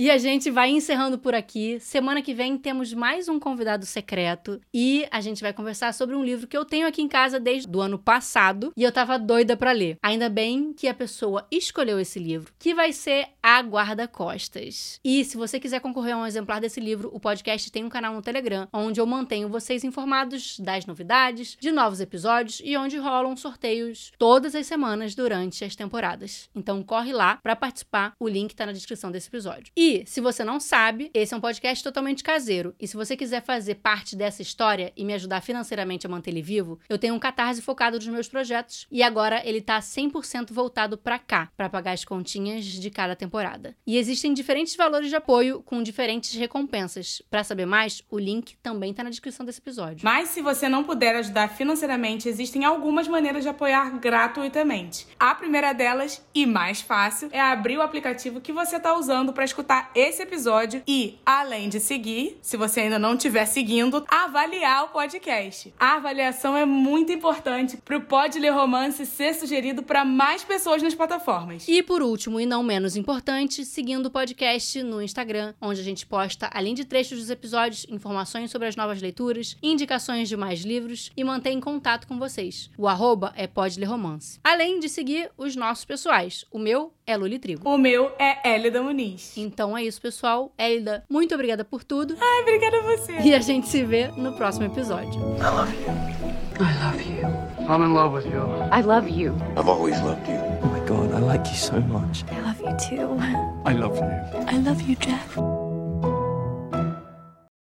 E 0.00 0.10
a 0.10 0.16
gente 0.16 0.50
vai 0.50 0.70
encerrando 0.70 1.18
por 1.18 1.34
aqui. 1.34 1.78
Semana 1.78 2.22
que 2.22 2.32
vem 2.32 2.56
temos 2.56 2.94
mais 2.94 3.28
um 3.28 3.38
convidado 3.38 3.84
secreto 3.84 4.58
e 4.72 5.06
a 5.10 5.20
gente 5.20 5.42
vai 5.42 5.52
conversar 5.52 5.92
sobre 5.92 6.16
um 6.16 6.24
livro 6.24 6.46
que 6.46 6.56
eu 6.56 6.64
tenho 6.64 6.86
aqui 6.86 7.02
em 7.02 7.06
casa 7.06 7.38
desde 7.38 7.68
o 7.70 7.82
ano 7.82 7.98
passado 7.98 8.72
e 8.74 8.82
eu 8.82 8.90
tava 8.90 9.18
doida 9.18 9.58
pra 9.58 9.72
ler. 9.72 9.98
Ainda 10.02 10.30
bem 10.30 10.72
que 10.72 10.88
a 10.88 10.94
pessoa 10.94 11.46
escolheu 11.50 12.00
esse 12.00 12.18
livro, 12.18 12.50
que 12.58 12.72
vai 12.72 12.94
ser 12.94 13.26
A 13.42 13.60
Guarda-Costas. 13.60 14.98
E 15.04 15.22
se 15.22 15.36
você 15.36 15.60
quiser 15.60 15.82
concorrer 15.82 16.14
a 16.14 16.18
um 16.20 16.26
exemplar 16.26 16.62
desse 16.62 16.80
livro, 16.80 17.10
o 17.12 17.20
podcast 17.20 17.70
tem 17.70 17.84
um 17.84 17.90
canal 17.90 18.14
no 18.14 18.22
Telegram, 18.22 18.66
onde 18.72 19.02
eu 19.02 19.06
mantenho 19.06 19.50
vocês 19.50 19.84
informados 19.84 20.58
das 20.60 20.86
novidades, 20.86 21.58
de 21.60 21.70
novos 21.70 22.00
episódios 22.00 22.62
e 22.64 22.74
onde 22.74 22.96
rolam 22.96 23.36
sorteios 23.36 24.12
todas 24.18 24.54
as 24.54 24.66
semanas 24.66 25.14
durante 25.14 25.62
as 25.62 25.76
temporadas. 25.76 26.48
Então 26.54 26.82
corre 26.82 27.12
lá 27.12 27.38
pra 27.42 27.54
participar, 27.54 28.14
o 28.18 28.26
link 28.26 28.56
tá 28.56 28.64
na 28.64 28.72
descrição 28.72 29.10
desse 29.10 29.28
episódio. 29.28 29.70
E, 29.76 29.89
se 30.06 30.20
você 30.20 30.44
não 30.44 30.60
sabe, 30.60 31.10
esse 31.12 31.34
é 31.34 31.36
um 31.36 31.40
podcast 31.40 31.82
totalmente 31.82 32.22
caseiro. 32.22 32.74
E 32.78 32.86
se 32.86 32.96
você 32.96 33.16
quiser 33.16 33.42
fazer 33.42 33.76
parte 33.76 34.16
dessa 34.16 34.42
história 34.42 34.92
e 34.96 35.04
me 35.04 35.14
ajudar 35.14 35.40
financeiramente 35.40 36.06
a 36.06 36.10
manter 36.10 36.30
ele 36.30 36.42
vivo, 36.42 36.78
eu 36.88 36.98
tenho 36.98 37.14
um 37.14 37.18
catarse 37.18 37.60
focado 37.62 37.96
nos 37.96 38.06
meus 38.06 38.28
projetos 38.28 38.86
e 38.90 39.02
agora 39.02 39.42
ele 39.44 39.60
tá 39.60 39.78
100% 39.78 40.52
voltado 40.52 40.96
pra 40.96 41.18
cá, 41.18 41.50
pra 41.56 41.68
pagar 41.68 41.92
as 41.92 42.04
continhas 42.04 42.64
de 42.64 42.90
cada 42.90 43.16
temporada. 43.16 43.76
E 43.86 43.96
existem 43.96 44.32
diferentes 44.32 44.76
valores 44.76 45.08
de 45.08 45.16
apoio 45.16 45.62
com 45.62 45.82
diferentes 45.82 46.34
recompensas. 46.34 47.22
Pra 47.30 47.44
saber 47.44 47.66
mais, 47.66 48.02
o 48.10 48.18
link 48.18 48.56
também 48.62 48.94
tá 48.94 49.02
na 49.02 49.10
descrição 49.10 49.44
desse 49.44 49.60
episódio. 49.60 50.00
Mas 50.04 50.28
se 50.28 50.42
você 50.42 50.68
não 50.68 50.84
puder 50.84 51.16
ajudar 51.16 51.48
financeiramente, 51.48 52.28
existem 52.28 52.64
algumas 52.64 53.08
maneiras 53.08 53.42
de 53.42 53.48
apoiar 53.48 53.98
gratuitamente. 53.98 55.06
A 55.18 55.34
primeira 55.34 55.72
delas, 55.72 56.24
e 56.34 56.46
mais 56.46 56.80
fácil, 56.80 57.28
é 57.32 57.40
abrir 57.40 57.78
o 57.78 57.82
aplicativo 57.82 58.40
que 58.40 58.52
você 58.52 58.76
está 58.76 58.94
usando 58.94 59.32
para 59.32 59.44
escutar 59.44 59.69
esse 59.94 60.22
episódio 60.22 60.82
e, 60.86 61.18
além 61.24 61.68
de 61.68 61.78
seguir, 61.78 62.38
se 62.42 62.56
você 62.56 62.80
ainda 62.80 62.98
não 62.98 63.14
estiver 63.14 63.46
seguindo, 63.46 64.04
avaliar 64.08 64.84
o 64.84 64.88
podcast. 64.88 65.72
A 65.78 65.94
avaliação 65.94 66.56
é 66.56 66.64
muito 66.64 67.12
importante 67.12 67.76
para 67.76 67.96
o 67.96 68.00
Pode 68.00 68.38
Ler 68.38 68.50
Romance 68.50 69.06
ser 69.06 69.34
sugerido 69.34 69.82
para 69.82 70.04
mais 70.04 70.42
pessoas 70.42 70.82
nas 70.82 70.94
plataformas. 70.94 71.66
E 71.68 71.82
por 71.82 72.02
último, 72.02 72.40
e 72.40 72.46
não 72.46 72.62
menos 72.62 72.96
importante, 72.96 73.64
seguindo 73.64 74.06
o 74.06 74.10
podcast 74.10 74.82
no 74.82 75.00
Instagram, 75.00 75.54
onde 75.60 75.80
a 75.80 75.84
gente 75.84 76.06
posta, 76.06 76.50
além 76.52 76.74
de 76.74 76.84
trechos 76.84 77.18
dos 77.18 77.30
episódios, 77.30 77.86
informações 77.88 78.50
sobre 78.50 78.68
as 78.68 78.76
novas 78.76 79.00
leituras, 79.00 79.56
indicações 79.62 80.28
de 80.28 80.36
mais 80.36 80.62
livros 80.62 81.10
e 81.16 81.22
mantém 81.22 81.60
contato 81.60 82.06
com 82.06 82.18
vocês. 82.18 82.70
O 82.76 82.88
arroba 82.88 83.32
é 83.36 83.46
Pode 83.46 83.78
Ler 83.78 83.86
Romance. 83.86 84.38
Além 84.42 84.80
de 84.80 84.88
seguir 84.88 85.30
os 85.36 85.54
nossos 85.56 85.84
pessoais. 85.84 86.44
O 86.50 86.58
meu 86.58 86.92
é 87.10 87.16
Luli 87.16 87.38
Trigo. 87.38 87.68
O 87.68 87.76
meu 87.76 88.12
é 88.18 88.48
Hélida 88.48 88.82
Muniz. 88.82 89.36
Então 89.36 89.76
é 89.76 89.82
isso, 89.82 90.00
pessoal. 90.00 90.52
Elida, 90.56 91.04
muito 91.10 91.34
obrigada 91.34 91.64
por 91.64 91.82
tudo. 91.82 92.14
Ai, 92.20 92.42
obrigada 92.42 92.78
a 92.78 92.82
você. 92.82 93.18
E 93.20 93.34
a 93.34 93.40
gente 93.40 93.68
se 93.68 93.84
vê 93.84 94.08
no 94.16 94.32
próximo 94.32 94.66
episódio. 94.66 95.20
I 95.38 95.50
love 95.50 95.74
you. 95.74 96.20
I 96.60 96.84
love 96.84 97.02
you. 97.02 97.40
I'm 97.68 97.82
in 97.84 97.94
love 97.94 98.14
with 98.14 98.26
you. 98.26 98.42
I 98.72 98.82
love 98.82 99.08
you. 99.08 99.34
I've 99.56 99.68
always 99.68 100.00
loved 100.00 100.28
you. 100.28 100.38
Oh 100.62 100.66
my 100.66 100.80
god, 100.86 101.12
I 101.14 101.20
like 101.20 101.48
you 101.48 101.56
so 101.56 101.80
much. 101.80 102.24
I 102.30 102.40
love 102.40 102.60
you 102.60 102.76
too. 102.76 103.16
I 103.64 103.72
love 103.74 103.96
you. 103.96 104.40
I 104.46 104.58
love 104.58 104.82
you, 104.82 104.96
Jeff. 104.96 105.59